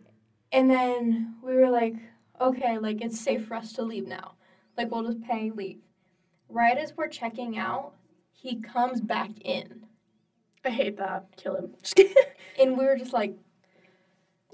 and 0.52 0.70
then 0.70 1.36
we 1.44 1.56
were 1.56 1.70
like, 1.70 1.96
okay, 2.40 2.78
like 2.78 3.02
it's 3.02 3.20
safe 3.20 3.46
for 3.48 3.56
us 3.56 3.74
to 3.74 3.82
leave 3.84 4.08
now. 4.08 4.34
Like 4.78 4.92
we'll 4.92 5.04
just 5.04 5.22
pay 5.24 5.52
leave. 5.52 5.80
Right 6.50 6.78
as 6.78 6.96
we're 6.96 7.08
checking 7.08 7.58
out, 7.58 7.94
he 8.32 8.62
comes 8.62 9.02
back 9.02 9.32
in, 9.42 9.86
I 10.66 10.70
hate 10.70 10.98
that. 10.98 11.26
Kill 11.38 11.56
him. 11.56 11.74
And 12.60 12.78
we 12.78 12.86
were 12.86 12.96
just 12.96 13.14
like, 13.14 13.36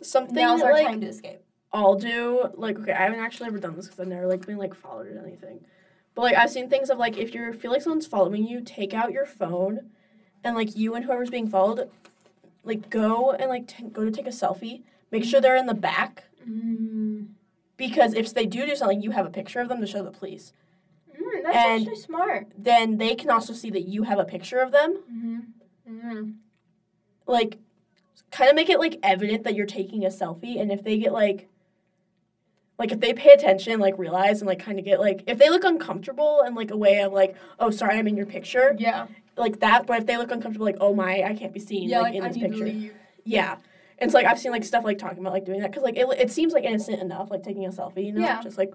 Something 0.01 0.35
now's 0.35 0.61
our 0.61 0.71
like 0.71 0.87
time 0.87 1.01
to 1.01 1.07
escape. 1.07 1.41
I'll 1.73 1.95
do 1.95 2.49
like 2.55 2.79
okay. 2.79 2.93
I 2.93 3.03
haven't 3.03 3.19
actually 3.19 3.47
ever 3.47 3.59
done 3.59 3.75
this 3.75 3.85
because 3.85 3.99
I've 3.99 4.07
never 4.07 4.25
like 4.27 4.45
been 4.45 4.57
like 4.57 4.73
followed 4.73 5.07
or 5.07 5.19
anything. 5.25 5.59
But 6.15 6.21
like 6.23 6.35
I've 6.35 6.49
seen 6.49 6.69
things 6.69 6.89
of 6.89 6.97
like 6.97 7.17
if 7.17 7.33
you 7.33 7.53
feel 7.53 7.71
like 7.71 7.81
someone's 7.81 8.07
following 8.07 8.45
you, 8.47 8.61
take 8.61 8.93
out 8.93 9.11
your 9.11 9.25
phone, 9.25 9.89
and 10.43 10.55
like 10.55 10.75
you 10.75 10.95
and 10.95 11.05
whoever's 11.05 11.29
being 11.29 11.49
followed, 11.49 11.89
like 12.63 12.89
go 12.89 13.31
and 13.31 13.49
like 13.49 13.67
t- 13.67 13.83
go 13.85 14.03
to 14.03 14.11
take 14.11 14.27
a 14.27 14.31
selfie. 14.31 14.81
Make 15.11 15.23
sure 15.23 15.41
they're 15.41 15.55
in 15.55 15.65
the 15.65 15.73
back 15.73 16.25
Mm. 16.47 17.27
because 17.77 18.13
if 18.13 18.33
they 18.33 18.45
do 18.45 18.65
do 18.65 18.75
something, 18.75 19.01
you 19.01 19.11
have 19.11 19.25
a 19.25 19.29
picture 19.29 19.59
of 19.59 19.67
them 19.69 19.81
to 19.81 19.87
show 19.87 20.01
the 20.03 20.09
police. 20.11 20.53
Mm, 21.13 21.43
that's 21.43 21.55
And- 21.57 21.81
actually 21.83 21.95
smart. 21.97 22.47
Then 22.57 22.97
they 22.97 23.13
can 23.15 23.29
also 23.29 23.53
see 23.53 23.69
that 23.71 23.87
you 23.87 24.03
have 24.03 24.19
a 24.19 24.23
picture 24.25 24.59
of 24.59 24.71
them. 24.71 24.97
Mm-hmm. 25.11 25.39
Mm-hmm. 25.91 26.31
Like, 27.27 27.57
kind 28.31 28.49
of 28.49 28.55
make 28.55 28.69
it 28.69 28.79
like 28.79 28.99
evident 29.03 29.43
that 29.43 29.53
you're 29.55 29.65
taking 29.65 30.05
a 30.05 30.09
selfie. 30.09 30.59
And 30.59 30.71
if 30.71 30.83
they 30.83 30.97
get 30.97 31.11
like, 31.11 31.47
like 32.79 32.91
if 32.91 32.99
they 33.01 33.13
pay 33.13 33.31
attention, 33.33 33.79
like 33.79 33.97
realize 33.99 34.39
and 34.41 34.47
like 34.47 34.59
kind 34.59 34.79
of 34.79 34.85
get 34.85 34.99
like 34.99 35.23
if 35.27 35.37
they 35.37 35.49
look 35.49 35.63
uncomfortable 35.63 36.41
and 36.45 36.55
like 36.55 36.71
a 36.71 36.77
way 36.77 36.99
of 37.01 37.13
like, 37.13 37.35
oh 37.59 37.69
sorry, 37.69 37.97
I'm 37.99 38.07
in 38.07 38.17
your 38.17 38.25
picture, 38.25 38.75
Yeah. 38.79 39.07
like 39.37 39.59
that. 39.59 39.85
But 39.85 39.99
if 39.99 40.05
they 40.07 40.17
look 40.17 40.31
uncomfortable, 40.31 40.65
like 40.65 40.77
oh 40.79 40.93
my, 40.95 41.23
I 41.23 41.35
can't 41.35 41.53
be 41.53 41.59
seen 41.59 41.89
Yeah, 41.89 41.99
like, 41.99 42.13
like, 42.13 42.15
in 42.15 42.23
I 42.23 42.27
this 42.29 42.37
picture. 42.37 42.95
Yeah. 43.25 43.57
And 43.99 44.09
so 44.11 44.17
like 44.17 44.25
I've 44.27 44.39
seen 44.39 44.51
like 44.53 44.63
stuff 44.63 44.83
like 44.85 44.97
talking 44.97 45.19
about 45.19 45.33
like 45.33 45.45
doing 45.45 45.59
that 45.59 45.71
because 45.71 45.83
like 45.83 45.97
it, 45.97 46.07
it 46.17 46.31
seems 46.31 46.53
like 46.53 46.63
innocent 46.63 47.01
enough 47.01 47.29
like 47.29 47.43
taking 47.43 47.65
a 47.65 47.69
selfie 47.69 48.05
you 48.05 48.13
know 48.13 48.21
Yeah. 48.21 48.41
just 48.41 48.57
like 48.57 48.73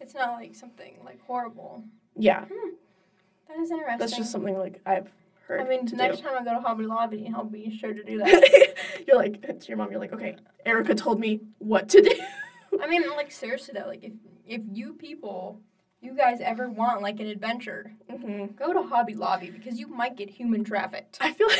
It's 0.00 0.14
not 0.14 0.32
like 0.34 0.54
something 0.54 0.98
like 1.04 1.20
horrible. 1.26 1.82
yeah 2.14 2.44
hmm. 2.44 2.68
That 3.48 3.58
is 3.58 3.70
interesting. 3.70 3.98
that's 3.98 4.16
just 4.16 4.30
something 4.30 4.56
like 4.58 4.80
I've 4.84 5.08
her 5.48 5.60
I 5.60 5.64
mean, 5.64 5.88
next 5.94 6.16
do. 6.18 6.22
time 6.24 6.34
I 6.38 6.44
go 6.44 6.52
to 6.54 6.60
Hobby 6.60 6.84
Lobby, 6.84 7.30
I'll 7.34 7.44
be 7.44 7.70
sure 7.78 7.94
to 7.94 8.02
do 8.02 8.18
that. 8.18 8.74
you're 9.06 9.16
like 9.16 9.40
to 9.60 9.68
your 9.68 9.76
mom. 9.76 9.92
You're 9.92 10.00
like, 10.00 10.12
okay, 10.12 10.34
Erica 10.66 10.92
told 10.96 11.20
me 11.20 11.38
what 11.58 11.88
to 11.90 12.02
do. 12.02 12.10
I 12.82 12.86
mean, 12.86 13.02
like 13.16 13.30
seriously 13.32 13.74
though, 13.78 13.88
like 13.88 14.04
if 14.04 14.12
if 14.46 14.60
you 14.72 14.94
people, 14.94 15.60
you 16.00 16.14
guys 16.16 16.38
ever 16.40 16.68
want 16.68 17.02
like 17.02 17.20
an 17.20 17.26
adventure, 17.26 17.92
hmm 18.10 18.46
go 18.56 18.72
to 18.72 18.82
Hobby 18.82 19.14
Lobby 19.14 19.50
because 19.50 19.78
you 19.78 19.88
might 19.88 20.16
get 20.16 20.30
human 20.30 20.64
trafficked. 20.64 21.18
I 21.20 21.32
feel 21.32 21.48
like 21.48 21.58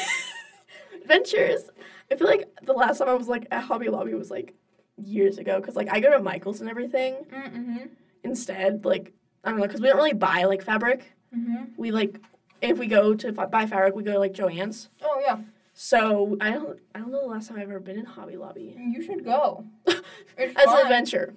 adventures. 1.03 1.71
I 2.11 2.17
feel 2.17 2.27
like 2.29 2.49
the 2.63 2.73
last 2.73 2.99
time 2.99 3.09
I 3.09 3.15
was 3.15 3.29
like 3.29 3.47
at 3.51 3.65
Hobby 3.65 3.89
Lobby 3.89 4.15
was 4.15 4.31
like 4.31 4.55
years 4.97 5.39
ago 5.39 5.61
because 5.61 5.77
like 5.77 5.89
I 5.91 6.01
go 6.01 6.11
to 6.11 6.23
Michaels 6.23 6.61
and 6.61 6.71
everything 6.71 7.15
Mm-hmm. 7.33 7.77
instead. 8.25 8.85
Like 8.85 9.13
I 9.45 9.51
don't 9.51 9.59
know 9.59 9.67
because 9.67 9.81
we 9.81 9.89
don't 9.89 9.97
really 9.97 10.13
buy 10.13 10.45
like 10.45 10.63
fabric. 10.63 11.13
Mm-hmm. 11.37 11.65
We 11.77 11.91
like 11.91 12.21
if 12.63 12.79
we 12.79 12.87
go 12.87 13.15
to 13.15 13.33
fi- 13.33 13.47
buy 13.47 13.67
fabric, 13.67 13.95
we 13.95 14.03
go 14.03 14.13
to 14.13 14.19
like 14.19 14.33
Joann's. 14.33 14.89
Oh 15.03 15.21
yeah, 15.21 15.39
So 15.75 16.37
I 16.41 16.51
don't 16.53 16.79
I 16.95 17.01
don't 17.01 17.11
know 17.11 17.21
the 17.21 17.27
last 17.27 17.49
time 17.49 17.59
I've 17.59 17.69
ever 17.69 17.81
been 17.81 17.99
in 17.99 18.07
Hobby 18.07 18.37
Lobby 18.37 18.77
you 18.79 19.03
should 19.03 19.25
go. 19.25 19.65
It's 20.37 20.55
as 20.61 20.67
an 20.73 20.81
adventure. 20.83 21.35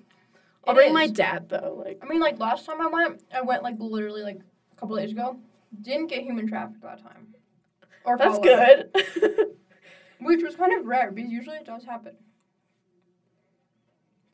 I'll 0.68 0.74
It 0.74 0.78
bring 0.78 0.94
my 0.94 1.06
is. 1.06 1.12
dad 1.12 1.50
though. 1.50 1.82
Like 1.86 2.00
I 2.02 2.08
mean, 2.08 2.20
like 2.20 2.40
last 2.40 2.66
time 2.66 2.82
I 2.82 2.88
went, 2.88 3.22
I 3.34 3.42
went 3.42 3.64
like 3.64 3.76
literally 3.80 4.22
like 4.24 4.40
a 4.76 4.80
couple 4.80 4.96
days 4.98 5.12
ago. 5.12 5.38
Didn't 5.82 6.08
get 6.08 6.24
human 6.24 6.48
trafficked 6.48 6.82
that 6.82 7.02
time. 7.02 7.28
Or 8.06 8.18
that's 8.18 8.38
followed. 8.40 8.90
good. 8.94 9.46
Which 10.22 10.44
was 10.44 10.56
kind 10.56 10.78
of 10.78 10.86
rare 10.86 11.12
because 11.12 11.32
usually 11.32 11.58
it 11.58 11.66
does 11.66 11.86
happen. 11.86 12.14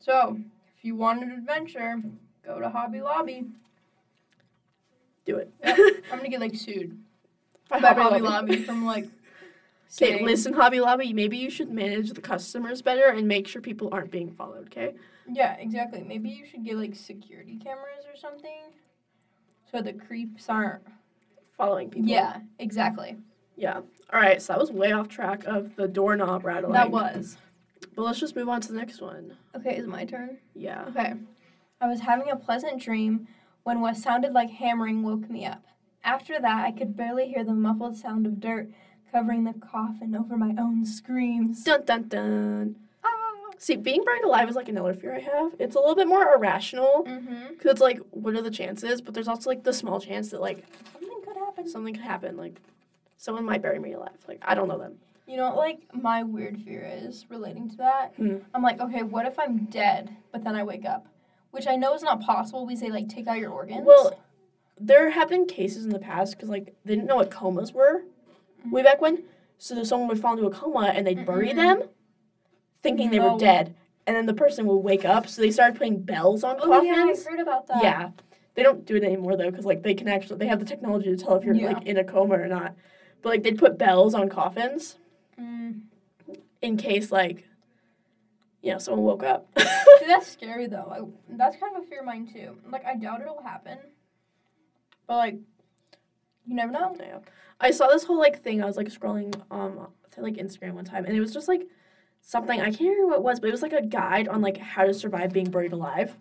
So, 0.00 0.38
if 0.78 0.84
you 0.84 0.94
want 0.94 1.22
an 1.22 1.32
adventure, 1.32 2.00
go 2.44 2.60
to 2.60 2.68
Hobby 2.68 3.00
Lobby. 3.00 3.44
Do 5.24 5.36
it. 5.38 5.52
Yep. 5.64 5.78
I'm 6.12 6.18
gonna 6.18 6.28
get 6.28 6.40
like 6.40 6.54
sued 6.54 6.96
by 7.68 7.78
Hobby 7.80 8.20
Lobby 8.20 8.62
from 8.62 8.84
like. 8.86 9.06
Okay, 10.00 10.24
listen, 10.24 10.52
Hobby 10.52 10.80
Lobby. 10.80 11.12
Maybe 11.12 11.36
you 11.36 11.50
should 11.50 11.70
manage 11.70 12.12
the 12.12 12.20
customers 12.20 12.82
better 12.82 13.06
and 13.08 13.26
make 13.28 13.46
sure 13.46 13.62
people 13.62 13.88
aren't 13.92 14.10
being 14.10 14.30
followed. 14.30 14.66
Okay. 14.66 14.94
Yeah, 15.28 15.54
exactly. 15.54 16.02
Maybe 16.02 16.28
you 16.28 16.46
should 16.46 16.64
get 16.64 16.76
like 16.76 16.94
security 16.94 17.56
cameras 17.56 18.04
or 18.08 18.16
something, 18.16 18.72
so 19.70 19.80
the 19.82 19.92
creeps 19.92 20.48
aren't. 20.48 20.82
Following 21.56 21.88
people. 21.88 22.10
Yeah, 22.10 22.40
exactly. 22.58 23.16
Yeah. 23.56 23.80
All 24.12 24.20
right. 24.20 24.42
So 24.42 24.52
that 24.52 24.60
was 24.60 24.70
way 24.70 24.92
off 24.92 25.08
track 25.08 25.44
of 25.46 25.74
the 25.76 25.88
doorknob 25.88 26.44
rattling. 26.44 26.74
That 26.74 26.90
was. 26.90 27.38
But 27.94 28.02
let's 28.02 28.20
just 28.20 28.36
move 28.36 28.48
on 28.48 28.60
to 28.60 28.68
the 28.68 28.78
next 28.78 29.00
one. 29.00 29.36
Okay, 29.54 29.76
is 29.76 29.84
it 29.84 29.88
my 29.88 30.04
turn? 30.04 30.36
Yeah. 30.54 30.84
Okay. 30.88 31.14
I 31.80 31.88
was 31.88 32.00
having 32.00 32.30
a 32.30 32.36
pleasant 32.36 32.80
dream 32.80 33.26
when 33.62 33.80
what 33.80 33.96
sounded 33.96 34.32
like 34.32 34.50
hammering 34.50 35.02
woke 35.02 35.30
me 35.30 35.46
up. 35.46 35.64
After 36.04 36.38
that, 36.38 36.64
I 36.66 36.72
could 36.72 36.96
barely 36.96 37.28
hear 37.28 37.42
the 37.42 37.54
muffled 37.54 37.96
sound 37.96 38.26
of 38.26 38.38
dirt 38.38 38.70
covering 39.16 39.44
the 39.44 39.54
coffin 39.54 40.14
over 40.14 40.36
my 40.36 40.54
own 40.58 40.84
screams. 40.84 41.62
Dun 41.64 41.84
dun 41.84 42.02
dun. 42.08 42.76
See, 43.58 43.74
being 43.76 44.04
buried 44.04 44.22
alive 44.22 44.50
is 44.50 44.54
like 44.54 44.68
another 44.68 44.92
fear 44.92 45.14
I 45.14 45.20
have. 45.20 45.52
It's 45.58 45.74
a 45.74 45.78
little 45.78 45.94
bit 45.94 46.06
more 46.06 46.34
irrational 46.34 47.04
Mm-hmm. 47.08 47.54
because 47.54 47.70
it's 47.72 47.80
like, 47.80 47.98
what 48.10 48.34
are 48.34 48.42
the 48.42 48.50
chances? 48.50 49.00
But 49.00 49.14
there's 49.14 49.28
also 49.28 49.48
like 49.48 49.62
the 49.64 49.72
small 49.72 49.98
chance 49.98 50.28
that 50.30 50.42
like 50.42 50.62
Something 50.92 51.22
could 51.24 51.36
happen. 51.38 51.68
something 51.68 51.94
could 51.94 52.02
happen. 52.04 52.36
Like 52.36 52.60
someone 53.16 53.46
might 53.46 53.62
bury 53.62 53.78
me 53.78 53.92
alive. 53.94 54.18
Like 54.28 54.40
I 54.42 54.54
don't 54.54 54.68
know 54.68 54.76
them. 54.78 54.96
You 55.26 55.38
know, 55.38 55.46
what, 55.48 55.56
like 55.56 55.78
my 55.94 56.22
weird 56.22 56.60
fear 56.60 56.86
is 57.02 57.24
relating 57.30 57.70
to 57.70 57.76
that. 57.78 58.12
Hmm. 58.18 58.36
I'm 58.54 58.62
like, 58.62 58.78
okay, 58.78 59.02
what 59.02 59.24
if 59.24 59.38
I'm 59.38 59.64
dead, 59.64 60.14
but 60.32 60.44
then 60.44 60.54
I 60.54 60.62
wake 60.62 60.84
up? 60.84 61.06
Which 61.52 61.66
I 61.66 61.76
know 61.76 61.94
is 61.94 62.02
not 62.02 62.20
possible. 62.20 62.66
We 62.66 62.76
say 62.76 62.90
like 62.90 63.08
take 63.08 63.26
out 63.26 63.38
your 63.38 63.52
organs. 63.52 63.86
Well, 63.86 64.20
there 64.78 65.08
have 65.08 65.30
been 65.30 65.46
cases 65.46 65.86
in 65.86 65.92
the 65.92 65.98
past 65.98 66.36
because 66.36 66.50
like 66.50 66.74
they 66.84 66.94
didn't 66.94 67.06
know 67.06 67.16
what 67.16 67.30
comas 67.30 67.72
were 67.72 68.02
way 68.70 68.82
back 68.82 69.00
when. 69.00 69.22
So 69.58 69.82
someone 69.84 70.08
would 70.08 70.20
fall 70.20 70.34
into 70.34 70.46
a 70.46 70.50
coma 70.50 70.88
and 70.94 71.06
they'd 71.06 71.24
bury 71.24 71.52
them, 71.52 71.82
thinking 72.82 73.10
they 73.10 73.18
No. 73.18 73.32
were 73.32 73.38
dead, 73.38 73.74
and 74.06 74.14
then 74.16 74.26
the 74.26 74.34
person 74.34 74.66
would 74.66 74.76
wake 74.78 75.04
up. 75.04 75.26
So 75.28 75.40
they 75.42 75.50
started 75.50 75.76
putting 75.78 76.00
bells 76.02 76.44
on 76.44 76.56
oh 76.60 76.82
yeah, 76.82 76.92
I 76.92 76.96
coffins. 77.06 77.26
heard 77.26 77.40
about 77.40 77.66
that. 77.68 77.82
Yeah. 77.82 78.10
They 78.54 78.62
don't 78.62 78.84
do 78.86 78.96
it 78.96 79.04
anymore 79.04 79.36
though, 79.36 79.50
because 79.50 79.64
like 79.66 79.82
they 79.82 79.94
can 79.94 80.08
actually 80.08 80.38
they 80.38 80.46
have 80.46 80.58
the 80.58 80.64
technology 80.66 81.14
to 81.14 81.16
tell 81.16 81.36
if 81.36 81.44
you're 81.44 81.54
Yeah. 81.54 81.72
like 81.72 81.86
in 81.86 81.96
a 81.96 82.04
coma 82.04 82.34
or 82.38 82.48
not. 82.48 82.74
But 83.22 83.30
like 83.30 83.42
they'd 83.42 83.58
put 83.58 83.78
bells 83.78 84.14
on 84.14 84.28
coffins 84.28 84.98
Mm. 85.38 85.82
in 86.62 86.76
case 86.78 87.12
like 87.12 87.46
you 88.62 88.72
know 88.72 88.78
someone 88.78 89.04
woke 89.04 89.22
up. 89.22 89.46
See, 89.58 89.64
that's 90.06 90.26
scary 90.26 90.66
though. 90.66 90.90
I, 90.90 91.36
that's 91.36 91.56
kind 91.56 91.76
of 91.76 91.82
a 91.82 91.86
fear 91.86 92.00
of 92.00 92.06
mine 92.06 92.26
too. 92.32 92.56
Like 92.70 92.84
I 92.86 92.94
doubt 92.96 93.20
it'll 93.20 93.42
happen, 93.42 93.78
but 95.06 95.16
like, 95.16 95.34
you 96.46 96.54
never 96.54 96.72
know. 96.72 96.96
yeah. 96.98 97.18
I 97.60 97.70
saw 97.70 97.88
this 97.88 98.04
whole 98.04 98.18
like 98.18 98.42
thing. 98.42 98.62
I 98.62 98.66
was 98.66 98.76
like 98.76 98.88
scrolling 98.88 99.34
um 99.50 99.88
through 100.10 100.24
like 100.24 100.34
Instagram 100.34 100.72
one 100.72 100.84
time, 100.84 101.04
and 101.04 101.16
it 101.16 101.20
was 101.20 101.32
just 101.32 101.48
like 101.48 101.66
something 102.20 102.60
I 102.60 102.70
can't 102.70 102.80
remember 102.80 103.06
what 103.06 103.16
it 103.16 103.22
was, 103.22 103.40
but 103.40 103.48
it 103.48 103.52
was 103.52 103.62
like 103.62 103.72
a 103.72 103.82
guide 103.82 104.28
on 104.28 104.40
like 104.42 104.56
how 104.56 104.84
to 104.84 104.94
survive 104.94 105.32
being 105.32 105.50
buried 105.50 105.72
alive. 105.72 106.16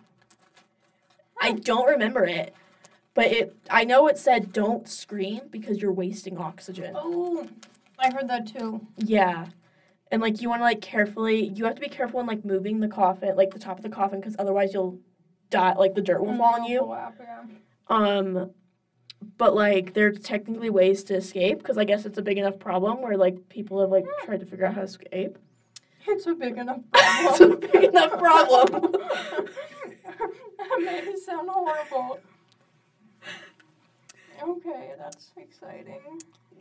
I 1.41 1.51
don't 1.53 1.87
remember 1.87 2.25
it, 2.25 2.53
but 3.13 3.25
it. 3.27 3.55
I 3.69 3.83
know 3.83 4.07
it 4.07 4.17
said 4.17 4.53
don't 4.53 4.87
scream 4.87 5.41
because 5.49 5.81
you're 5.81 5.91
wasting 5.91 6.37
oxygen. 6.37 6.93
Oh, 6.95 7.47
I 7.99 8.13
heard 8.13 8.29
that 8.29 8.47
too. 8.47 8.85
Yeah. 8.97 9.47
And 10.11 10.21
like 10.21 10.41
you 10.41 10.49
want 10.49 10.59
to 10.59 10.63
like 10.63 10.81
carefully, 10.81 11.47
you 11.47 11.65
have 11.65 11.75
to 11.75 11.81
be 11.81 11.89
careful 11.89 12.19
in 12.19 12.27
like 12.27 12.45
moving 12.45 12.79
the 12.79 12.87
coffin, 12.87 13.35
like 13.35 13.51
the 13.51 13.59
top 13.59 13.77
of 13.77 13.83
the 13.83 13.89
coffin, 13.89 14.19
because 14.19 14.35
otherwise 14.39 14.73
you'll 14.73 14.99
die. 15.49 15.73
Like 15.73 15.95
the 15.95 16.01
dirt 16.01 16.23
will 16.23 16.37
fall 16.37 16.55
on 16.55 16.63
you. 16.63 16.81
Oh, 16.81 17.11
yeah. 17.19 17.41
Um, 17.87 18.51
but 19.37 19.55
like 19.55 19.93
there's 19.93 20.19
technically 20.19 20.69
ways 20.69 21.03
to 21.05 21.15
escape, 21.15 21.59
because 21.59 21.77
I 21.77 21.83
guess 21.83 22.05
it's 22.05 22.17
a 22.17 22.21
big 22.21 22.37
enough 22.37 22.59
problem 22.59 23.01
where 23.01 23.17
like 23.17 23.49
people 23.49 23.81
have 23.81 23.89
like 23.89 24.05
tried 24.23 24.39
to 24.39 24.45
figure 24.45 24.65
out 24.65 24.75
how 24.75 24.81
to 24.81 24.87
escape. 24.87 25.37
It's 26.07 26.27
a 26.27 26.35
big 26.35 26.57
enough 26.57 26.81
problem. 26.91 27.31
it's 27.31 27.39
a 27.41 27.47
big 27.71 27.83
enough 27.85 28.19
problem. 28.19 28.91
that 28.91 30.79
made 30.79 31.03
it 31.05 31.19
sound 31.19 31.49
horrible. 31.49 32.19
Okay, 34.43 34.91
that's 34.99 35.31
exciting. 35.37 36.01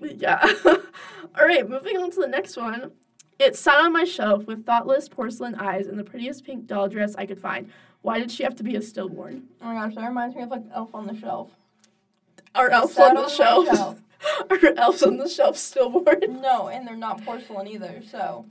yeah. 0.01 0.41
All 0.65 1.47
right, 1.47 1.69
moving 1.69 1.97
on 1.99 2.11
to 2.13 2.21
the 2.21 2.29
next 2.29 2.57
one. 2.57 2.93
It 3.39 3.57
sat 3.57 3.81
on 3.81 3.93
my 3.93 4.05
shelf 4.05 4.47
with 4.47 4.65
thoughtless 4.65 5.09
porcelain 5.09 5.57
eyes 5.57 5.89
and 5.89 5.99
the 5.99 6.05
prettiest 6.05 6.45
pink 6.45 6.67
doll 6.67 6.89
dress 6.89 7.15
I 7.17 7.27
could 7.27 7.41
find. 7.41 7.71
Why 8.03 8.19
did 8.19 8.31
she 8.31 8.45
have 8.45 8.55
to 8.57 8.63
be 8.63 8.77
a 8.77 8.83
stillborn? 8.83 9.49
Oh 9.61 9.67
my 9.67 9.75
gosh, 9.75 9.95
that 9.97 10.07
reminds 10.07 10.37
me 10.37 10.43
of 10.43 10.51
like 10.51 10.63
Elf 10.73 10.95
on 10.95 11.07
the 11.07 11.17
Shelf. 11.17 11.51
Are 12.61 12.71
elves 12.71 12.97
on 12.99 13.15
the 13.15 13.29
shelf? 13.29 13.67
shelf. 13.67 14.01
Are 14.51 14.67
elves 14.77 15.03
on 15.03 15.17
the 15.19 15.29
shelf 15.29 15.57
stillborn? 15.57 16.41
No, 16.41 16.69
and 16.69 16.87
they're 16.87 16.97
not 16.97 17.25
porcelain 17.25 17.67
either. 17.69 18.03
So 18.11 18.47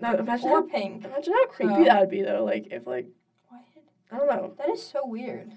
No, 0.00 0.14
imagine 0.14 0.48
or 0.48 0.62
how, 0.62 0.66
pink. 0.68 1.04
imagine 1.04 1.32
how 1.34 1.46
creepy 1.46 1.74
So- 1.74 1.84
that 1.84 2.00
would 2.00 2.10
be 2.10 2.22
though. 2.22 2.44
Like 2.44 2.68
if 2.70 2.86
like 2.86 3.06
What? 3.48 3.60
I 4.10 4.16
don't 4.18 4.26
know. 4.28 4.54
That 4.58 4.70
is 4.70 4.82
so 4.84 5.06
weird. 5.06 5.52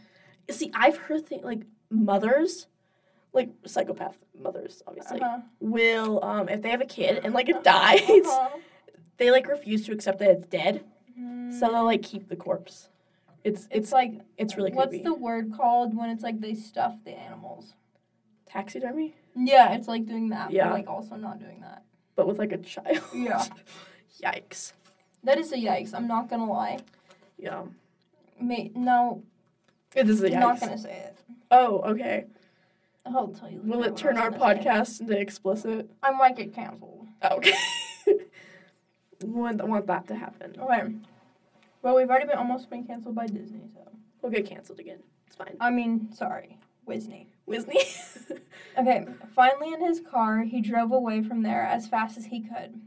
See, 0.51 0.71
I've 0.75 0.97
heard 0.97 1.25
things 1.25 1.43
like 1.43 1.61
mothers, 1.89 2.67
like 3.33 3.49
psychopath 3.65 4.17
mothers, 4.39 4.83
obviously, 4.85 5.21
Uh-huh. 5.21 5.39
will 5.59 6.23
um 6.23 6.47
if 6.49 6.61
they 6.61 6.69
have 6.69 6.81
a 6.81 6.85
kid 6.85 7.21
and 7.23 7.33
like 7.33 7.49
it 7.49 7.63
dies, 7.63 8.01
Uh-huh. 8.07 8.49
they 9.17 9.31
like 9.31 9.47
refuse 9.47 9.85
to 9.87 9.93
accept 9.93 10.19
that 10.19 10.29
it's 10.29 10.47
dead, 10.47 10.83
so 11.15 11.21
Mm, 11.21 11.59
they'll 11.71 11.85
like 11.85 12.03
keep 12.03 12.27
the 12.27 12.35
corpse. 12.35 12.89
It's 13.43 13.61
it's 13.65 13.69
it's 13.71 13.91
like 13.91 14.21
it's 14.37 14.57
really 14.57 14.71
what's 14.73 14.89
creepy. 14.89 15.03
the 15.05 15.13
word 15.13 15.53
called 15.55 15.95
when 15.97 16.09
it's 16.09 16.23
like 16.23 16.39
they 16.41 16.53
stuff 16.53 16.93
the 17.05 17.11
animals? 17.17 17.73
Taxidermy, 18.47 19.15
Yeah, 19.35 19.73
it's 19.73 19.87
like 19.87 20.05
doing 20.05 20.29
that, 20.29 20.51
Yeah. 20.51 20.65
but 20.69 20.73
like 20.73 20.87
also 20.87 21.15
not 21.15 21.39
doing 21.39 21.61
that. 21.61 21.83
but 22.15 22.27
with 22.27 22.39
like 22.39 22.51
a 22.51 22.57
child. 22.57 23.01
Yeah. 23.13 23.43
Yikes. 24.23 24.73
That 25.23 25.37
is 25.37 25.51
a 25.51 25.57
yikes. 25.57 25.93
I'm 25.93 26.07
not 26.07 26.29
gonna 26.29 26.49
lie. 26.49 26.79
Yeah. 27.37 27.63
Mate, 28.39 28.75
no, 28.75 29.23
It 29.95 30.07
is 30.09 30.21
a 30.23 30.27
I'm 30.27 30.33
yikes. 30.33 30.39
not 30.39 30.59
gonna 30.61 30.77
say 30.77 30.97
it. 30.97 31.17
Oh, 31.51 31.79
okay. 31.81 32.25
I'll 33.05 33.27
tell 33.29 33.49
you. 33.51 33.59
Will 33.63 33.83
it 33.83 33.97
turn 33.97 34.17
our 34.17 34.29
was 34.31 34.39
gonna 34.39 34.55
say. 34.63 34.69
podcast 34.69 35.01
into 35.01 35.19
explicit? 35.19 35.89
I 36.01 36.11
might 36.11 36.35
get 36.37 36.53
canceled. 36.53 37.07
Oh, 37.21 37.37
okay. 37.37 37.53
Wouldn't 39.23 39.67
want 39.67 39.87
that 39.87 40.07
to 40.07 40.15
happen. 40.15 40.55
Okay. 40.59 40.95
Well, 41.81 41.95
we've 41.95 42.09
already 42.09 42.25
been 42.27 42.37
almost 42.37 42.69
been 42.69 42.83
canceled 42.85 43.15
by 43.15 43.27
Disney, 43.27 43.67
so 43.73 43.81
We'll 44.21 44.31
get 44.31 44.45
canceled 44.47 44.79
again. 44.79 44.99
It's 45.27 45.35
fine. 45.35 45.55
I 45.59 45.69
mean, 45.69 46.11
sorry, 46.13 46.57
Disney. 46.89 47.27
Disney. 47.49 47.79
Okay, 48.77 49.05
finally 49.33 49.71
in 49.73 49.79
his 49.79 50.01
car, 50.01 50.41
he 50.41 50.59
drove 50.59 50.91
away 50.91 51.23
from 51.23 51.43
there 51.43 51.61
as 51.63 51.87
fast 51.87 52.17
as 52.17 52.25
he 52.25 52.41
could. 52.41 52.77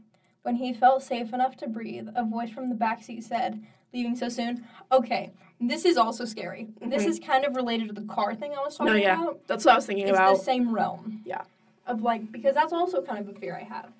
When 0.43 0.55
he 0.55 0.71
felt 0.71 1.01
safe 1.01 1.33
enough 1.33 1.57
to 1.57 1.67
breathe, 1.67 2.09
a 2.15 2.23
voice 2.23 2.51
from 2.51 2.69
the 2.69 2.75
backseat 2.75 3.23
said, 3.23 3.59
Leaving 3.91 4.15
so 4.15 4.29
soon? 4.29 4.67
Okay, 4.91 5.31
this 5.59 5.85
is 5.85 5.97
also 5.97 6.25
scary. 6.25 6.67
This 6.79 7.05
Mhm. 7.05 7.07
is 7.07 7.19
kind 7.19 7.43
of 7.43 7.55
related 7.55 7.87
to 7.87 7.93
the 7.95 8.05
car 8.05 8.35
thing 8.35 8.53
I 8.53 8.59
was 8.63 8.77
talking 8.77 8.93
no, 8.93 8.99
yeah. 8.99 9.19
about. 9.19 9.47
That's 9.47 9.65
what 9.65 9.71
I 9.71 9.75
was 9.77 9.87
thinking 9.87 10.07
It's 10.07 10.15
about. 10.15 10.37
the 10.37 10.43
same 10.43 10.71
realm. 10.75 11.23
Yeah. 11.25 11.41
Of 11.87 12.03
like, 12.03 12.31
because 12.31 12.53
that's 12.53 12.71
also 12.71 13.01
kind 13.01 13.27
of 13.27 13.35
a 13.35 13.39
fear 13.39 13.55
I 13.59 13.63
have. 13.63 13.91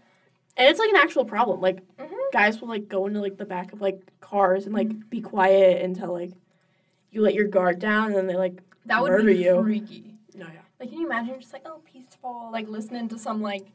And 0.58 0.68
it's 0.70 0.78
like 0.80 0.92
an 0.92 0.98
actual 0.98 1.26
problem. 1.26 1.60
Like 1.60 1.82
Mm-hmm. 1.98 2.14
guys 2.32 2.62
will 2.62 2.68
like 2.68 2.88
go 2.88 3.08
into 3.08 3.20
like 3.20 3.38
the 3.38 3.46
back 3.46 3.74
of 3.74 3.82
like 3.82 4.00
cars 4.22 4.68
and 4.68 4.76
like 4.76 5.10
be 5.10 5.22
quiet 5.22 5.82
until 5.84 6.14
like 6.14 6.34
you 7.10 7.24
let 7.24 7.34
your 7.34 7.48
guard 7.48 7.80
down 7.80 8.10
and 8.10 8.16
then 8.16 8.28
they 8.28 8.36
like 8.36 8.62
That 8.86 9.02
would 9.02 9.10
Murder 9.12 9.24
be 9.26 9.38
you. 9.38 9.60
freaky. 9.64 10.18
Like, 10.80 10.90
can 10.90 11.00
you 11.00 11.06
imagine 11.08 11.40
just 11.40 11.54
like, 11.54 11.64
oh, 11.66 11.82
peaceful, 11.84 12.50
like 12.52 12.68
listening 12.70 13.10
to 13.10 13.20
some 13.20 13.42
like 13.42 13.68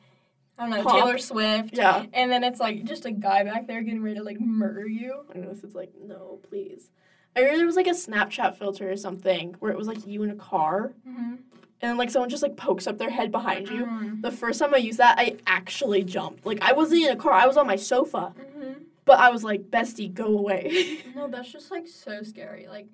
I 0.58 0.62
don't 0.62 0.70
know, 0.70 0.82
Pop. 0.84 0.92
Taylor 1.00 1.18
Swift. 1.18 1.70
Yeah. 1.76 2.06
And 2.12 2.30
then 2.30 2.44
it's 2.44 2.60
like 2.60 2.84
just 2.84 3.06
a 3.06 3.10
guy 3.10 3.42
back 3.42 3.66
there 3.66 3.82
getting 3.82 4.02
ready 4.02 4.16
to 4.18 4.22
like 4.22 4.40
murder 4.40 4.86
you. 4.86 5.24
I 5.34 5.38
know 5.38 5.48
this 5.52 5.64
is 5.64 5.74
like, 5.74 5.90
no, 6.00 6.38
please. 6.48 6.90
I 7.36 7.40
remember 7.40 7.56
there 7.58 7.66
was 7.66 7.74
like 7.76 7.88
a 7.88 7.90
Snapchat 7.90 8.56
filter 8.56 8.88
or 8.90 8.96
something 8.96 9.56
where 9.58 9.72
it 9.72 9.76
was 9.76 9.88
like 9.88 10.06
you 10.06 10.22
in 10.22 10.30
a 10.30 10.36
car 10.36 10.92
Mm-hmm. 11.08 11.32
and 11.32 11.40
then 11.80 11.96
like 11.96 12.08
someone 12.10 12.30
just 12.30 12.44
like 12.44 12.56
pokes 12.56 12.86
up 12.86 12.98
their 12.98 13.10
head 13.10 13.32
behind 13.32 13.68
you. 13.68 14.16
The 14.20 14.30
first 14.30 14.60
time 14.60 14.72
I 14.72 14.76
used 14.78 14.98
that, 14.98 15.18
I 15.18 15.38
actually 15.46 16.04
jumped. 16.04 16.46
Like 16.46 16.62
I 16.62 16.72
wasn't 16.72 17.02
in 17.02 17.10
a 17.10 17.16
car, 17.16 17.32
I 17.32 17.46
was 17.46 17.56
on 17.56 17.66
my 17.66 17.76
sofa. 17.76 18.32
Mm-hmm. 18.38 18.72
But 19.04 19.18
I 19.18 19.30
was 19.30 19.42
like, 19.44 19.62
bestie, 19.70 20.12
go 20.14 20.26
away. 20.38 20.98
No, 21.16 21.26
that's 21.28 21.50
just 21.52 21.70
like 21.72 21.86
so 21.88 22.22
scary. 22.22 22.66
Like, 22.68 22.86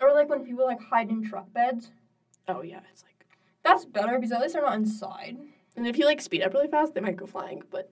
or 0.00 0.12
like 0.12 0.28
when 0.28 0.44
people 0.44 0.64
like 0.66 0.80
hide 0.82 1.08
in 1.08 1.22
truck 1.26 1.50
beds. 1.52 1.90
oh 2.48 2.62
yeah, 2.62 2.80
it's 2.92 3.04
like 3.04 3.15
That's 3.66 3.84
better 3.84 4.14
because 4.16 4.30
at 4.32 4.40
least 4.40 4.54
they're 4.54 4.62
not 4.62 4.74
inside. 4.74 5.36
and 5.76 5.86
if 5.86 5.98
you 5.98 6.04
like 6.06 6.20
speed 6.20 6.42
up 6.42 6.54
really 6.54 6.68
fast, 6.68 6.94
they 6.94 7.00
might 7.00 7.16
go 7.16 7.26
flying. 7.26 7.62
But 7.70 7.90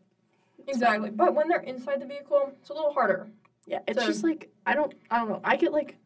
it's 0.59 0.67
fine. 0.67 0.75
Exactly. 0.77 1.11
But 1.11 1.35
when 1.35 1.49
they're 1.49 1.61
inside 1.61 2.01
the 2.01 2.07
vehicle, 2.07 2.53
it's 2.61 2.71
a 2.71 2.75
little 2.75 2.93
harder. 2.93 3.27
Yeah, 3.67 3.81
it's 3.89 3.99
So- 4.01 4.07
just 4.07 4.23
like 4.23 4.51
I 4.67 4.75
don't 4.75 4.95
I 5.11 5.19
don't 5.19 5.29
know. 5.29 5.41
I 5.43 5.57
get 5.57 5.73
like 5.73 5.97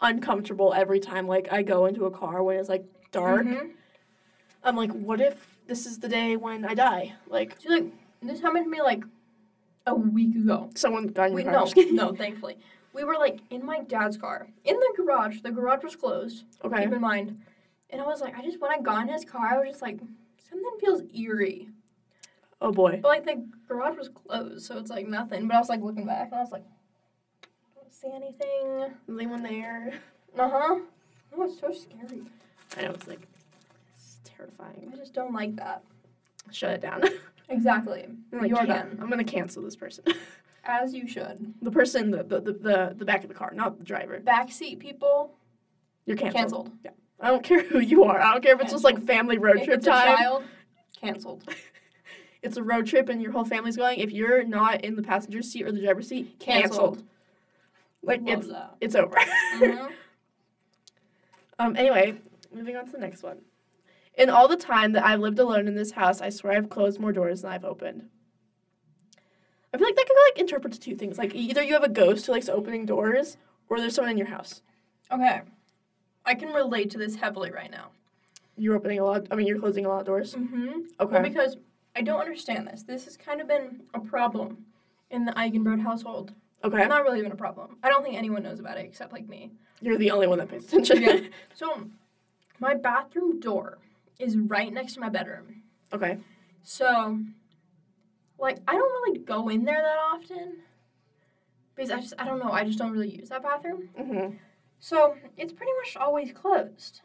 uncomfortable 0.00 0.74
every 0.74 1.00
time 1.00 1.26
like 1.26 1.52
I 1.52 1.62
go 1.62 1.86
into 1.86 2.04
a 2.06 2.10
car 2.10 2.42
when 2.42 2.56
it's 2.58 2.68
like 2.68 2.84
dark. 3.12 3.46
Mhm. 3.46 3.70
I'm 4.64 4.76
like, 4.76 4.90
what 4.92 5.20
if 5.20 5.58
this 5.68 5.86
is 5.86 6.00
the 6.00 6.08
day 6.08 6.36
when 6.36 6.64
I 6.64 6.74
die? 6.74 7.14
Like 7.28 7.60
See, 7.60 7.68
like 7.68 7.84
this 8.22 8.40
happened 8.40 8.64
to 8.64 8.70
me 8.70 8.82
like 8.82 9.04
a 9.86 9.94
week 9.94 10.34
ago. 10.34 10.68
someone 10.74 11.06
got 11.06 11.30
in 11.30 11.38
your 11.38 11.44
no, 11.46 11.52
car. 11.52 11.60
Just 11.62 11.74
kidding. 11.76 11.94
no, 11.94 12.12
thankfully. 12.12 12.58
We 12.92 13.04
were 13.04 13.14
like 13.14 13.38
in 13.50 13.64
my 13.64 13.80
dad's 13.82 14.16
car 14.16 14.48
in 14.64 14.76
the 14.78 14.92
garage. 14.96 15.40
The 15.42 15.50
garage 15.52 15.84
was 15.84 15.94
closed. 15.94 16.44
Okay. 16.64 16.84
Keep 16.84 16.94
in 16.94 17.00
mind. 17.00 17.40
And 17.90 18.00
I 18.00 18.04
was 18.04 18.20
like, 18.20 18.36
I 18.36 18.42
just 18.42 18.60
when 18.60 18.70
I 18.70 18.80
got 18.80 19.02
in 19.02 19.08
his 19.08 19.24
car, 19.24 19.46
I 19.46 19.58
was 19.58 19.68
just 19.68 19.82
like, 19.82 19.98
something 20.48 20.70
feels 20.80 21.02
eerie. 21.14 21.68
Oh 22.60 22.72
boy. 22.72 23.00
But 23.02 23.08
like 23.08 23.24
the 23.24 23.46
garage 23.68 23.96
was 23.96 24.08
closed, 24.08 24.64
so 24.64 24.78
it's 24.78 24.90
like 24.90 25.06
nothing. 25.06 25.46
But 25.46 25.56
I 25.56 25.58
was 25.58 25.68
like 25.68 25.82
looking 25.82 26.06
back, 26.06 26.26
and 26.26 26.34
I 26.36 26.40
was 26.40 26.52
like, 26.52 26.64
I 27.44 27.80
don't 27.80 27.92
see 27.92 28.10
anything. 28.14 28.94
Is 29.08 29.14
anyone 29.14 29.42
there? 29.42 29.92
Uh 30.38 30.48
huh. 30.50 30.78
Oh, 31.36 31.42
it's 31.42 31.60
so 31.60 31.72
scary. 31.72 32.22
I 32.76 32.82
know 32.82 32.90
it's 32.90 33.06
like 33.06 33.26
it's 33.94 34.18
terrifying. 34.24 34.90
I 34.92 34.96
just 34.96 35.14
don't 35.14 35.32
like 35.32 35.56
that. 35.56 35.82
Shut 36.50 36.72
it 36.72 36.80
down. 36.80 37.02
Exactly. 37.48 38.08
Like, 38.32 38.50
You're 38.50 38.66
done. 38.66 38.98
I'm 39.00 39.08
gonna 39.08 39.22
cancel 39.22 39.62
this 39.62 39.76
person. 39.76 40.04
As 40.64 40.92
you 40.92 41.06
should. 41.06 41.54
the 41.62 41.70
person 41.70 42.10
the, 42.10 42.24
the, 42.24 42.40
the, 42.40 42.94
the, 42.98 43.04
back 43.04 43.22
of 43.22 43.28
the 43.28 43.34
car, 43.34 43.52
not 43.54 43.78
the 43.78 43.84
driver. 43.84 44.18
Backseat 44.18 44.80
people 44.80 45.32
You're 46.06 46.16
canceled. 46.16 46.72
canceled. 46.82 46.96
I 47.20 47.28
don't 47.28 47.42
care 47.42 47.62
who 47.62 47.78
you 47.78 48.04
are. 48.04 48.20
I 48.20 48.32
don't 48.32 48.42
care 48.42 48.54
if 48.54 48.60
it's 48.60 48.72
just 48.72 48.84
like 48.84 49.02
family 49.04 49.38
road 49.38 49.58
if 49.58 49.64
trip 49.64 49.82
time. 49.82 50.14
a 50.14 50.16
child, 50.16 50.44
canceled. 51.00 51.44
It's 52.42 52.56
a 52.56 52.62
road 52.62 52.86
trip 52.86 53.08
and 53.08 53.20
your 53.20 53.32
whole 53.32 53.44
family's 53.44 53.76
going. 53.76 53.98
If 53.98 54.12
you're 54.12 54.44
not 54.44 54.84
in 54.84 54.94
the 54.94 55.02
passenger 55.02 55.42
seat 55.42 55.64
or 55.64 55.72
the 55.72 55.80
driver's 55.80 56.06
seat, 56.06 56.38
canceled. 56.38 56.98
Canceled. 56.98 57.04
Like 58.02 58.20
Love 58.20 58.38
it's 58.38 58.48
that. 58.48 58.76
it's 58.80 58.94
over. 58.94 59.16
Mhm. 59.56 59.90
um. 61.58 61.74
Anyway, 61.76 62.14
moving 62.54 62.76
on 62.76 62.86
to 62.86 62.92
the 62.92 62.98
next 62.98 63.24
one. 63.24 63.38
In 64.16 64.30
all 64.30 64.46
the 64.46 64.56
time 64.56 64.92
that 64.92 65.04
I've 65.04 65.18
lived 65.18 65.40
alone 65.40 65.66
in 65.66 65.74
this 65.74 65.90
house, 65.92 66.20
I 66.20 66.28
swear 66.28 66.52
I've 66.52 66.70
closed 66.70 67.00
more 67.00 67.12
doors 67.12 67.42
than 67.42 67.50
I've 67.50 67.64
opened. 67.64 68.08
I 69.74 69.78
feel 69.78 69.86
like 69.88 69.96
that 69.96 70.06
could 70.06 70.16
like 70.30 70.38
interpret 70.38 70.72
to 70.74 70.78
two 70.80 70.94
things. 70.94 71.18
Like 71.18 71.34
either 71.34 71.64
you 71.64 71.72
have 71.72 71.82
a 71.82 71.88
ghost 71.88 72.26
who 72.26 72.32
likes 72.32 72.48
opening 72.48 72.86
doors, 72.86 73.38
or 73.68 73.80
there's 73.80 73.94
someone 73.96 74.12
in 74.12 74.18
your 74.18 74.28
house. 74.28 74.62
Okay. 75.10 75.42
I 76.26 76.34
can 76.34 76.50
relate 76.52 76.90
to 76.90 76.98
this 76.98 77.16
heavily 77.16 77.50
right 77.50 77.70
now. 77.70 77.90
You're 78.56 78.74
opening 78.76 78.98
a 78.98 79.04
lot. 79.04 79.26
I 79.30 79.36
mean, 79.36 79.46
you're 79.46 79.58
closing 79.58 79.86
a 79.86 79.88
lot 79.88 80.00
of 80.00 80.06
doors. 80.06 80.34
Mm-hmm. 80.34 80.80
Okay. 81.00 81.12
Well, 81.12 81.22
because 81.22 81.56
I 81.94 82.02
don't 82.02 82.20
understand 82.20 82.66
this. 82.66 82.82
This 82.82 83.04
has 83.04 83.16
kind 83.16 83.40
of 83.40 83.48
been 83.48 83.82
a 83.94 84.00
problem 84.00 84.64
in 85.10 85.24
the 85.24 85.32
Eigenbrod 85.32 85.80
household. 85.82 86.32
Okay. 86.64 86.86
Not 86.86 87.04
really 87.04 87.18
even 87.20 87.32
a 87.32 87.36
problem. 87.36 87.76
I 87.82 87.88
don't 87.88 88.02
think 88.02 88.16
anyone 88.16 88.42
knows 88.42 88.58
about 88.58 88.78
it 88.78 88.84
except 88.86 89.12
like 89.12 89.28
me. 89.28 89.52
You're 89.80 89.98
the 89.98 90.10
only 90.10 90.26
one 90.26 90.38
that 90.38 90.48
pays 90.48 90.64
attention. 90.66 91.02
Yeah. 91.02 91.20
So, 91.54 91.88
my 92.58 92.74
bathroom 92.74 93.38
door 93.40 93.78
is 94.18 94.36
right 94.36 94.72
next 94.72 94.94
to 94.94 95.00
my 95.00 95.10
bedroom. 95.10 95.62
okay. 95.92 96.18
So, 96.62 97.20
like, 98.38 98.58
I 98.66 98.72
don't 98.72 99.02
really 99.04 99.18
go 99.18 99.48
in 99.50 99.64
there 99.64 99.80
that 99.80 99.98
often 99.98 100.56
because 101.74 101.90
I 101.90 102.00
just, 102.00 102.14
I 102.18 102.24
don't 102.24 102.38
know, 102.40 102.50
I 102.50 102.64
just 102.64 102.78
don't 102.78 102.90
really 102.90 103.10
use 103.10 103.28
that 103.28 103.42
bathroom. 103.42 103.90
Mm-hmm. 103.98 104.36
So, 104.78 105.16
it's 105.36 105.52
pretty 105.52 105.72
much 105.84 105.96
always 105.96 106.32
closed. 106.32 107.00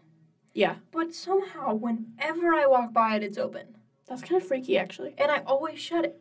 Yeah. 0.53 0.75
But 0.91 1.13
somehow, 1.13 1.73
whenever 1.73 2.53
I 2.53 2.65
walk 2.67 2.91
by 2.93 3.15
it, 3.15 3.23
it's 3.23 3.37
open. 3.37 3.67
That's 4.07 4.21
kind 4.21 4.41
of 4.41 4.47
freaky, 4.47 4.77
actually. 4.77 5.15
And 5.17 5.31
I 5.31 5.39
always 5.45 5.79
shut 5.79 6.03
it. 6.05 6.19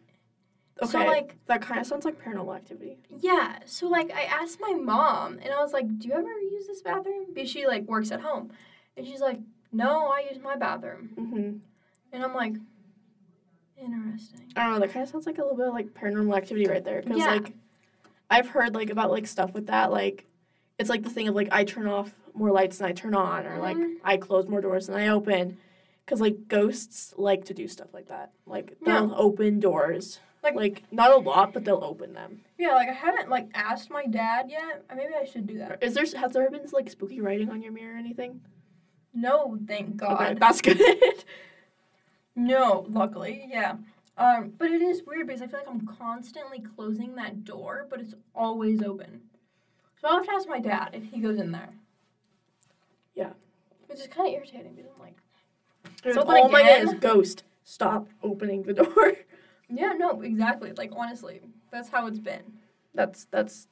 Okay. 0.83 0.93
So, 0.93 0.99
like, 1.01 1.37
that 1.47 1.61
kind 1.61 1.81
of 1.81 1.87
sounds 1.87 2.05
like 2.05 2.23
paranormal 2.23 2.55
activity. 2.57 2.99
yeah. 3.19 3.59
So, 3.67 3.89
like, 3.89 4.13
I 4.13 4.23
asked 4.23 4.59
my 4.61 4.73
mom, 4.73 5.39
and 5.43 5.53
I 5.53 5.61
was 5.61 5.73
like, 5.73 5.99
Do 5.99 6.09
you 6.09 6.15
ever 6.15 6.29
use 6.41 6.67
this 6.69 6.81
bathroom? 6.83 7.27
Because 7.35 7.51
she, 7.51 7.67
like, 7.67 7.83
works 7.87 8.13
at 8.13 8.21
home. 8.21 8.53
And 8.97 9.07
she's 9.07 9.21
like, 9.21 9.41
No, 9.73 10.07
I 10.07 10.25
use 10.33 10.41
my 10.43 10.57
bathroom. 10.57 11.11
Mm-hmm. 11.19 11.57
And 12.13 12.25
I'm 12.25 12.35
like, 12.35 12.55
Interesting. 13.77 14.53
I 14.57 14.65
don't 14.65 14.75
know. 14.75 14.81
That 14.81 14.93
kind 14.93 15.03
of 15.03 15.09
sounds 15.09 15.27
like 15.27 15.39
a 15.39 15.43
little 15.43 15.57
bit 15.57 15.67
of, 15.69 15.75
like 15.75 15.89
paranormal 15.95 16.37
activity 16.37 16.67
right 16.67 16.85
there. 16.85 17.03
Because 17.03 17.19
Yeah. 17.19 17.33
like, 17.33 17.55
I've 18.31 18.49
heard 18.49 18.75
like 18.75 18.91
about 18.91 19.11
like 19.11 19.27
stuff 19.27 19.53
with 19.55 19.67
that. 19.69 19.91
Like, 19.91 20.27
it's 20.81 20.89
like 20.91 21.03
the 21.05 21.11
thing 21.11 21.29
of 21.29 21.35
like 21.35 21.49
I 21.53 21.63
turn 21.65 21.87
off 21.87 22.15
more 22.35 22.51
lights 22.51 22.79
than 22.79 22.89
I 22.89 22.93
turn 22.93 23.15
on, 23.15 23.47
or 23.47 23.59
like 23.59 23.77
Mhm. 23.77 23.97
I 24.03 24.17
close 24.17 24.49
more 24.49 24.61
doors 24.61 24.87
than 24.87 24.97
I 24.97 25.09
open. 25.09 25.59
Because 26.05 26.21
like 26.21 26.49
ghosts 26.49 27.15
like 27.17 27.45
to 27.45 27.55
do 27.55 27.69
stuff 27.69 27.95
like 27.95 28.09
that. 28.09 28.33
Like 28.47 28.77
they'll 28.85 29.15
open 29.17 29.61
doors. 29.61 30.19
Like- 30.43 30.55
like 30.55 30.83
not 30.91 31.11
a 31.13 31.17
lot, 31.19 31.53
but 31.53 31.65
they'll 31.65 31.85
open 31.85 32.15
them. 32.15 32.41
Yeah, 32.59 32.75
like, 32.75 32.89
I 32.89 32.93
haven't, 32.93 33.29
like, 33.31 33.49
asked 33.55 33.91
my 33.91 34.07
dad 34.07 34.51
yet. 34.51 34.85
Uh, 34.91 34.95
Maybe 34.95 35.13
I 35.15 35.25
should 35.25 35.47
do 35.47 35.59
that. 35.59 35.83
Is 35.83 35.93
there 35.95 36.05
has 36.19 36.33
there 36.33 36.51
been 36.51 36.67
like 36.73 36.89
spooky 36.91 37.21
writing 37.21 37.51
on 37.51 37.61
your 37.63 37.73
mirror 37.73 37.95
or 37.95 37.99
anything? 37.99 38.41
No, 39.13 39.59
thank 39.67 39.97
God. 39.99 40.21
Okay, 40.21 40.35
that's 40.41 40.61
good. 40.63 40.81
No, 42.37 42.87
luckily, 42.89 43.45
yeah. 43.51 43.77
Um, 44.17 44.53
but 44.59 44.71
it 44.71 44.83
is 44.83 45.03
weird 45.07 45.27
because 45.27 45.43
I 45.43 45.47
feel 45.47 45.61
like 45.61 45.69
I'm 45.69 45.87
constantly 45.87 46.61
closing 46.61 47.15
that 47.17 47.45
door, 47.45 47.87
but 47.91 48.01
it's 48.01 48.15
always 48.35 48.83
open. 48.83 49.23
So 50.01 50.09
I'll 50.09 50.17
have 50.17 50.27
to 50.27 50.33
ask 50.33 50.49
my 50.49 50.61
dad 50.61 50.91
if 50.95 51.05
he 51.11 51.21
goes 51.21 51.39
in 51.39 51.53
there. 51.53 51.71
Yeah. 53.15 53.31
Which 53.87 53.99
is 54.01 54.07
kind 54.07 54.29
of 54.29 54.35
irritating 54.35 54.75
because 54.75 54.91
I'm 54.95 55.01
like, 55.01 55.17
Something 56.15 56.37
all 56.37 56.49
my 56.49 56.61
again? 56.61 56.89
is 56.89 56.95
ghost. 56.95 57.45
Stop 57.65 58.09
opening 58.23 58.63
the 58.63 58.73
door. 58.83 59.13
yeah, 59.69 59.93
no, 59.93 60.23
exactly. 60.23 60.73
Like 60.73 60.91
honestly, 60.97 61.41
that's 61.71 61.89
how 61.91 62.07
it's 62.07 62.19
been. 62.19 62.43
That's 62.95 63.27
that's 63.31 63.69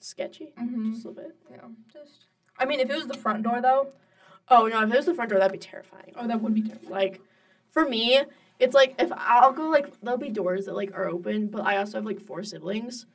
sketchy. 0.00 0.52
Mm-hmm. 0.60 0.92
Just 0.92 1.04
a 1.04 1.08
little 1.08 1.22
bit. 1.24 1.36
Yeah, 1.50 1.58
just. 1.92 2.26
I 2.58 2.64
mean, 2.64 2.80
if 2.80 2.90
it 2.90 2.94
was 2.96 3.06
the 3.06 3.16
front 3.16 3.42
door 3.44 3.60
though, 3.60 3.88
Oh 4.48 4.66
no! 4.66 4.82
If 4.82 4.92
it 4.92 4.96
was 4.96 5.06
the 5.06 5.14
front 5.14 5.30
door, 5.30 5.38
that'd 5.38 5.52
be 5.52 5.58
terrifying. 5.58 6.12
oh, 6.16 6.26
that 6.26 6.40
would 6.42 6.54
be 6.54 6.62
terrible. 6.62 6.90
Like, 6.90 7.20
for 7.70 7.88
me, 7.88 8.20
it's 8.58 8.74
like 8.74 8.94
if 8.98 9.10
I'll 9.16 9.52
go 9.52 9.68
like 9.68 9.92
there'll 10.00 10.18
be 10.18 10.30
doors 10.30 10.66
that 10.66 10.74
like 10.74 10.92
are 10.94 11.08
open, 11.08 11.46
but 11.46 11.62
I 11.64 11.76
also 11.76 11.98
have 11.98 12.04
like 12.04 12.20
four 12.20 12.42
siblings, 12.42 13.06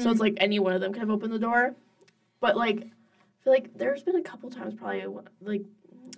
so 0.00 0.10
it's 0.10 0.20
like 0.20 0.34
any 0.38 0.58
one 0.58 0.72
of 0.72 0.80
them 0.80 0.92
could 0.92 1.00
have 1.00 1.10
opened 1.10 1.32
the 1.32 1.38
door. 1.38 1.74
But 2.44 2.58
like, 2.58 2.76
I 2.80 3.42
feel 3.42 3.52
like 3.54 3.70
there's 3.74 4.02
been 4.02 4.16
a 4.16 4.22
couple 4.22 4.50
times 4.50 4.74
probably 4.74 5.06
like 5.40 5.62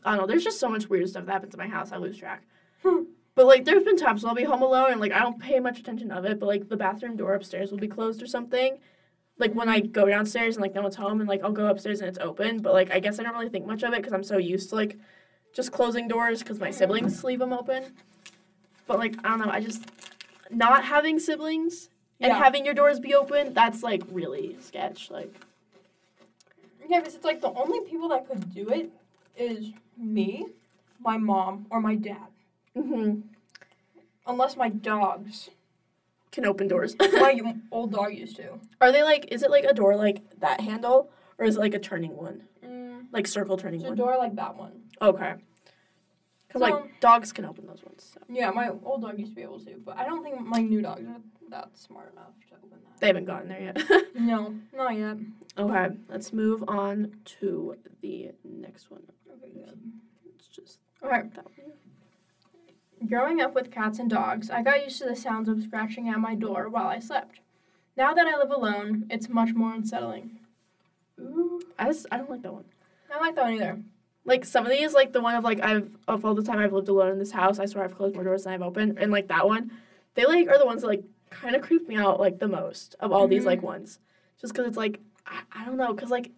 I 0.05 0.11
don't 0.16 0.22
know. 0.22 0.27
There's 0.27 0.43
just 0.43 0.59
so 0.59 0.68
much 0.68 0.89
weird 0.89 1.09
stuff 1.09 1.24
that 1.24 1.31
happens 1.31 1.55
in 1.55 1.59
my 1.59 1.68
house. 1.68 1.93
I 1.93 1.99
lose 1.99 2.18
track. 2.18 2.43
Hmm. 2.83 3.05
But 3.37 3.47
like, 3.47 3.64
there's 3.64 3.85
been 3.85 3.97
times 3.97 4.24
when 4.24 4.31
I'll 4.31 4.35
be 4.35 4.43
home 4.43 4.61
alone 4.61 4.91
and 4.91 5.01
like 5.01 5.12
I 5.12 5.20
don't 5.20 5.39
pay 5.39 5.61
much 5.61 5.79
attention 5.79 6.11
of 6.11 6.24
it, 6.24 6.41
but 6.41 6.47
like 6.47 6.68
the 6.68 6.77
bathroom 6.77 7.16
door 7.16 7.35
upstairs 7.35 7.70
will 7.70 7.79
be 7.79 7.87
closed 7.87 8.20
or 8.24 8.27
something. 8.27 8.79
Like 9.39 9.53
when 9.55 9.68
I 9.68 9.79
go 9.79 10.07
downstairs 10.07 10.57
and 10.57 10.62
like 10.62 10.74
no 10.74 10.83
one's 10.83 10.97
home 10.97 11.20
and 11.20 11.29
like 11.29 11.45
I'll 11.45 11.53
go 11.53 11.66
upstairs 11.68 12.01
and 12.01 12.09
it's 12.09 12.18
open, 12.18 12.59
but 12.59 12.72
like 12.72 12.91
I 12.91 12.99
guess 12.99 13.20
I 13.20 13.22
don't 13.22 13.35
really 13.35 13.49
think 13.49 13.64
much 13.64 13.85
of 13.85 13.93
it 13.93 13.99
because 13.99 14.12
I'm 14.12 14.24
so 14.24 14.37
used 14.37 14.70
to 14.70 14.74
like 14.74 14.99
just 15.55 15.70
closing 15.70 16.09
doors 16.09 16.41
because 16.41 16.59
my 16.59 16.72
siblings 16.72 17.22
leave 17.22 17.39
them 17.39 17.53
open. 17.53 17.85
But 18.89 18.99
like 18.99 19.14
I 19.22 19.29
don't 19.29 19.39
know, 19.39 19.51
I 19.53 19.61
just 19.61 19.85
not 20.51 20.83
having 20.87 21.20
siblings 21.20 21.89
and 22.18 22.31
Yeah. 22.33 22.43
having 22.43 22.64
your 22.64 22.74
doors 22.74 22.99
be 22.99 23.14
open, 23.14 23.55
that's 23.55 23.85
like 23.85 24.03
really 24.11 24.57
sketch. 24.61 25.09
Like 25.09 25.33
Yeah, 26.89 27.01
because 27.01 27.14
it's 27.14 27.24
like 27.24 27.41
the 27.41 27.53
only 27.53 27.80
people 27.89 28.09
that 28.11 28.28
could 28.28 28.53
do 28.55 28.68
it 28.70 28.91
is 29.37 29.72
me, 29.97 30.47
my 31.01 31.16
mom, 31.16 31.66
or 31.70 31.80
my 31.80 31.95
dad. 31.95 32.28
mm-hmm. 32.76 33.20
Unless 34.26 34.57
my 34.57 34.68
dogs. 34.68 35.51
can 36.32 36.45
open 36.45 36.66
doors. 36.68 36.97
my 37.01 37.55
old 37.70 37.93
dog 37.93 38.12
used 38.12 38.37
to. 38.37 38.59
Are 38.80 38.91
they 38.93 39.03
like? 39.03 39.26
Is 39.30 39.43
it 39.43 39.51
like 39.51 39.64
a 39.64 39.72
door 39.72 39.95
like 39.97 40.22
that 40.41 40.61
handle, 40.61 41.11
or 41.39 41.47
is 41.47 41.57
it 41.57 41.61
like 41.61 41.74
a 41.74 41.78
turning 41.78 42.16
one, 42.16 42.43
Mm, 42.64 43.07
like 43.12 43.26
circle 43.26 43.57
turning 43.57 43.80
it's 43.80 43.87
a 43.87 43.91
one? 43.91 43.97
door 43.99 44.16
like 44.18 44.34
that 44.37 44.57
one. 44.57 44.72
Okay. 45.01 45.34
Because 46.49 46.61
So- 46.61 46.74
like 46.76 47.01
dogs 47.01 47.32
can 47.32 47.45
open 47.45 47.66
those 47.66 47.84
ones. 47.84 48.11
So. 48.14 48.20
Yeah, 48.28 48.51
my 48.51 48.70
old 48.84 49.03
dog 49.03 49.18
used 49.18 49.32
to 49.32 49.37
be 49.37 49.43
able 49.43 49.61
to, 49.61 49.74
but 49.84 49.97
I 49.97 50.05
don't 50.05 50.22
think 50.24 50.41
my 50.41 50.61
new 50.61 50.82
dogs 50.82 51.07
are 51.47 51.51
that 51.51 51.76
smart 51.78 52.12
enough 52.12 52.32
to 52.49 52.55
open 52.57 52.70
that. 52.84 53.01
They 53.01 53.07
haven't 53.09 53.24
gotten 53.26 53.49
there 53.49 53.61
yet. 53.61 53.82
No, 54.18 54.55
not 54.74 54.97
yet. 54.97 55.18
okay, 55.59 55.94
let's 56.09 56.32
move 56.32 56.64
on 56.68 57.12
to 57.38 57.76
the 58.01 58.30
next 58.44 58.90
one. 58.90 59.03
Okay, 59.30 59.51
good. 59.53 59.78
It's 60.34 60.49
just 60.49 60.78
Okay, 61.05 61.22
that 61.34 61.44
one. 61.44 63.09
Growing 63.09 63.42
up 63.42 63.55
with 63.55 63.70
cats 63.70 63.99
and 63.99 64.09
dogs, 64.09 64.49
I 64.51 64.62
got 64.62 64.82
used 64.82 64.99
to 65.01 65.05
the 65.05 65.14
sounds 65.14 65.51
of 65.51 65.62
scratching 65.62 66.09
at 66.09 66.18
my 66.18 66.34
door 66.34 66.70
while 66.70 66.86
I 66.86 66.99
slept. 66.99 67.40
Now 67.97 68.14
that 68.14 68.26
I 68.26 68.38
live 68.38 68.51
alone, 68.51 69.05
it's 69.11 69.28
much 69.28 69.53
more 69.55 69.74
unsettling. 69.74 70.38
Ooh, 71.20 71.61
I 71.78 71.84
just 71.88 72.07
I 72.11 72.16
don't 72.16 72.30
like 72.30 72.42
that 72.42 72.53
one. 72.55 72.64
I 73.11 73.14
don't 73.14 73.22
like 73.22 73.34
that 73.34 73.44
one 73.44 73.55
either. 73.55 73.78
Like 74.24 74.44
some 74.47 74.64
of 74.64 74.72
these, 74.72 74.94
like 74.94 75.12
the 75.12 75.20
one 75.20 75.34
of 75.34 75.44
like 75.44 75.61
I've 75.62 75.94
of 76.09 76.24
all 76.24 76.34
the 76.34 76.42
time 76.42 76.59
I've 76.59 76.72
lived 76.72 76.88
alone 76.88 77.12
in 77.12 77.18
this 77.18 77.32
house, 77.32 77.59
I 77.59 77.66
swear 77.66 77.84
I've 77.84 77.97
closed 77.97 78.14
more 78.14 78.24
doors 78.24 78.44
than 78.44 78.55
I've 78.55 78.62
opened, 78.62 78.99
and 78.99 79.12
like 79.12 79.28
that 79.28 79.47
one, 79.47 79.70
they 80.14 80.24
like 80.24 80.49
are 80.49 80.59
the 80.59 80.66
ones 80.66 80.80
that 80.80 80.88
like 80.88 81.05
kind 81.41 81.55
of 81.57 81.62
creep 81.62 81.89
me 81.89 81.97
out 81.97 82.18
like 82.20 82.39
the 82.39 82.49
most 82.49 82.95
of 83.01 83.12
all 83.12 83.26
these 83.28 83.43
Mhm. 83.43 83.47
like 83.47 83.62
ones, 83.62 83.99
just 84.41 84.53
because 84.53 84.66
it's 84.68 84.76
like 84.76 85.01
I, 85.26 85.41
I 85.53 85.64
don't 85.64 85.76
know, 85.76 85.93
cause 85.95 86.11
like 86.11 86.30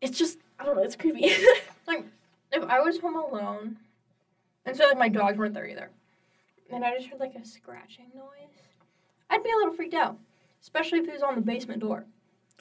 it's 0.00 0.16
just 0.18 0.38
I 0.58 0.64
don't 0.64 0.76
know, 0.76 0.82
it's 0.82 0.96
creepy. 0.96 1.30
Like 1.86 2.04
if 2.52 2.62
I 2.64 2.80
was 2.80 2.98
home 2.98 3.16
alone, 3.16 3.78
and 4.66 4.76
so 4.76 4.84
like 4.86 4.98
my 4.98 5.08
dogs 5.08 5.38
weren't 5.38 5.54
there 5.54 5.66
either, 5.66 5.88
and 6.70 6.84
I 6.84 6.94
just 6.96 7.08
heard 7.08 7.18
like 7.18 7.34
a 7.34 7.42
scratching 7.46 8.06
noise, 8.14 8.58
I'd 9.30 9.42
be 9.42 9.50
a 9.50 9.56
little 9.56 9.72
freaked 9.72 9.94
out, 9.94 10.18
especially 10.60 10.98
if 10.98 11.08
it 11.08 11.14
was 11.14 11.22
on 11.22 11.34
the 11.36 11.40
basement 11.40 11.80
door. 11.80 12.04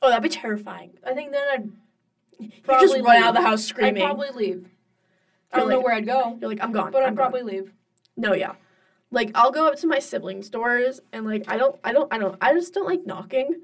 oh, 0.01 0.07
that'd 0.09 0.23
be 0.23 0.29
terrifying. 0.29 0.91
I 1.05 1.13
think 1.13 1.31
then 1.31 1.43
I'd 1.51 1.71
You 2.39 2.47
just 2.49 2.63
Probably 2.63 3.01
run 3.01 3.17
out 3.21 3.29
of 3.29 3.35
the 3.35 3.41
house 3.41 3.65
screaming. 3.65 4.01
I'd 4.01 4.05
probably 4.05 4.29
leave. 4.31 4.69
I 5.51 5.57
don't 5.59 5.69
know 5.69 5.81
where 5.81 5.93
I'd 5.95 6.05
go, 6.05 6.37
You're 6.39 6.49
like 6.51 6.61
I'm 6.63 6.71
gone. 6.71 6.91
but 6.93 7.01
I'm 7.03 7.09
I'd 7.09 7.15
gone." 7.17 7.31
probably 7.31 7.41
leave. 7.41 7.73
No, 8.15 8.33
yeah. 8.33 8.53
Like 9.11 9.31
I'll 9.35 9.51
go 9.51 9.67
up 9.67 9.75
to 9.77 9.87
my 9.87 9.99
siblings' 9.99 10.49
doors 10.49 10.99
and 11.13 11.25
like 11.25 11.45
I 11.47 11.57
don't 11.57 11.79
I 11.83 11.93
don't 11.93 12.11
I 12.13 12.17
don't 12.17 12.37
I 12.41 12.53
just 12.53 12.73
don't 12.73 12.85
like 12.87 13.05
knocking. 13.05 13.61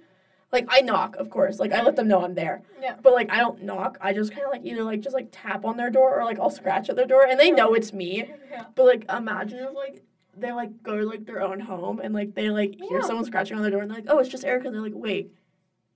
Like 0.51 0.67
I 0.69 0.81
knock, 0.81 1.15
of 1.17 1.29
course. 1.29 1.59
Like 1.59 1.73
I 1.73 1.81
let 1.81 1.95
them 1.95 2.07
know 2.07 2.23
I'm 2.23 2.35
there. 2.35 2.61
Yeah. 2.81 2.95
But 3.01 3.13
like 3.13 3.31
I 3.31 3.39
don't 3.39 3.63
knock. 3.63 3.97
I 3.99 4.13
just 4.13 4.31
kind 4.31 4.45
of 4.45 4.51
like 4.51 4.61
either 4.63 4.83
like 4.83 5.01
just 5.01 5.13
like 5.15 5.29
tap 5.31 5.65
on 5.65 5.77
their 5.77 5.89
door 5.89 6.19
or 6.19 6.23
like 6.25 6.39
I'll 6.39 6.49
scratch 6.51 6.89
at 6.89 6.95
their 6.95 7.07
door 7.07 7.25
and 7.27 7.39
they 7.39 7.51
know 7.51 7.73
it's 7.73 7.91
me. 7.93 8.25
Yeah. 8.51 8.65
But 8.75 8.85
like 8.85 9.05
imagine 9.11 9.57
if 9.59 9.73
like 9.73 10.03
they 10.37 10.51
like 10.51 10.83
go 10.83 10.95
to 10.97 11.05
like 11.05 11.25
their 11.25 11.41
own 11.41 11.59
home 11.59 11.99
and 11.99 12.13
like 12.13 12.35
they 12.35 12.49
like 12.51 12.75
hear 12.75 12.99
Yeah. 12.99 13.05
someone 13.07 13.25
scratching 13.25 13.57
on 13.57 13.63
their 13.63 13.71
door 13.71 13.81
and 13.81 13.89
they're 13.89 13.97
like, 13.97 14.05
"Oh, 14.09 14.19
it's 14.19 14.29
just 14.29 14.45
Erica." 14.45 14.67
And 14.67 14.75
they're 14.75 14.81
like, 14.83 14.93
"Wait. 14.95 15.31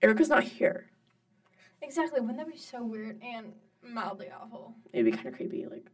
Erica's 0.02 0.30
not 0.30 0.43
here." 0.43 0.88
Exactly. 1.84 2.20
Wouldn't 2.20 2.38
that 2.39 2.52
be 2.52 2.58
so 2.58 2.84
weird 2.84 3.22
and 3.24 3.54
mildly 3.84 4.28
awful? 4.41 4.74
It'd 4.91 5.06
be 5.06 5.12
kind 5.12 5.28
of 5.28 5.36
creepy. 5.36 5.68
Like 5.68 5.86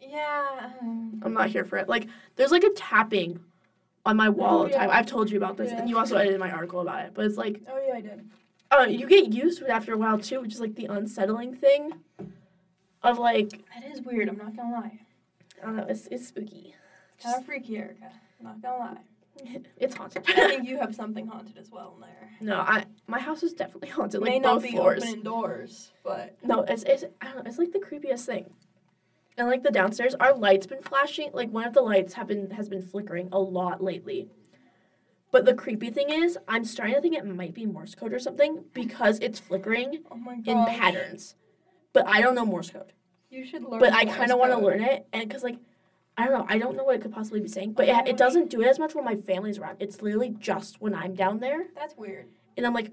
Yeah. 0.00 0.70
um, 0.80 1.11
I'm 1.24 1.34
not 1.34 1.48
here 1.50 1.64
for 1.64 1.76
it. 1.78 1.88
Like 1.88 2.08
there's 2.36 2.50
like 2.50 2.64
a 2.64 2.70
tapping 2.70 3.40
on 4.04 4.16
my 4.16 4.28
wall 4.28 4.58
all 4.58 4.64
the 4.64 4.70
time. 4.70 4.90
I've 4.92 5.06
told 5.06 5.30
you 5.30 5.36
about 5.36 5.56
this, 5.56 5.70
Yeah. 5.70 5.78
and 5.80 5.88
you 5.88 5.98
also 5.98 6.16
edited 6.16 6.40
my 6.40 6.50
article 6.50 6.80
about 6.80 7.04
it. 7.06 7.12
But 7.14 7.24
it's 7.26 7.36
like 7.36 7.60
Oh 7.70 7.78
yeah, 7.86 7.94
I 7.94 8.00
did. 8.00 8.30
uh, 8.70 8.86
you 8.88 9.06
get 9.06 9.32
used 9.32 9.58
to 9.58 9.64
it 9.66 9.70
after 9.70 9.92
a 9.92 9.96
while 9.98 10.18
too, 10.18 10.40
which 10.40 10.52
is 10.54 10.60
like 10.60 10.74
the 10.74 10.86
unsettling 10.86 11.54
thing 11.54 11.92
of 13.02 13.18
like 13.18 13.50
That 13.74 13.84
is 13.90 14.00
weird. 14.02 14.28
I'm 14.28 14.38
not 14.38 14.56
gonna 14.56 14.72
lie. 14.74 15.00
I 15.62 15.66
don't 15.66 15.76
know, 15.76 15.86
it's 15.88 16.06
it's 16.08 16.28
spooky. 16.28 16.74
Kind 17.22 17.36
of 17.38 17.44
freaky, 17.46 17.76
Erica. 17.78 18.10
I'm 18.40 18.46
not 18.46 18.62
gonna 18.62 18.78
lie. 18.78 18.96
It's 19.78 19.94
haunted. 19.94 20.24
I 20.28 20.32
think 20.48 20.68
you 20.68 20.78
have 20.78 20.94
something 20.94 21.26
haunted 21.26 21.56
as 21.56 21.70
well 21.70 21.94
in 21.96 22.02
there. 22.02 22.30
no, 22.40 22.56
I 22.60 22.84
my 23.06 23.18
house 23.18 23.42
is 23.42 23.52
definitely 23.54 23.88
haunted, 23.88 24.16
It 24.20 24.24
like 24.24 24.30
may 24.30 24.38
not 24.40 24.62
be 24.62 24.72
floors. 24.72 25.02
opening 25.02 25.22
doors, 25.22 25.90
but 26.04 26.36
No, 26.44 26.62
it's 26.62 26.82
it's 26.82 27.04
I 27.20 27.26
don't 27.26 27.36
know, 27.36 27.42
it's 27.46 27.58
like 27.58 27.72
the 27.72 27.78
creepiest 27.78 28.26
thing. 28.26 28.52
And 29.38 29.48
like 29.48 29.62
the 29.62 29.70
downstairs, 29.70 30.14
our 30.20 30.34
lights 30.34 30.66
been 30.66 30.82
flashing. 30.82 31.30
Like 31.32 31.50
one 31.50 31.64
of 31.66 31.72
the 31.74 31.80
lights 31.82 32.14
have 32.14 32.26
been 32.28 32.50
has 32.50 32.68
been 32.68 32.82
flickering 32.82 33.28
a 33.32 33.38
lot 33.38 33.82
lately. 33.82 34.28
But 35.30 35.46
the 35.46 35.54
creepy 35.54 35.88
thing 35.90 36.10
is, 36.10 36.36
I'm 36.46 36.64
starting 36.64 36.94
to 36.94 37.00
think 37.00 37.16
it 37.16 37.24
might 37.24 37.54
be 37.54 37.64
Morse 37.64 37.94
code 37.94 38.12
or 38.12 38.18
something 38.18 38.64
because 38.74 39.18
it's 39.20 39.40
flickering 39.40 40.02
oh 40.10 40.18
in 40.44 40.66
patterns. 40.66 41.36
But 41.94 42.06
I 42.06 42.20
don't 42.20 42.34
know 42.34 42.44
Morse 42.44 42.70
code. 42.70 42.92
You 43.30 43.46
should 43.46 43.64
learn. 43.64 43.80
but 43.80 43.94
I 43.94 44.04
kind 44.04 44.30
of 44.30 44.38
want 44.38 44.52
to 44.52 44.58
learn 44.58 44.82
it, 44.82 45.06
and 45.14 45.26
because 45.26 45.42
like, 45.42 45.56
I 46.18 46.26
don't 46.26 46.34
know, 46.38 46.46
I 46.46 46.58
don't 46.58 46.76
know 46.76 46.84
what 46.84 46.96
it 46.96 47.00
could 47.00 47.12
possibly 47.12 47.40
be 47.40 47.48
saying, 47.48 47.72
but 47.72 47.88
Oh, 47.88 47.98
it, 48.00 48.08
it 48.08 48.16
doesn't 48.18 48.50
do 48.50 48.60
it 48.60 48.66
as 48.66 48.78
much 48.78 48.94
when 48.94 49.06
my 49.06 49.16
family's 49.16 49.56
around. 49.58 49.78
It's 49.80 50.02
literally 50.02 50.36
just 50.38 50.82
when 50.82 50.94
I'm 50.94 51.14
down 51.14 51.38
there, 51.40 51.68
That's 51.74 51.96
weird. 51.96 52.26
and 52.58 52.66
I'm 52.66 52.74
like, 52.74 52.90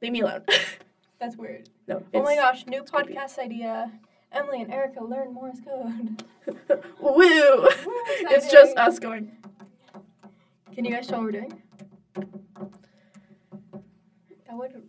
leave 0.00 0.12
me 0.12 0.20
alone. 0.20 0.44
That's 1.18 1.36
weird. 1.36 1.68
no. 1.88 2.04
oh 2.14 2.22
my 2.22 2.36
gosh, 2.36 2.64
new 2.66 2.84
creepy. 2.84 3.14
podcast 3.14 3.38
idea. 3.40 3.90
Emily 4.32 4.62
and 4.62 4.72
Erica 4.72 5.02
learn 5.02 5.32
Morse 5.34 5.60
code. 5.60 6.24
Woo! 7.00 7.68
it's 8.30 8.50
just 8.50 8.76
us 8.76 8.98
going. 8.98 9.36
Can 10.74 10.84
you 10.84 10.92
guys 10.92 11.06
tell 11.06 11.18
what 11.18 11.26
we're 11.26 11.40
doing? 11.40 11.62
That 14.46 14.56
would. 14.56 14.82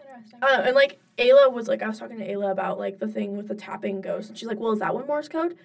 Interesting. 0.00 0.38
I 0.42 0.54
and 0.62 0.74
like 0.74 0.98
Ayla 1.18 1.52
was 1.52 1.66
like, 1.68 1.82
I 1.82 1.88
was 1.88 1.98
talking 1.98 2.18
to 2.18 2.26
Ayla 2.26 2.50
about 2.50 2.78
like 2.78 2.98
the 2.98 3.08
thing 3.08 3.36
with 3.36 3.48
the 3.48 3.54
tapping 3.54 4.00
ghost, 4.00 4.28
and 4.28 4.38
she's 4.38 4.48
like, 4.48 4.58
well, 4.58 4.72
is 4.72 4.78
that 4.80 4.94
one 4.94 5.06
Morse 5.06 5.28
code? 5.28 5.56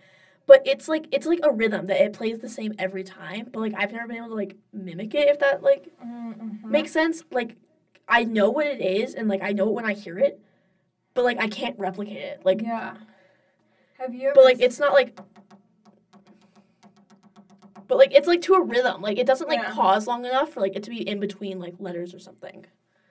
But 0.47 0.61
it's 0.65 0.87
like 0.87 1.07
it's 1.11 1.25
like 1.27 1.39
a 1.43 1.51
rhythm 1.51 1.85
that 1.87 2.01
it 2.01 2.13
plays 2.13 2.39
the 2.39 2.49
same 2.49 2.73
every 2.79 3.03
time. 3.03 3.49
But 3.51 3.59
like 3.59 3.73
I've 3.77 3.91
never 3.91 4.07
been 4.07 4.17
able 4.17 4.29
to 4.29 4.35
like 4.35 4.55
mimic 4.73 5.13
it 5.13 5.27
if 5.27 5.39
that 5.39 5.61
like 5.61 5.89
Mhm. 6.03 6.63
makes 6.63 6.91
sense. 6.91 7.23
Like 7.31 7.57
I 8.07 8.23
know 8.23 8.49
what 8.49 8.65
it 8.65 8.81
is, 8.81 9.13
and 9.13 9.27
like 9.27 9.41
I 9.43 9.51
know 9.51 9.67
it 9.69 9.73
when 9.73 9.85
I 9.85 9.93
hear 9.93 10.17
it, 10.17 10.41
but 11.13 11.23
like 11.25 11.39
I 11.39 11.47
can't 11.47 11.77
replicate 11.79 12.17
it. 12.17 12.41
Like 12.45 12.61
yeah. 12.61 12.95
Have 13.99 14.13
you 14.13 14.27
ever? 14.29 14.33
but 14.35 14.43
like 14.45 14.59
it's 14.61 14.79
not 14.79 14.93
like 14.93 15.17
but 17.87 17.97
like 17.97 18.13
it's 18.13 18.27
like 18.27 18.41
to 18.41 18.53
a 18.53 18.63
rhythm 18.63 19.01
like 19.01 19.17
it 19.17 19.27
doesn't 19.27 19.47
like 19.49 19.59
Yeah. 19.61 19.73
pause 19.73 20.07
long 20.07 20.25
enough 20.25 20.53
for 20.53 20.61
like 20.61 20.75
it 20.75 20.83
to 20.83 20.89
be 20.89 21.07
in 21.07 21.19
between 21.19 21.59
like 21.59 21.75
letters 21.79 22.13
or 22.13 22.19
something 22.19 22.65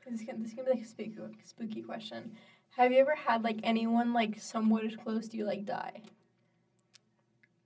This 0.09 0.21
is 0.21 0.27
gonna, 0.27 0.39
this 0.39 0.49
is 0.49 0.55
gonna 0.55 0.67
be 0.71 0.75
like 0.79 0.83
a 0.85 0.89
spooky, 0.89 1.19
spooky 1.45 1.83
question. 1.83 2.33
Have 2.77 2.91
you 2.93 2.99
ever 2.99 3.15
had 3.15 3.45
like 3.45 3.61
anyone 3.63 4.13
like 4.13 4.41
somewhat 4.41 4.85
as 4.85 4.97
close 4.97 5.29
to 5.29 5.37
you 5.37 5.45
like 5.45 5.65
die? 5.67 6.03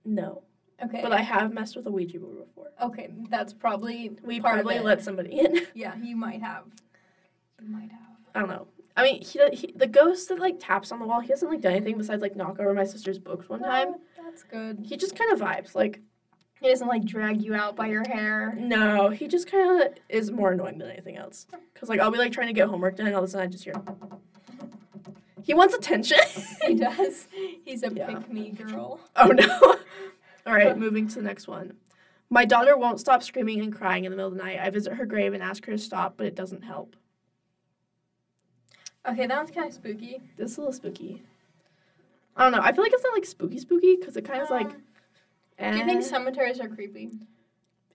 no 0.03 0.43
Okay. 0.83 0.99
but 1.01 1.13
i 1.13 1.21
have 1.21 1.53
messed 1.53 1.77
with 1.77 1.85
a 1.87 1.89
ouija 1.91 2.19
board 2.19 2.37
before 2.45 2.67
okay, 2.83 3.09
that's 3.29 3.53
probably 3.53 4.11
we 4.23 4.41
part 4.41 4.59
of 4.59 4.65
probably 4.65 4.75
it. 4.75 4.83
let 4.83 5.01
somebody 5.01 5.39
in 5.39 5.65
Yeah, 5.73 5.95
you 5.95 6.17
might 6.17 6.41
have. 6.43 6.65
You 7.61 7.69
might 7.69 7.89
have. 7.91 8.17
i 8.35 8.39
don't 8.41 8.49
know 8.49 8.67
i 8.95 9.03
mean 9.03 9.21
he, 9.21 9.39
he 9.53 9.73
the 9.75 9.87
ghost 9.87 10.29
that 10.29 10.39
like 10.39 10.59
taps 10.59 10.91
on 10.91 10.99
the 10.99 11.05
wall 11.05 11.19
he 11.19 11.27
hasn't 11.29 11.51
like 11.51 11.61
done 11.61 11.73
anything 11.73 11.97
besides 11.97 12.21
like 12.21 12.35
knock 12.35 12.59
over 12.59 12.73
my 12.73 12.83
sister's 12.83 13.19
books 13.19 13.49
one 13.49 13.61
oh, 13.63 13.67
time 13.67 13.87
Well, 13.89 13.99
that's 14.23 14.43
good. 14.43 14.79
he 14.83 14.97
just 14.97 15.17
kind 15.17 15.31
of 15.33 15.39
vibes 15.39 15.75
like 15.75 16.01
He 16.61 16.69
doesn't 16.69 16.87
like 16.87 17.03
drag 17.05 17.41
you 17.41 17.53
out 17.55 17.75
by 17.75 17.87
your 17.87 18.07
hair. 18.07 18.55
no 18.59 19.09
he 19.09 19.27
just 19.27 19.49
kind 19.49 19.81
of 19.81 19.87
is 20.09 20.31
more 20.31 20.51
annoying 20.51 20.77
than 20.77 20.89
anything 20.89 21.17
else 21.17 21.47
because 21.73 21.89
like 21.89 21.99
i'll 21.99 22.11
be 22.11 22.17
like 22.17 22.31
trying 22.31 22.47
to 22.47 22.53
get 22.53 22.67
homework 22.69 22.95
done 22.95 23.07
and 23.07 23.15
all 23.15 23.23
of 23.23 23.27
a 23.29 23.31
sudden 23.31 23.47
i 23.47 23.51
just 23.51 23.63
hear 23.63 23.73
he 25.43 25.53
wants 25.53 25.75
attention 25.75 26.17
he 26.65 26.73
does. 26.75 27.27
He's 27.63 27.83
a 27.83 27.91
Yeah. 27.93 28.07
pick 28.07 28.31
me 28.31 28.49
girl. 28.51 28.99
Oh 29.15 29.27
no. 29.27 29.59
All 30.47 30.53
right, 30.53 30.75
moving 30.85 31.07
to 31.09 31.15
the 31.15 31.21
next 31.21 31.47
one. 31.47 31.73
My 32.31 32.45
daughter 32.45 32.75
won't 32.75 32.99
stop 32.99 33.21
screaming 33.21 33.61
and 33.61 33.71
crying 33.75 34.05
in 34.05 34.11
the 34.11 34.15
middle 34.17 34.31
of 34.31 34.37
the 34.37 34.43
night. 34.43 34.59
I 34.59 34.71
visit 34.71 34.93
her 34.93 35.05
grave 35.05 35.33
and 35.33 35.43
ask 35.43 35.63
her 35.65 35.71
to 35.73 35.77
stop, 35.77 36.15
but 36.17 36.25
it 36.25 36.33
doesn't 36.35 36.63
help. 36.63 36.95
Okay, 39.09 39.27
that 39.27 39.37
one's 39.37 39.51
kind 39.51 39.67
of 39.67 39.73
spooky. 39.73 40.21
This 40.37 40.51
is 40.51 40.57
a 40.57 40.61
little 40.61 40.73
spooky. 40.73 41.21
I 42.35 42.43
don't 42.43 42.51
know. 42.51 42.59
I 42.61 42.71
feel 42.73 42.83
like 42.83 42.91
it's 42.93 43.03
not 43.03 43.13
like 43.13 43.25
spooky 43.25 43.57
spooky 43.59 43.95
because 43.95 44.17
it 44.17 44.25
kind 44.25 44.39
of 44.41 44.45
is 44.45 44.51
like. 44.51 44.71
Um, 45.59 45.71
Do 45.71 45.77
you 45.77 45.85
think 45.85 45.99
eh. 46.01 46.05
cemeteries 46.05 46.59
are 46.59 46.67
creepy? 46.67 47.11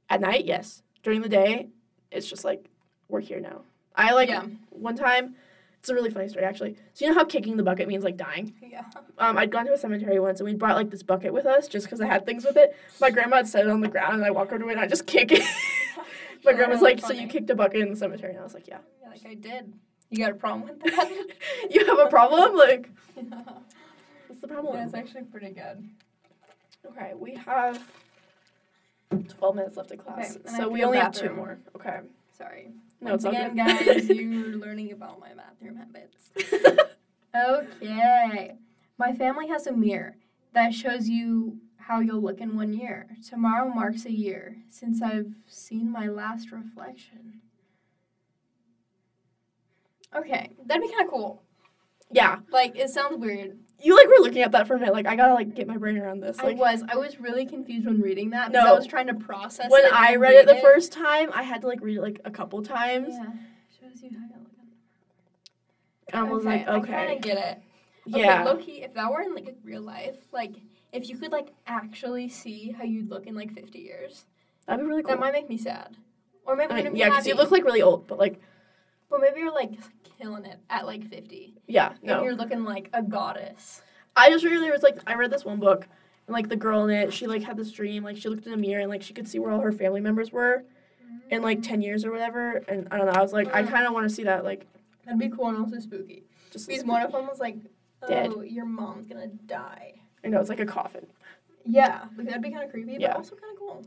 At 0.08 0.20
night, 0.20 0.44
yes. 0.46 0.82
During 1.02 1.20
the 1.20 1.28
day, 1.28 1.68
it's 2.10 2.26
just 2.28 2.44
like 2.44 2.64
we're 3.08 3.20
here 3.20 3.40
now. 3.40 3.62
I 3.94 4.12
like 4.12 4.28
Yeah. 4.28 4.44
one 4.70 4.96
time. 4.96 5.34
It's 5.78 5.88
a 5.88 5.94
really 5.94 6.10
funny 6.10 6.28
story 6.28 6.44
actually. 6.44 6.76
So 6.94 7.04
you 7.04 7.10
know 7.10 7.18
how 7.18 7.24
kicking 7.24 7.56
the 7.56 7.62
bucket 7.62 7.88
means 7.88 8.04
like 8.04 8.16
dying? 8.16 8.52
Yeah. 8.62 8.84
Um, 9.18 9.36
I'd 9.38 9.50
gone 9.50 9.64
to 9.66 9.72
a 9.72 9.78
cemetery 9.78 10.18
once 10.20 10.38
and 10.40 10.46
we 10.48 10.54
brought 10.54 10.76
like 10.76 10.90
this 10.90 11.02
bucket 11.02 11.32
with 11.32 11.46
us 11.46 11.68
just 11.68 11.86
because 11.86 12.00
I 12.02 12.06
had 12.06 12.26
things 12.26 12.44
with 12.44 12.56
it. 12.56 12.76
My 13.00 13.10
grandma 13.10 13.36
had 13.36 13.48
set 13.48 13.64
it 13.64 13.70
on 13.70 13.80
the 13.80 13.88
ground 13.88 14.14
and 14.16 14.24
I 14.24 14.30
walk 14.30 14.48
over 14.48 14.58
to 14.58 14.68
it 14.68 14.72
and 14.72 14.80
I 14.80 14.86
just 14.86 15.06
kick 15.06 15.32
it. 15.32 15.42
My 16.44 16.52
grandma's 16.52 16.80
really 16.80 16.94
like, 16.96 17.04
"So 17.06 17.12
you 17.12 17.28
kicked 17.28 17.50
a 17.50 17.54
bucket 17.54 17.80
in 17.82 17.90
the 17.90 17.96
cemetery?" 17.96 18.30
And 18.32 18.40
I 18.40 18.44
was 18.44 18.54
like, 18.54 18.66
"Yeah." 18.68 18.78
Yeah, 19.02 19.08
like 19.10 19.24
I 19.26 19.34
did. 19.34 19.72
You 20.10 20.18
got 20.18 20.32
a 20.32 20.34
problem 20.34 20.68
with 20.68 20.80
that? 20.82 21.10
you 21.70 21.86
have 21.86 21.98
a 21.98 22.06
problem? 22.08 22.56
Like, 22.56 22.90
what's 24.26 24.40
the 24.40 24.48
problem? 24.48 24.74
yeah, 24.74 24.84
it's 24.84 24.94
actually 24.94 25.22
pretty 25.22 25.50
good. 25.50 25.88
Okay, 26.86 27.12
we 27.16 27.34
have 27.34 27.80
twelve 29.28 29.54
minutes 29.54 29.76
left 29.76 29.92
of 29.92 29.98
class, 29.98 30.36
Okay, 30.36 30.56
so 30.56 30.68
we 30.68 30.82
only 30.82 30.98
have 30.98 31.12
two 31.12 31.32
more. 31.32 31.58
Okay. 31.76 32.00
Sorry. 32.36 32.70
No, 33.00 33.14
it's 33.14 33.24
Once 33.24 33.36
good. 33.36 33.52
again, 33.52 33.66
guys, 33.66 34.08
you're 34.08 34.56
learning 34.56 34.92
about 34.92 35.20
my 35.20 35.28
bathroom 35.34 35.76
habits. 35.76 36.30
Okay. 37.34 38.54
My 38.98 39.12
family 39.14 39.48
has 39.48 39.66
a 39.66 39.72
mirror 39.72 40.16
that 40.52 40.74
shows 40.74 41.08
you 41.08 41.58
how 41.78 42.00
you'll 42.00 42.20
look 42.20 42.40
in 42.40 42.56
one 42.56 42.72
year. 42.72 43.06
Tomorrow 43.26 43.68
marks 43.68 44.04
a 44.04 44.12
year 44.12 44.56
since 44.68 45.00
I've 45.02 45.32
seen 45.46 45.90
my 45.90 46.08
last 46.08 46.50
reflection. 46.50 47.40
Okay, 50.16 50.50
that'd 50.66 50.82
be 50.82 50.88
kind 50.88 51.04
of 51.04 51.10
cool. 51.10 51.42
yeah, 52.10 52.38
Like, 52.50 52.76
it 52.76 52.90
sounds 52.90 53.16
weird. 53.18 53.56
you 53.80 53.94
like 53.96 54.08
were 54.08 54.22
looking 54.24 54.42
at 54.42 54.52
that 54.52 54.66
for 54.66 54.74
a 54.74 54.78
minute. 54.78 54.92
Like, 54.92 55.06
I 55.06 55.14
gotta 55.16 55.34
like 55.34 55.54
get 55.54 55.66
my 55.68 55.76
brain 55.76 55.96
around 55.98 56.20
this. 56.20 56.38
I 56.40 56.52
was. 56.52 56.82
I 56.88 56.96
was 56.96 57.20
really 57.20 57.46
confused 57.46 57.86
when 57.86 58.00
reading 58.00 58.30
that 58.30 58.50
because 58.52 58.66
I 58.66 58.72
was 58.72 58.86
trying 58.86 59.06
to 59.06 59.14
process 59.14 59.70
when 59.70 59.84
it 59.84 59.92
I 59.92 60.12
and 60.12 60.20
read 60.20 60.34
it 60.34 60.46
the 60.46 60.54
read 60.54 60.62
first 60.62 60.92
time, 60.92 61.30
I 61.32 61.42
had 61.44 61.60
to 61.62 61.68
like 61.68 61.80
read 61.80 61.98
it 61.98 62.02
like 62.02 62.20
a 62.24 62.30
couple 62.30 62.62
times. 62.62 63.08
Yeah. 63.10 63.26
Shows 63.80 64.02
you 64.02 64.10
how 64.10 64.26
you 64.26 64.34
look. 64.34 64.50
And 66.12 66.20
I 66.20 66.22
was 66.24 66.44
like, 66.44 66.62
okay. 66.62 66.70
I 66.70 66.76
okay. 66.78 66.92
kind 66.92 67.12
of 67.12 67.20
get 67.22 67.38
it. 67.38 67.62
Yeah. 68.06 68.44
low 68.44 68.56
key, 68.56 68.82
if 68.82 68.94
that 68.94 69.10
were 69.10 69.20
in 69.20 69.34
like 69.34 69.54
real 69.62 69.82
life, 69.82 70.16
like 70.32 70.54
if 70.92 71.08
you 71.08 71.16
could 71.16 71.30
like 71.30 71.48
actually 71.66 72.28
see 72.28 72.72
how 72.76 72.82
you'd 72.84 73.08
look 73.08 73.26
in 73.26 73.36
like 73.36 73.52
50 73.54 73.78
years, 73.78 74.24
That'd 74.66 74.84
be 74.84 74.88
really 74.88 75.02
cool. 75.02 75.10
that 75.10 75.20
might 75.20 75.32
make 75.32 75.48
me 75.48 75.56
sad. 75.56 75.96
Or 76.44 76.56
maybe 76.56 76.72
I 76.72 76.82
mean, 76.82 76.92
me 76.94 76.98
yeah, 77.00 77.10
because 77.10 77.26
you 77.26 77.34
look 77.34 77.50
like 77.52 77.64
really 77.64 77.82
old, 77.82 78.06
but 78.08 78.18
like, 78.18 78.40
but 79.10 79.20
maybe 79.20 79.40
you're 79.40 79.52
like 79.52 79.72
killing 80.18 80.44
it 80.44 80.58
at 80.70 80.86
like 80.86 81.08
50. 81.08 81.54
yeah, 81.66 81.88
And 81.88 82.02
no. 82.02 82.22
you're 82.22 82.34
looking 82.34 82.64
like 82.64 82.88
a 82.92 83.02
goddess. 83.02 83.82
I 84.16 84.30
just 84.30 84.44
really 84.44 84.70
was 84.70 84.82
like, 84.82 84.98
I 85.06 85.14
read 85.14 85.30
this 85.30 85.44
one 85.44 85.58
book, 85.60 85.86
and 86.26 86.34
like 86.34 86.48
the 86.48 86.56
girl 86.56 86.84
in 86.84 86.90
it, 86.90 87.12
she 87.12 87.26
like 87.26 87.42
had 87.42 87.56
this 87.56 87.70
dream, 87.72 88.04
like 88.04 88.16
she 88.16 88.28
looked 88.28 88.46
in 88.46 88.52
a 88.52 88.56
mirror 88.56 88.80
and 88.80 88.90
like 88.90 89.02
she 89.02 89.12
could 89.12 89.28
see 89.28 89.38
where 89.38 89.50
all 89.50 89.60
her 89.60 89.72
family 89.72 90.00
members 90.00 90.32
were 90.32 90.64
in 91.30 91.42
like 91.42 91.62
10 91.62 91.82
years 91.82 92.04
or 92.04 92.10
whatever. 92.10 92.62
And 92.68 92.88
I 92.90 92.96
don't 92.98 93.06
know, 93.06 93.12
I 93.12 93.22
was 93.22 93.32
like, 93.32 93.54
I 93.54 93.62
mm. 93.62 93.68
kind 93.68 93.86
of 93.86 93.92
want 93.92 94.08
to 94.08 94.14
see 94.14 94.24
that, 94.24 94.44
like, 94.44 94.66
That'd 95.04 95.18
be 95.18 95.28
cool 95.28 95.48
and 95.48 95.58
also 95.58 95.78
spooky. 95.78 96.24
just. 96.52 96.68
Because 96.68 96.84
one 96.84 97.02
of 97.02 97.12
them 97.12 97.26
was 97.26 97.40
like, 97.40 97.56
oh, 98.02 98.08
Dead. 98.08 98.32
your 98.46 98.66
mom's 98.66 99.06
gonna 99.06 99.28
die. 99.28 99.94
I 100.24 100.28
know, 100.28 100.40
it's 100.40 100.50
like 100.50 100.60
a 100.60 100.66
coffin. 100.66 101.06
Yeah, 101.64 102.04
like 102.16 102.26
that'd 102.26 102.42
be 102.42 102.50
kind 102.50 102.64
of 102.64 102.70
creepy, 102.70 102.96
Yeah. 102.98 103.08
but 103.08 103.16
also 103.16 103.36
kind 103.36 103.52
of 103.52 103.58
cool. 103.58 103.86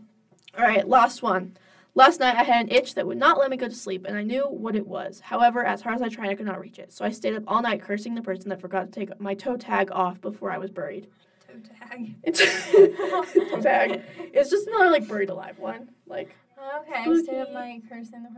All 0.58 0.64
right, 0.66 0.88
last 0.88 1.22
one. 1.22 1.56
Last 1.96 2.20
night 2.20 2.36
I 2.36 2.44
had 2.44 2.66
an 2.66 2.72
itch 2.72 2.96
that 2.96 3.06
would 3.06 3.18
not 3.20 3.38
let 3.38 3.52
me 3.52 3.58
go 3.58 3.68
to 3.68 3.76
sleep, 3.76 4.06
and 4.08 4.18
I 4.18 4.24
knew 4.24 4.44
what 4.46 4.76
it 4.76 4.88
was. 4.88 5.20
However, 5.20 5.64
as 5.64 5.82
hard 5.82 5.96
as 5.98 6.02
I 6.02 6.10
tried, 6.10 6.30
I 6.30 6.36
could 6.36 6.48
not 6.48 6.60
reach 6.60 6.80
it. 6.80 6.92
So 6.92 7.06
I 7.06 7.12
stayed 7.12 7.36
up 7.36 7.44
all 7.48 7.62
night 7.62 7.84
cursing 7.84 8.16
the 8.16 8.22
person 8.24 8.50
that 8.50 8.60
forgot 8.62 8.92
to 8.92 9.00
take 9.00 9.20
my 9.20 9.36
toe 9.36 9.58
tag 9.58 9.90
off 9.92 10.20
before 10.20 10.52
I 10.52 10.58
was 10.58 10.72
buried. 10.72 11.08
Toe 11.48 11.54
tag. 11.88 12.16
It's 12.24 12.40
toe 12.72 13.62
tag. 13.62 14.02
It's 14.18 14.50
just 14.50 14.68
another 14.68 14.90
like 14.90 15.08
buried 15.08 15.30
alive 15.30 15.60
one. 15.60 15.90
Like, 16.08 16.36
Okay, 16.82 16.94
I 16.96 17.04
stayed 17.04 17.42
up 17.42 17.48
Spooky. 17.50 17.54
my 17.54 17.82
cursing 17.90 18.24
the 18.24 18.30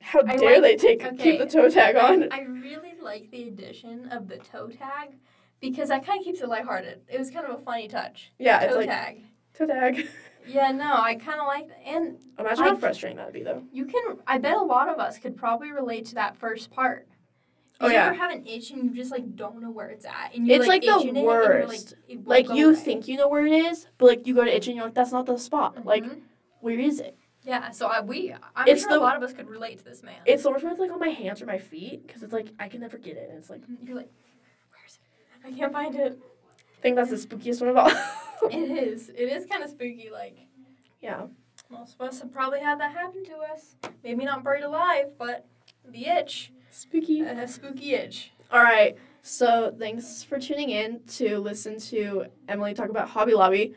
how 0.00 0.20
I 0.26 0.36
dare 0.36 0.60
like- 0.60 0.62
they 0.62 0.76
take 0.76 1.04
okay, 1.04 1.16
keep 1.16 1.38
the 1.40 1.46
toe 1.46 1.68
tag 1.68 1.96
on? 1.96 2.32
I 2.32 2.42
really 2.42 2.94
like 3.02 3.30
the 3.30 3.48
addition 3.48 4.08
of 4.12 4.28
the 4.28 4.38
toe 4.38 4.68
tag 4.68 5.16
because 5.60 5.88
that 5.88 6.06
kind 6.06 6.20
of 6.20 6.24
keeps 6.24 6.40
it 6.40 6.48
lighthearted. 6.48 7.00
It 7.08 7.18
was 7.18 7.30
kind 7.30 7.44
of 7.46 7.58
a 7.58 7.62
funny 7.62 7.88
touch. 7.88 8.30
Yeah, 8.38 8.60
it's 8.60 8.72
toe 8.72 8.78
like 8.78 8.88
tag. 8.88 9.22
toe 9.54 9.66
tag. 9.66 10.08
Yeah, 10.46 10.72
no, 10.72 10.94
I 10.94 11.14
kind 11.16 11.40
of 11.40 11.46
like 11.46 11.68
that. 11.68 11.78
And 11.86 12.16
Imagine 12.38 12.64
I 12.64 12.68
how 12.68 12.76
frustrating 12.76 13.16
that'd 13.18 13.34
be 13.34 13.42
though. 13.42 13.62
you 13.72 13.84
can, 13.84 14.18
I 14.26 14.38
bet 14.38 14.56
a 14.56 14.62
lot 14.62 14.88
of 14.88 14.98
us 14.98 15.18
could 15.18 15.36
probably 15.36 15.70
relate 15.72 16.06
to 16.06 16.14
that 16.16 16.36
first 16.36 16.70
part. 16.70 17.06
Oh, 17.80 17.86
you 17.86 17.92
yeah. 17.92 18.06
ever 18.06 18.14
have 18.16 18.32
an 18.32 18.44
itch 18.46 18.70
and 18.70 18.82
you 18.84 18.90
just 18.90 19.12
like 19.12 19.36
don't 19.36 19.60
know 19.60 19.70
where 19.70 19.88
it's 19.88 20.04
at, 20.04 20.32
and 20.34 20.46
you're 20.48 20.56
It's, 20.58 20.66
like, 20.66 20.82
like, 20.84 20.94
the 20.94 21.00
itching 21.08 21.16
it 21.16 21.24
like, 21.24 21.26
worst. 21.26 21.94
Like 22.24 22.48
you 22.50 22.70
away. 22.70 22.76
think 22.80 23.06
you 23.08 23.16
know 23.16 23.28
where 23.28 23.46
it 23.46 23.52
is, 23.52 23.86
but 23.98 24.06
like 24.06 24.26
you 24.26 24.34
go 24.34 24.42
to 24.44 24.54
itch 24.56 24.66
and 24.66 24.74
you're 24.76 24.84
like, 24.86 24.94
that's 24.94 25.12
not 25.12 25.26
the 25.26 25.36
spot. 25.38 25.84
Like, 25.84 26.02
Mhm. 26.04 26.20
where 26.60 26.78
is 26.78 26.98
it? 27.00 27.16
yeah. 27.44 27.70
So 27.70 27.86
I, 27.86 28.00
we, 28.00 28.34
I'm 28.56 28.66
It's 28.68 28.82
sure 28.82 28.90
the- 28.90 28.98
a 28.98 29.00
lot 29.00 29.16
of 29.16 29.22
us 29.22 29.32
could 29.32 29.48
relate 29.48 29.78
to 29.78 29.84
this 29.84 30.02
man. 30.02 30.16
It's 30.26 30.42
the 30.42 30.50
worst 30.50 30.64
when 30.64 30.72
it's 30.72 30.80
like 30.80 30.90
on 30.90 30.98
my 30.98 31.08
hands 31.10 31.40
or 31.40 31.46
my 31.46 31.58
feet 31.58 32.04
because 32.06 32.22
it's 32.24 32.32
like 32.32 32.48
I 32.58 32.68
can 32.68 32.80
never 32.80 32.98
get 32.98 33.16
it. 33.16 33.28
And 33.30 33.38
it's 33.38 33.48
like 33.50 33.62
you're 33.84 33.96
like, 33.96 34.10
where's 34.72 34.98
it? 35.44 35.46
I 35.54 35.56
can't 35.56 35.72
find 35.72 35.94
it. 35.94 36.18
I 36.76 36.80
think 36.80 36.96
that's 36.96 37.10
the 37.10 37.16
spookiest 37.16 37.60
one 37.60 37.70
of 37.70 37.76
all. 37.76 37.90
It 38.50 38.70
is. 38.70 39.08
It 39.10 39.28
is 39.28 39.46
kind 39.46 39.62
of 39.62 39.70
spooky. 39.70 40.10
Like 40.12 40.36
yeah. 41.00 41.26
most 41.70 41.94
of 41.94 42.00
us 42.08 42.20
have 42.20 42.32
probably 42.32 42.60
had 42.60 42.80
that 42.80 42.92
happen 42.92 43.24
to 43.26 43.36
us. 43.52 43.76
Maybe 44.04 44.24
not 44.24 44.42
buried 44.44 44.64
alive, 44.64 45.06
but 45.18 45.46
the 45.88 46.06
itch, 46.06 46.52
Spooky. 46.70 47.20
a 47.22 47.46
spooky 47.48 47.94
itch. 47.94 48.32
All 48.50 48.62
right. 48.62 48.96
So 49.22 49.74
thanks 49.78 50.22
for 50.22 50.38
tuning 50.38 50.70
in 50.70 51.00
to 51.16 51.38
listen 51.38 51.78
to 51.80 52.26
Emily 52.48 52.72
talk 52.74 52.88
about 52.88 53.08
Hobby 53.08 53.34
Lobby, 53.34 53.74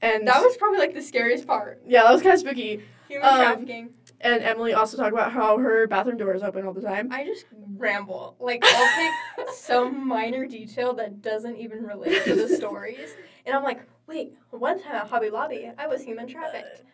and 0.00 0.26
That 0.28 0.42
was 0.42 0.56
probably 0.56 0.78
like 0.78 0.94
the 0.94 1.02
scariest 1.02 1.46
part. 1.46 1.82
yeah, 1.86 2.02
that 2.04 2.12
was 2.12 2.22
kind 2.22 2.34
of 2.34 2.40
spooky. 2.40 2.82
Human 3.08 3.28
Um, 3.28 3.36
trafficking. 3.40 3.90
And 4.20 4.40
Emily 4.44 4.72
also 4.74 4.96
talked 4.96 5.12
about 5.12 5.32
how 5.32 5.58
her 5.58 5.88
bathroom 5.88 6.16
door 6.18 6.32
is 6.34 6.42
open 6.44 6.64
all 6.64 6.72
the 6.72 6.80
time. 6.80 7.08
I 7.10 7.24
just 7.24 7.46
ramble. 7.76 8.36
Like 8.38 8.64
I'll 8.64 9.10
pick 9.36 9.48
some 9.54 10.06
minor 10.06 10.46
detail 10.46 10.94
that 10.94 11.20
doesn't 11.20 11.56
even 11.56 11.82
relate 11.82 12.22
to 12.24 12.34
the 12.36 12.48
stories, 12.48 13.10
and 13.44 13.56
I'm 13.56 13.64
like, 13.64 13.80
wait, 14.06 14.34
one 14.50 14.82
time 14.82 14.94
at 14.94 15.08
Hobby 15.08 15.30
Lobby, 15.30 15.70
I 15.78 15.86
was 15.86 16.02
human 16.02 16.26
trafficked. 16.26 16.84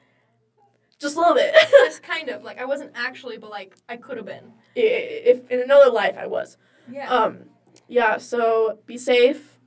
Just 0.98 1.16
a 1.16 1.20
little 1.20 1.34
bit. 1.34 1.54
Just 1.70 2.02
kind 2.02 2.28
of 2.28 2.42
like 2.42 2.59
I 2.59 2.64
wasn't 2.64 2.92
actually, 2.94 3.38
but 3.38 3.50
like 3.50 3.76
I 3.88 3.96
could 3.96 4.16
have 4.16 4.26
been. 4.26 4.52
If 4.74 5.48
in 5.50 5.61
another 5.61 5.90
life 5.90 6.16
I 6.18 6.26
was. 6.26 6.56
Yeah. 6.90 7.09
Um, 7.09 7.44
yeah. 7.86 8.18
So 8.18 8.78
be 8.86 8.98
safe 8.98 9.59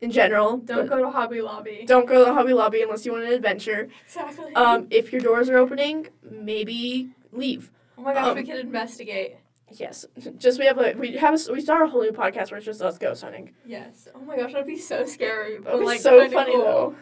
in 0.00 0.10
general. 0.10 0.56
Don't 0.58 0.88
go 0.88 0.98
to 0.98 1.10
Hobby 1.10 1.42
Lobby. 1.42 1.84
Don't 1.86 2.08
go 2.08 2.24
to 2.24 2.34
Hobby 2.34 2.54
Lobby 2.54 2.82
unless 2.82 3.06
you 3.06 3.12
want 3.12 3.24
an 3.24 3.32
adventure. 3.32 3.88
Exactly. 4.06 4.52
Um, 4.54 4.88
if 4.90 5.12
your 5.12 5.20
doors 5.20 5.48
are 5.48 5.58
opening, 5.58 6.08
maybe 6.28 7.10
leave. 7.32 7.70
oh 7.96 8.02
my 8.02 8.14
gosh, 8.14 8.28
um, 8.28 8.36
we 8.36 8.44
could 8.44 8.58
investigate. 8.58 9.36
Yes, 9.72 10.04
just 10.38 10.58
we 10.58 10.66
have 10.66 10.78
a 10.78 10.94
we 10.98 11.16
have 11.16 11.34
a, 11.34 11.52
we 11.52 11.60
start 11.60 11.82
a 11.82 11.86
whole 11.86 12.02
new 12.02 12.12
podcast 12.12 12.50
where 12.50 12.58
it's 12.58 12.66
just 12.66 12.82
us 12.82 12.98
ghost 12.98 13.22
hunting. 13.22 13.52
Yes. 13.64 14.08
Oh 14.14 14.20
my 14.20 14.36
gosh, 14.36 14.52
that'd 14.52 14.66
be 14.66 14.78
so 14.78 15.04
scary. 15.04 15.56
But 15.58 15.64
That'd 15.64 15.80
be 15.80 15.86
like 15.86 16.00
so 16.00 16.28
funny 16.30 16.52
cool. 16.52 16.62
though. 16.62 16.94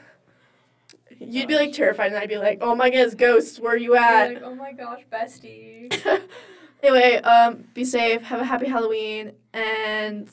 You'd 1.21 1.49
be 1.49 1.57
like 1.57 1.73
terrified, 1.73 2.09
and 2.09 2.16
I'd 2.16 2.29
be 2.29 2.37
like, 2.37 2.59
"Oh 2.61 2.75
my 2.75 2.91
goodness, 2.91 3.14
ghosts, 3.14 3.59
where 3.59 3.73
are 3.73 3.77
you 3.77 3.97
at?" 3.97 4.35
like, 4.35 4.43
oh 4.43 4.55
my 4.55 4.73
gosh, 4.73 5.03
bestie. 5.11 5.93
anyway, 6.83 7.16
um, 7.16 7.64
be 7.75 7.85
safe, 7.85 8.23
have 8.23 8.41
a 8.41 8.45
happy 8.45 8.66
Halloween, 8.69 9.33
and 9.53 10.29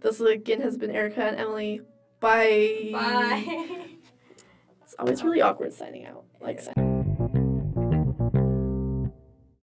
this 0.00 0.20
again 0.20 0.60
has 0.60 0.76
been 0.76 0.90
Erica 0.90 1.22
and 1.22 1.36
Emily. 1.38 1.80
Bye. 2.20 2.90
Bye. 2.92 3.68
It's 4.82 4.96
always 4.98 5.22
really 5.22 5.40
awkward 5.40 5.72
signing 5.72 6.04
out. 6.04 6.24
Like. 6.40 6.60